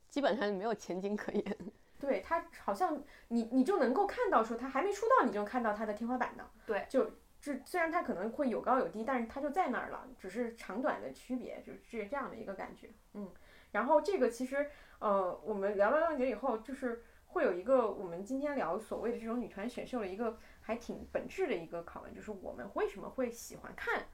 [0.09, 1.59] 基本上没有前景可言。
[2.01, 6.49] 对他好像你你就能够看到说他还没出道，你就看到他的天花板呢。
[6.65, 7.05] 对，就
[7.39, 12.89] 就虽然他可能会有高有低，但是他就在那儿了，只是长短的区别，就是这这样的一个感觉。
[13.13, 13.31] 嗯，
[13.73, 14.71] 然后这个其实
[15.01, 17.05] 呃，我们聊了浪姐以后，就是。
[17.33, 24.05] 会有一个我们今天聊所谓的这种女团选秀的一个还挺本质的一个拷问，就是我们为什么会喜欢看，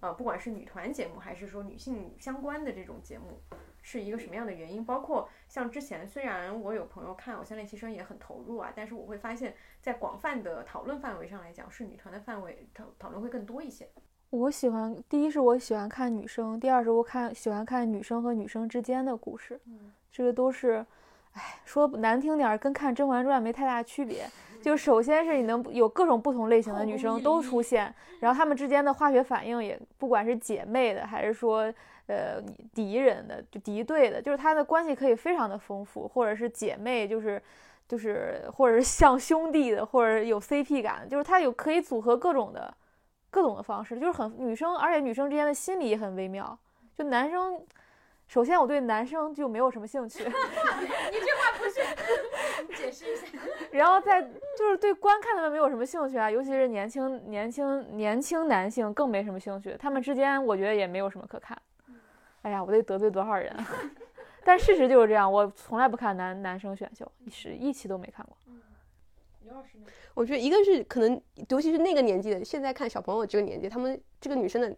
[0.00, 3.40] 呃，不管是女团节目还是说女性相关的这种节目，
[3.80, 4.84] 是一个什么样的原因？
[4.84, 13.88] 包括像之前虽然我有朋友看《偶像练习生》也很投入啊，但是我会发现，在广泛的讨论范围上来讲，是女团的范围讨讨论会更多一些。
[14.28, 19.58] 我喜欢，第一是我喜欢看女生，第二是我看喜欢看女生和女生之间的故事，
[20.12, 20.84] 这个都是。
[21.36, 24.26] 哎，说难听点儿，跟看《甄嬛传》没太大区别。
[24.62, 31.72] 就首先是你能有各种不同类型的女生都出现，然后她们之间的化学反应也不管是姐妹的，还是说
[32.06, 32.42] 呃
[32.74, 37.40] 敌人的，就敌对的，就是她的关系可以非常的丰富，或者是姐妹，就是
[37.86, 42.74] 就是或者是像兄弟的，或者有 CP 感，就是她有可以组合各种的
[43.30, 46.58] 各种的方式，就是很女生，而且女生之间的心理也很微妙，
[46.96, 47.60] 就男生。
[48.26, 53.26] 首先我对男生就没有什么兴趣， 你这话不是 解释一下。
[53.70, 61.56] 然后再就是对观看他们没有什么兴趣啊，尤其是年轻年轻年轻男性更没什么兴趣，他们之间我觉得也没有什么可看。
[62.42, 63.66] 哎呀，我得得罪多少人啊？
[64.44, 68.36] 但事实就是这样，我从来不看男男生选秀，是一期都没看过。
[70.14, 74.74] 我觉得一个是可能，尤其是那个年纪的，现在看小朋友这个年纪，他们这个女生的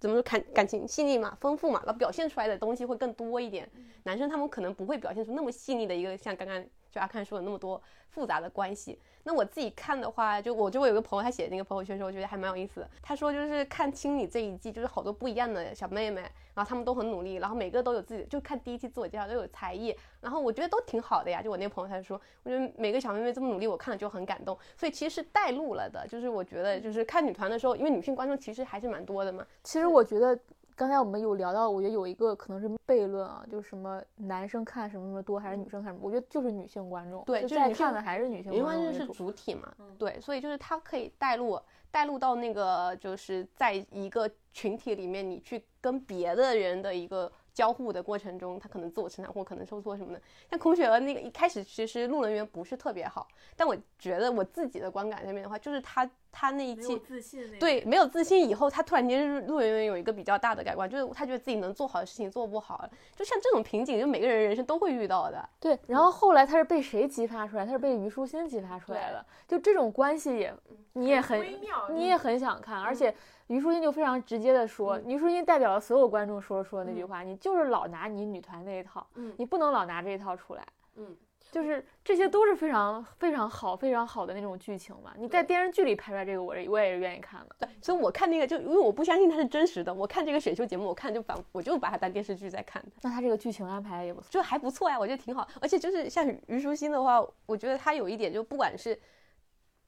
[0.00, 3.70] 怎么说感感情细腻嘛，丰富嘛，然后表现出来的东西会更多一点。
[4.04, 8.98] 男生他们可能不会表现出那么细腻的一个，像刚刚就阿看说的那么多复杂的关系。
[9.22, 12.88] 那我自己看的话，就我就我有个朋友，他写的那个朋友圈时候，我觉得还蛮有意思的。
[13.02, 16.22] 他说就是看清你这一季，就是好多不一样的小妹妹，
[16.54, 21.42] 然后他们都很努力，然后每个都有自己，就看第一期自我介绍都有才艺，然后我觉得都挺好的呀。
[21.42, 24.58] 就我那朋友他就说，我觉得每个小妹妹这么努力，我看了就很感动。
[24.74, 29.46] 所以其实是带入了的，就是我觉得就是看女团的时候，因为女性观众其实还是蛮多的嘛。
[29.62, 30.36] 其实我觉得
[30.80, 38.98] 刚才我们有聊到，我觉得有一个可能是悖论啊，就是什么男生看什么什么多还是女生看什么，我觉得就是女性观众，对就是女性看的还是女性观众为主。
[38.98, 50.22] 为是主体嘛，对，所以就是它可以带入带入到那个就是在一个群体里面，你去跟别的人的一个交互的过程中，他可能自我成长或可能受挫什么的。
[50.48, 65.48] 像孔雪儿那个一开始其实路人缘不是特别好，但我觉得我自己的观感上面的话，就是他他那一季自信那对，没有自信以后，他突然间路人缘有一个比较大的改观，就是他觉得自己能做好的事情做不好了，就像这种瓶颈，就每个人人生都会遇到的。
[65.58, 67.66] 对，然后后来他是被谁激发出来？
[67.66, 69.24] 他是被虞书欣激发出来的。
[69.48, 70.54] 就这种关系也，
[70.92, 73.14] 你也很微妙，你也很想看，而且
[73.48, 80.64] 虞书欣就非常直接的说，虞书欣代表了所有观众说说的那句话，你就是老拿你女团那一套，嗯你不能老拿这一套出来，
[80.96, 81.16] 嗯，
[81.50, 85.12] 就是这些都是非常非常好非常好的那种剧情嘛。
[85.16, 87.56] 你在电视剧里拍出来这个，我是我也是愿意看的。
[87.58, 94.28] 对，所以我看那个就因为我不相信它是真实的，我看这个选秀节目，我看就把我就把它当电视剧在看的，那它这个剧情安排也不错。
[94.30, 95.48] 就还不错呀，我觉得挺好。
[95.60, 98.98] 而且就是像虞书欣的话，我觉得她有一点就不管是，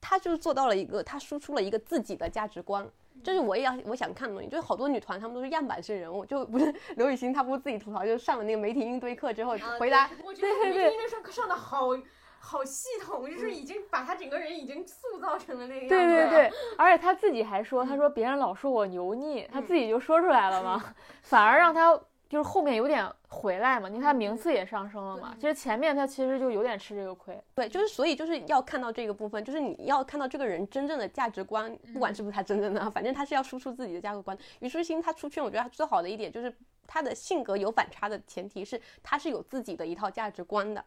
[0.00, 2.88] 她就是做到了一个，她输出了一个自己的价值观。
[3.22, 11.88] 这是我也要我想看的东西，就是好多女团她们都是样板式人物，就不是刘雨欣她不是自己吐槽，就是上了那个媒体应对课之后回答，我觉得对对那个上课上的好
[12.38, 15.88] 好系统，就是已经把她整个人已经塑造成了那个样子。
[15.88, 20.82] 对对对，而且她自己还说，她说别人老说我油腻，她自己就说出来了嘛，
[21.22, 21.98] 反而让他
[22.32, 25.36] 就是后面有点回来嘛，你看名次也上升了嘛。
[25.38, 27.38] 其实前面他其实就有点吃这个亏。
[27.54, 34.34] 对，就是所以就是要看到这个部分，就是你要看到这个人真正的价值观，不管是不是他真正的啊，反正他是要输出自己的价值观。
[34.60, 36.50] 虞书欣她出圈，我觉得她最好的一点就是
[36.86, 40.82] 她的性格有反差的前提是她是有自己的一套价值观的。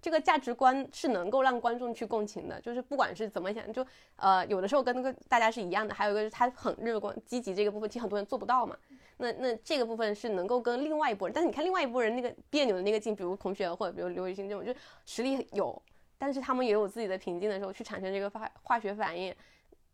[0.00, 3.86] 这个价值观是能够让观众去共情的，就是不管是怎么想，就
[4.16, 8.74] 呃有的时候跟那个大家是一样的，还有一个是他很乐观积极这个部分，其实很多人做不到嘛。
[9.18, 15.80] 那那这个部分是能够跟另外一拨人，但是你看另外一拨人那个别扭的那个劲，比如孔雪或者比如刘雨欣这种，就是实力有，
[16.18, 19.34] 但是他们也有自己的瓶颈的时候，去产生这个化化学反应。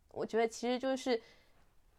[0.09, 1.19] 我觉得其实就是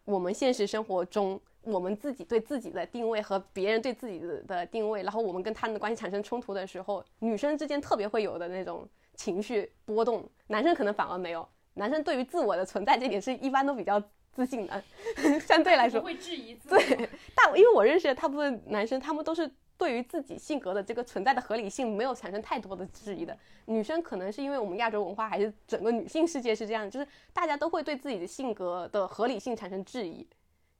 [0.04, 11.48] 我们现实生活中，我们自己对自己的定位和别人对自己的的定位，然后我们跟他们的关系产生冲突的时候，女生之间特别会有的那种情绪波动，男生可能反而没有。
[11.76, 14.00] 男生对于自我的存在这点是一般都比较
[14.34, 14.82] 自信的，
[15.40, 16.94] 相对来说不会质疑自己。
[16.94, 23.36] 对，但因为我认识的大部分男生，他们都是对于自己性格的这个存在的合理性没有产生太多的质疑的。
[23.66, 30.26] 女生可能是因为我们亚洲文化，还是整个女性世界是这样，就是大家都会对自己的性格的合理性产生质疑，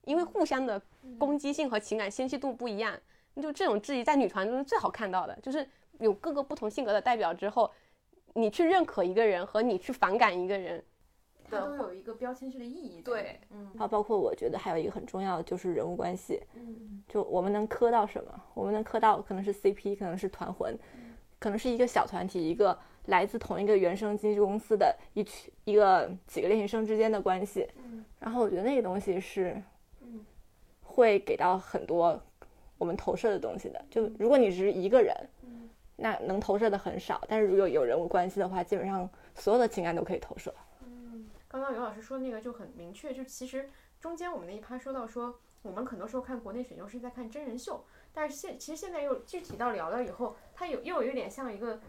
[0.05, 0.81] 因为互相的
[1.18, 2.98] 攻击性和情感纤细度不一样。
[3.40, 5.66] 就这种质疑在女团中是最好看到的，就是
[5.98, 7.68] 有各个不同性格的代表之后，
[8.35, 10.85] 你去认可一个人和你去反感一个人，
[11.45, 13.01] 它都有一个标签式的意义。
[13.03, 18.43] 对，嗯啊，包括我觉得还有一个很重要的就是人物关系，嗯就我们能磕到什么？
[18.55, 20.77] 我们能磕到可能是 CP，可能是团魂，
[21.39, 22.77] 可能是一个小团体，一个
[23.07, 27.69] 来自同一个原生经纪公司的一群一个几个练习生之间的关系。
[27.77, 29.62] 嗯然后我觉得那个东西是，
[30.83, 32.19] 会给到很多
[32.79, 33.85] 我们投射的东西的。
[33.91, 35.15] 就如果你只是一个人，
[35.97, 40.53] 那能投射的很少，但是如果有人物关系的话，基本上所有的情感都可以投射。
[41.55, 43.70] 刚刚刘老师说那个就很明确，就其实
[44.01, 51.81] 中间我们那一趴说到说，我们很多时候看国内选秀是在看真人秀，但是现其实现在又具体到聊了以后，它有又有一点像一个。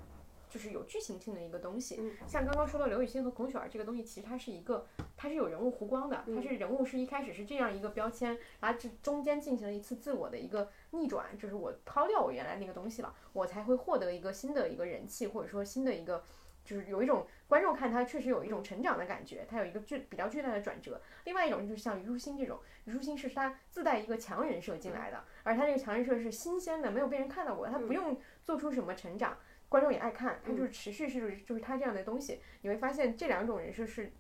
[0.48, 4.86] 就是有剧情性的一个东西，像刚刚说到刘雨欣和孔雪儿这个东西，其实它是一个，
[5.18, 16.24] 它是有人物弧光的，它是人物是一开始是这样一个标签，然后这中间进行了一次自我的一个逆转，就是我抛掉我原来那个东西了，我才会获得一个新的一个人气，或者说新的一个
[16.64, 21.02] 就是有一种观众看他确实有一种成长的感觉，他有一个巨比较巨大的转折。
[21.26, 29.38] 另外一种就是像虞书欣这种，虞书欣是他自带一个强人设进来的，而他这个强人设是新鲜的，没有被人看到过，他不用做出什么成长，
[29.70, 34.12] 观众也爱看，他就是持续是就是他这样的东西，你会发现这两种人设是。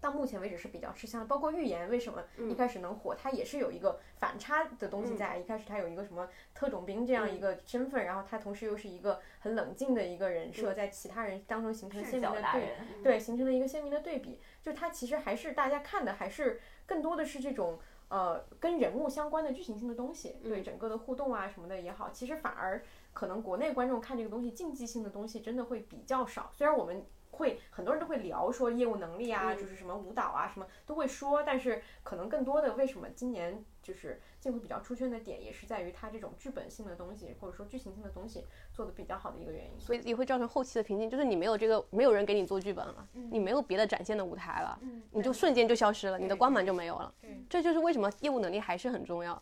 [0.00, 5.38] 到目前为止是比较吃香的，包括预言为什么一开始能火，它也是有一个反差的东西在。
[5.38, 14.40] 一开始它有一个什么特种兵这样一个身份，然后它同时又是一个很冷静的一个人设，在其他人当中形成鲜明的对对，形成了一个鲜明的对比。
[14.62, 17.78] 就它其实还是大家看的还是更多的是这种
[18.08, 22.82] 呃跟人物相关的剧情性的东西，对整个的互动啊什么的也好，其实反而
[23.12, 26.50] 可能国内观众看这个东西竞技性的东西真的会比较少。
[26.54, 27.04] 虽然我们。
[27.30, 44.78] 会很多人都会聊说业务能力啊，就是什么舞蹈啊，什么都会说，但是可能更多的为什么今年就是进会比较出圈的点，也是在于它这种剧本性的东西或者说剧情性的东西做的比较好的一个原因，所以也会造成后期的瓶颈，就是你没有这个没有人给你做剧本了，你没有别的展现的舞台了，
[45.12, 47.14] 你就瞬间就消失了，你的光芒就没有了，
[47.48, 49.40] 这就是为什么业务能力还是很重要，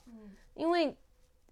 [0.55, 0.97] 因为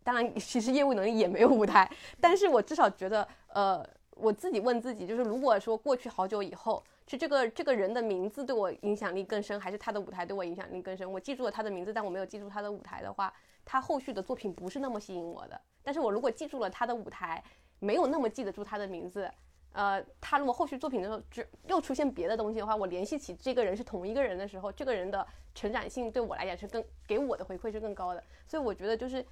[0.04, 1.90] 当然 其实业务能力也没有舞台，
[2.20, 3.84] 但是我至少觉得呃。
[4.16, 11.10] 我自己问自己，就是如果说过去好久以后，是这个这个人的名字对我影响力更深，还是他的舞台对我影响力更深？
[11.10, 13.32] 我记住了他的名字，但我没有记住他的舞台的话，
[13.64, 15.60] 他后续的作品不是那么吸引我的。
[15.82, 17.42] 但是我如果记住了他的舞台，
[17.78, 19.30] 没有那么记得住他的名字，
[19.72, 25.24] 呃，他如果后续作品的时候只又出现别的东西的话，我联系起这个人是同一个人的时候，这个人的
[25.54, 28.24] 成长性对我来讲是更给我的回馈是更高的。
[28.48, 29.24] 所以我觉得就是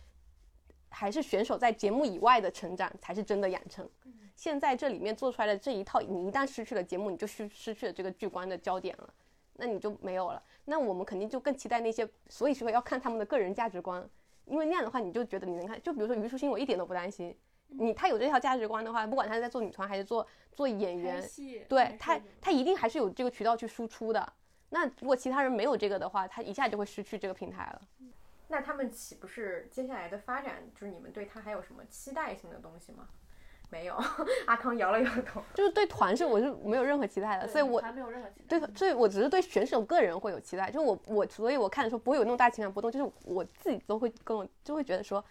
[0.91, 3.89] 还是选手在节目以外的成长才是真的养成。
[4.35, 9.15] 现在这里面做出来的这一套，你一旦失去了节目，你就失失去了这个剧观的焦点了，
[9.55, 10.43] 那你就没有了。
[10.65, 14.07] 那我们肯定就更期待那些，所以说要看他们的个人价值观，
[14.47, 15.81] 因为那样的话，你就觉得你能看。
[15.83, 17.37] 就比如说虞书欣，我一点都不担心，
[17.69, 21.23] 你他有这条价值观的话，不管他是在做女团还是做做演员，
[21.69, 24.33] 对他他一定还是有这个渠道去输出的。
[24.71, 27.83] 那如果其他人没有这个的话，他一下就会失去这个平台了。
[28.49, 33.09] 那他们岂不是接下来的发展，就是你们对他还有什么期待性的东西吗？
[33.75, 33.97] 没有，
[34.47, 38.61] 阿康摇了摇头，就是对团是我是没有任何期待的，所以我还没有任何期待。
[38.61, 45.23] 对，所以我只是对选手个人会有期待，就我我所以我看的时候不会有那么大情感波动，就是我自己都会跟我就会觉得说，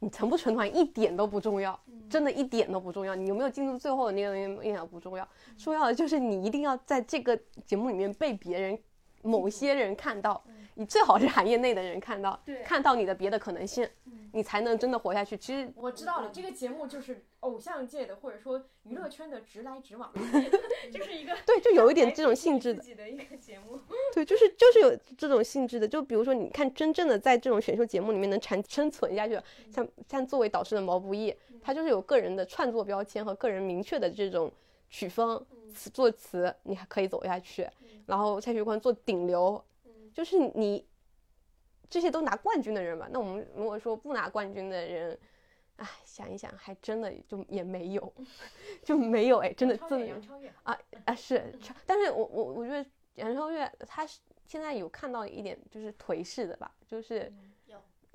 [0.00, 1.80] 你成不成团一点都不重要，
[2.10, 5.26] 真的一点都不重要，你有没有进入最后的那个东西一点不重要，
[5.56, 7.34] 重要的就是你一定要在这个
[7.64, 8.78] 节目里面被别人
[9.22, 10.44] 某些人看到。
[10.74, 13.86] 你最好是行业内的人看到，看到你的别的可能性，
[14.32, 15.36] 你才能真的活下去。
[15.36, 20.10] 其实我知道了，这个节目就是偶像界的，或者说娱乐圈的直来直往，
[20.92, 22.94] 就是一个对，就有一点这种性质的自己。
[22.94, 23.78] 的一个节目，
[24.14, 25.86] 对，就是就是有这种性质的。
[25.86, 29.38] 就比如说，你看真正的在这种选秀节目里面能产生存下去，
[29.70, 34.50] 像像作为导师的毛不易，他就是有个人的创作标签和个人明确的这种
[34.88, 35.44] 曲风，
[35.74, 37.68] 词作词你还可以走下去。
[38.06, 39.62] 然后蔡徐坤做顶流。
[40.14, 40.86] 就是你
[41.88, 43.08] 这些都拿冠军的人嘛？
[43.10, 45.18] 那我们如果说不拿冠军的人，
[45.76, 48.12] 哎，想一想，还真的就也没有，
[48.82, 50.14] 就没有哎，真的真的
[50.62, 51.52] 啊啊是，
[51.86, 52.84] 但是我我我觉得
[53.16, 57.32] 杨超越他是现在有看到一点就是颓势的吧，就是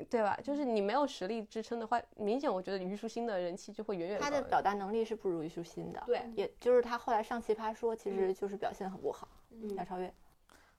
[0.09, 0.39] 对吧？
[0.43, 9.27] 就是你没有实力支撑的话，明显我觉得虞书欣的人气就会远远他的表达能力是不如虞书欣的，对，也就是他后来上奇葩说，其实就是表现很不好，
[9.75, 10.13] 杨超越。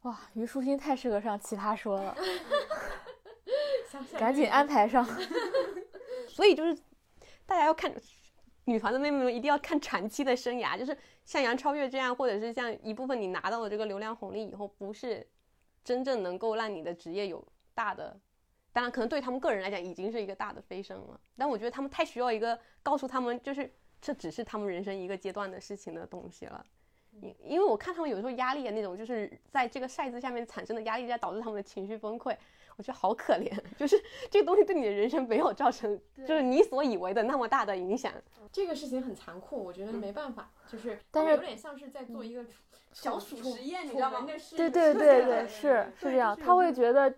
[0.02, 2.16] 哇，虞书欣太适合上奇葩说了，
[4.18, 5.04] 赶紧安排上。
[6.28, 6.80] 所以就是
[7.44, 7.92] 大家要看
[8.64, 15.26] 女团的妹妹们一定要看长期的生涯，就是像杨超越这样，或者是像一部分你拿到了这个流量红利以后，不是
[15.82, 17.44] 真正能够让你的职业有
[17.74, 18.20] 大的，
[18.72, 26.64] 当然可能对他们个人来讲已经是一个大的飞升了，但我觉得他们太需要一个告诉他们，就是这只是他们人生一个阶段的事情的东西了。
[27.20, 32.36] 因因为我看他们有时候压力的那种，就是在这个赛制下面产生的压力，在导致他们的情绪崩溃，
[32.76, 33.52] 我觉得好可怜。
[33.76, 38.12] 就是这个东西对你的人生没有造成，就是你所以为的那么大的影响。
[38.52, 42.44] 这个事情很残酷，我觉得没办法，就是，但是有点像是在做一个
[42.92, 44.26] 小鼠实验，你知道吗？
[44.56, 47.14] 对对对对，是是这样，他会觉得。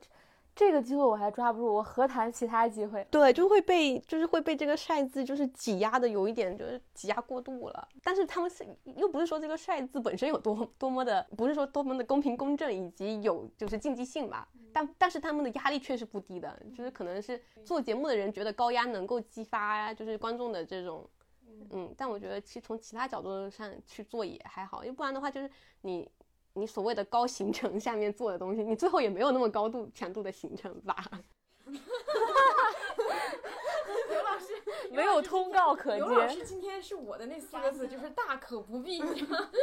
[0.55, 3.06] 这个机会我还抓不住，我何谈其他机会？
[3.10, 7.89] 对，就会被就是会被这个赛字就是挤压的有一点就是挤压过度了。
[8.02, 8.66] 但是他们是
[8.97, 14.47] 又不是说这个赛字本身有多多么的，不是说多么的公平公正以及有就是竞技性吧。
[14.72, 21.09] 但但是他们的压力确实不低的，就是可能是做节目的人觉得高压能够激发就是观众的这种，
[21.70, 21.94] 嗯。
[21.97, 25.51] 但我觉得其实从其他角度上去做也还好，因为不然的话就是
[25.81, 26.10] 你。
[26.55, 30.97] 你所谓的高行程下面做的东西，你最后也没有那么高度强度的行程吧？
[34.09, 34.47] 刘老师
[34.90, 36.27] 没有通告可刘老。
[36.27, 39.01] 师今天是我的那四个字， 就是大可不必。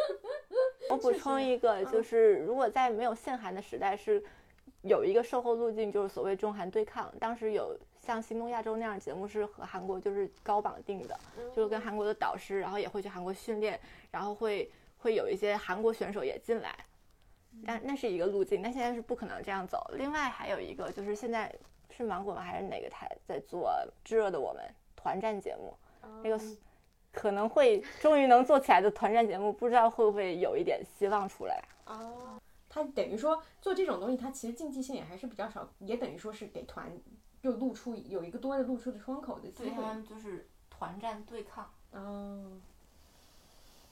[0.90, 4.24] 我补充一个，就是如果在没有限韩的时代，是
[4.84, 7.14] 有一个售后路径，就是所谓中韩对抗。
[7.20, 11.20] 当时有像《新东亚洲》那样的节目，是和韩国就是高绑定的，
[11.54, 13.78] 就是跟韩国的导师，然后也会去韩国训练，
[14.12, 14.72] 然后会
[15.08, 16.76] 会有一些韩国选手也进来。
[17.66, 19.90] 但那是一个路径，但现在是不可能这样走。
[19.94, 21.52] 另外还有一个就是现在
[21.90, 23.70] 是芒果吗还是哪个台在做
[24.04, 24.62] 《炙热的我们》
[25.02, 25.74] 团战节目，
[26.22, 26.40] 那个
[27.14, 31.64] 可能会终于能做起来的团战节目，不知道会不会有一点希望出来。
[31.86, 36.92] 哦，他等于说做这种东西，它其实竞技性也还是比较少，也等于说是给团
[37.42, 40.04] 又露出有一个多的露出的窗口的机会。
[40.04, 41.72] 就是团战对抗。
[41.92, 42.52] 哦，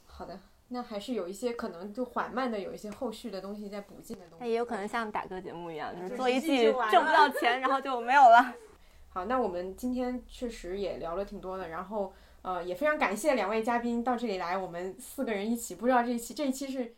[0.06, 0.40] 好的，
[0.70, 4.44] 那还是有一些可能就缓慢的有一些后续的东西在补进的东西。
[4.44, 8.56] 那也有可能像打歌节目一样，就是做一一季挣不到钱，然后就没有了。
[9.10, 12.12] 好，那我们今天确实也聊了挺多的，然后
[12.42, 16.96] 呃也非常感谢两位嘉宾到这里来，我们四个人一起，不知道这一期这一期是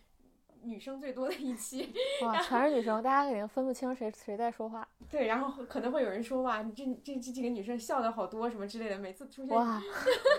[0.68, 4.88] 女生最多的一期， 哇，全是女生，大家肯定分不清谁谁在说话。
[5.10, 9.82] 对，然后可能会有人说哇，你这这这几个女生笑的好多什么之类的，每次出现哇，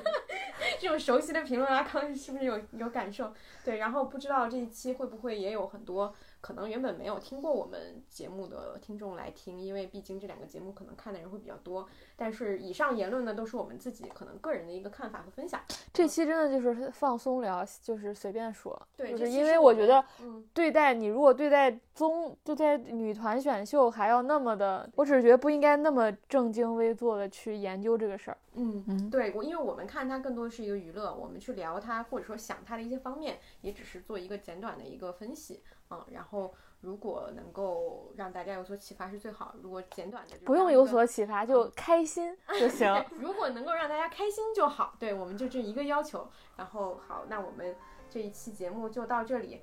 [0.78, 3.32] 这种熟悉的评论，阿康是不是有有感受？
[3.64, 11.89] 对，然后不知道这一期会不会也有很多可能原本没有听过我们节目的听众来听，因为毕竟这两个节目可能看的人会比较多。
[12.16, 15.60] 但是以上言论呢，都是我们自己可能个人的一个看法和分享。
[15.93, 18.81] 这期真的就是放松聊，就是随便说。
[18.97, 28.39] 对就是因为我觉得嗯，对待你，如果对待综对待女团选秀还要那么的，我只是觉得不应该那么正襟危坐的去研究这个事儿。
[28.55, 43.05] 嗯嗯对，我因为我们看它更多的是一个娱乐，我们去聊它或者说想它的一些方面，也只是做一个简短的一个分析，嗯，然后如果能够让大家有所启发是最好，如果简短的就不用有所启发，就开心 就行。
[43.19, 44.94] 如果能够让大家开心就好。
[44.98, 46.28] 对，我们就这一个要求。
[46.56, 47.74] 然后好，那我们
[48.10, 49.62] 这一期节目就到这里，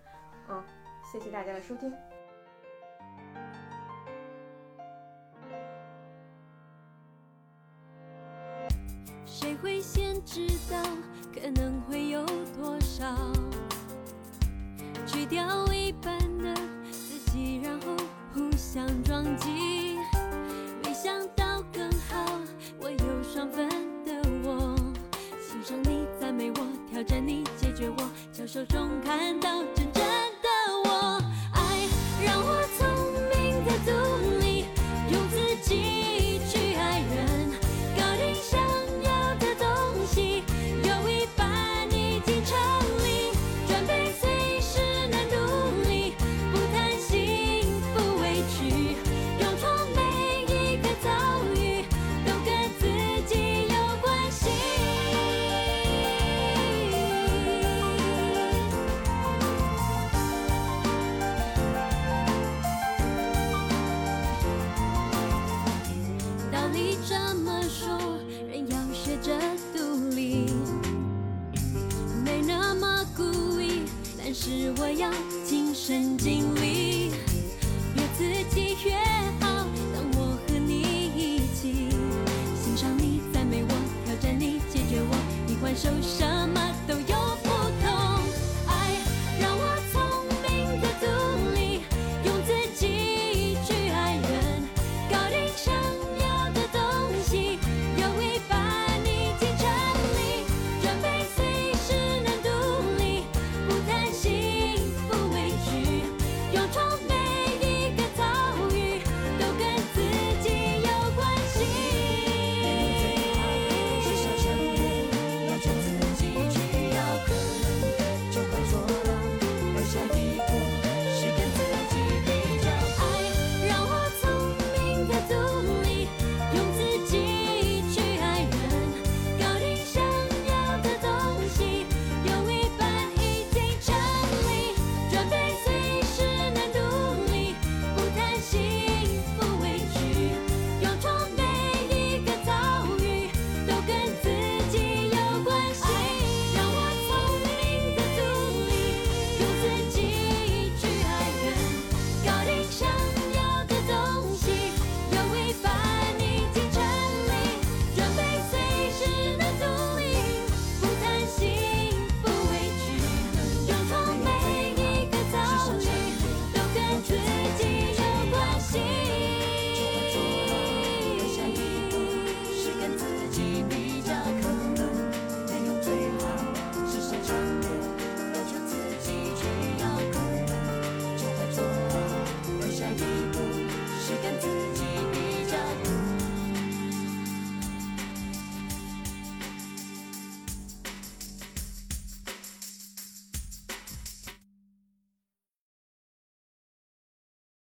[0.50, 0.64] 嗯，
[1.04, 1.94] 谢谢大家的收听。
[9.26, 10.82] 谁会先知道
[11.34, 12.26] 可能会有
[12.56, 13.06] 多少？
[15.16, 16.54] 去掉一半的
[16.92, 17.96] 自己，然后
[18.34, 19.98] 互相撞击。
[20.84, 22.38] 没想到更好，
[22.82, 23.70] 我有双份
[24.04, 24.12] 的
[24.44, 24.76] 我，
[25.40, 30.50] 欣赏你，赞美我，挑战你，解决我，交手中看到真正的
[30.84, 31.22] 我。
[31.54, 31.88] 爱
[32.26, 32.65] 让我。
[74.78, 75.10] 我要
[75.46, 76.55] 今生今世。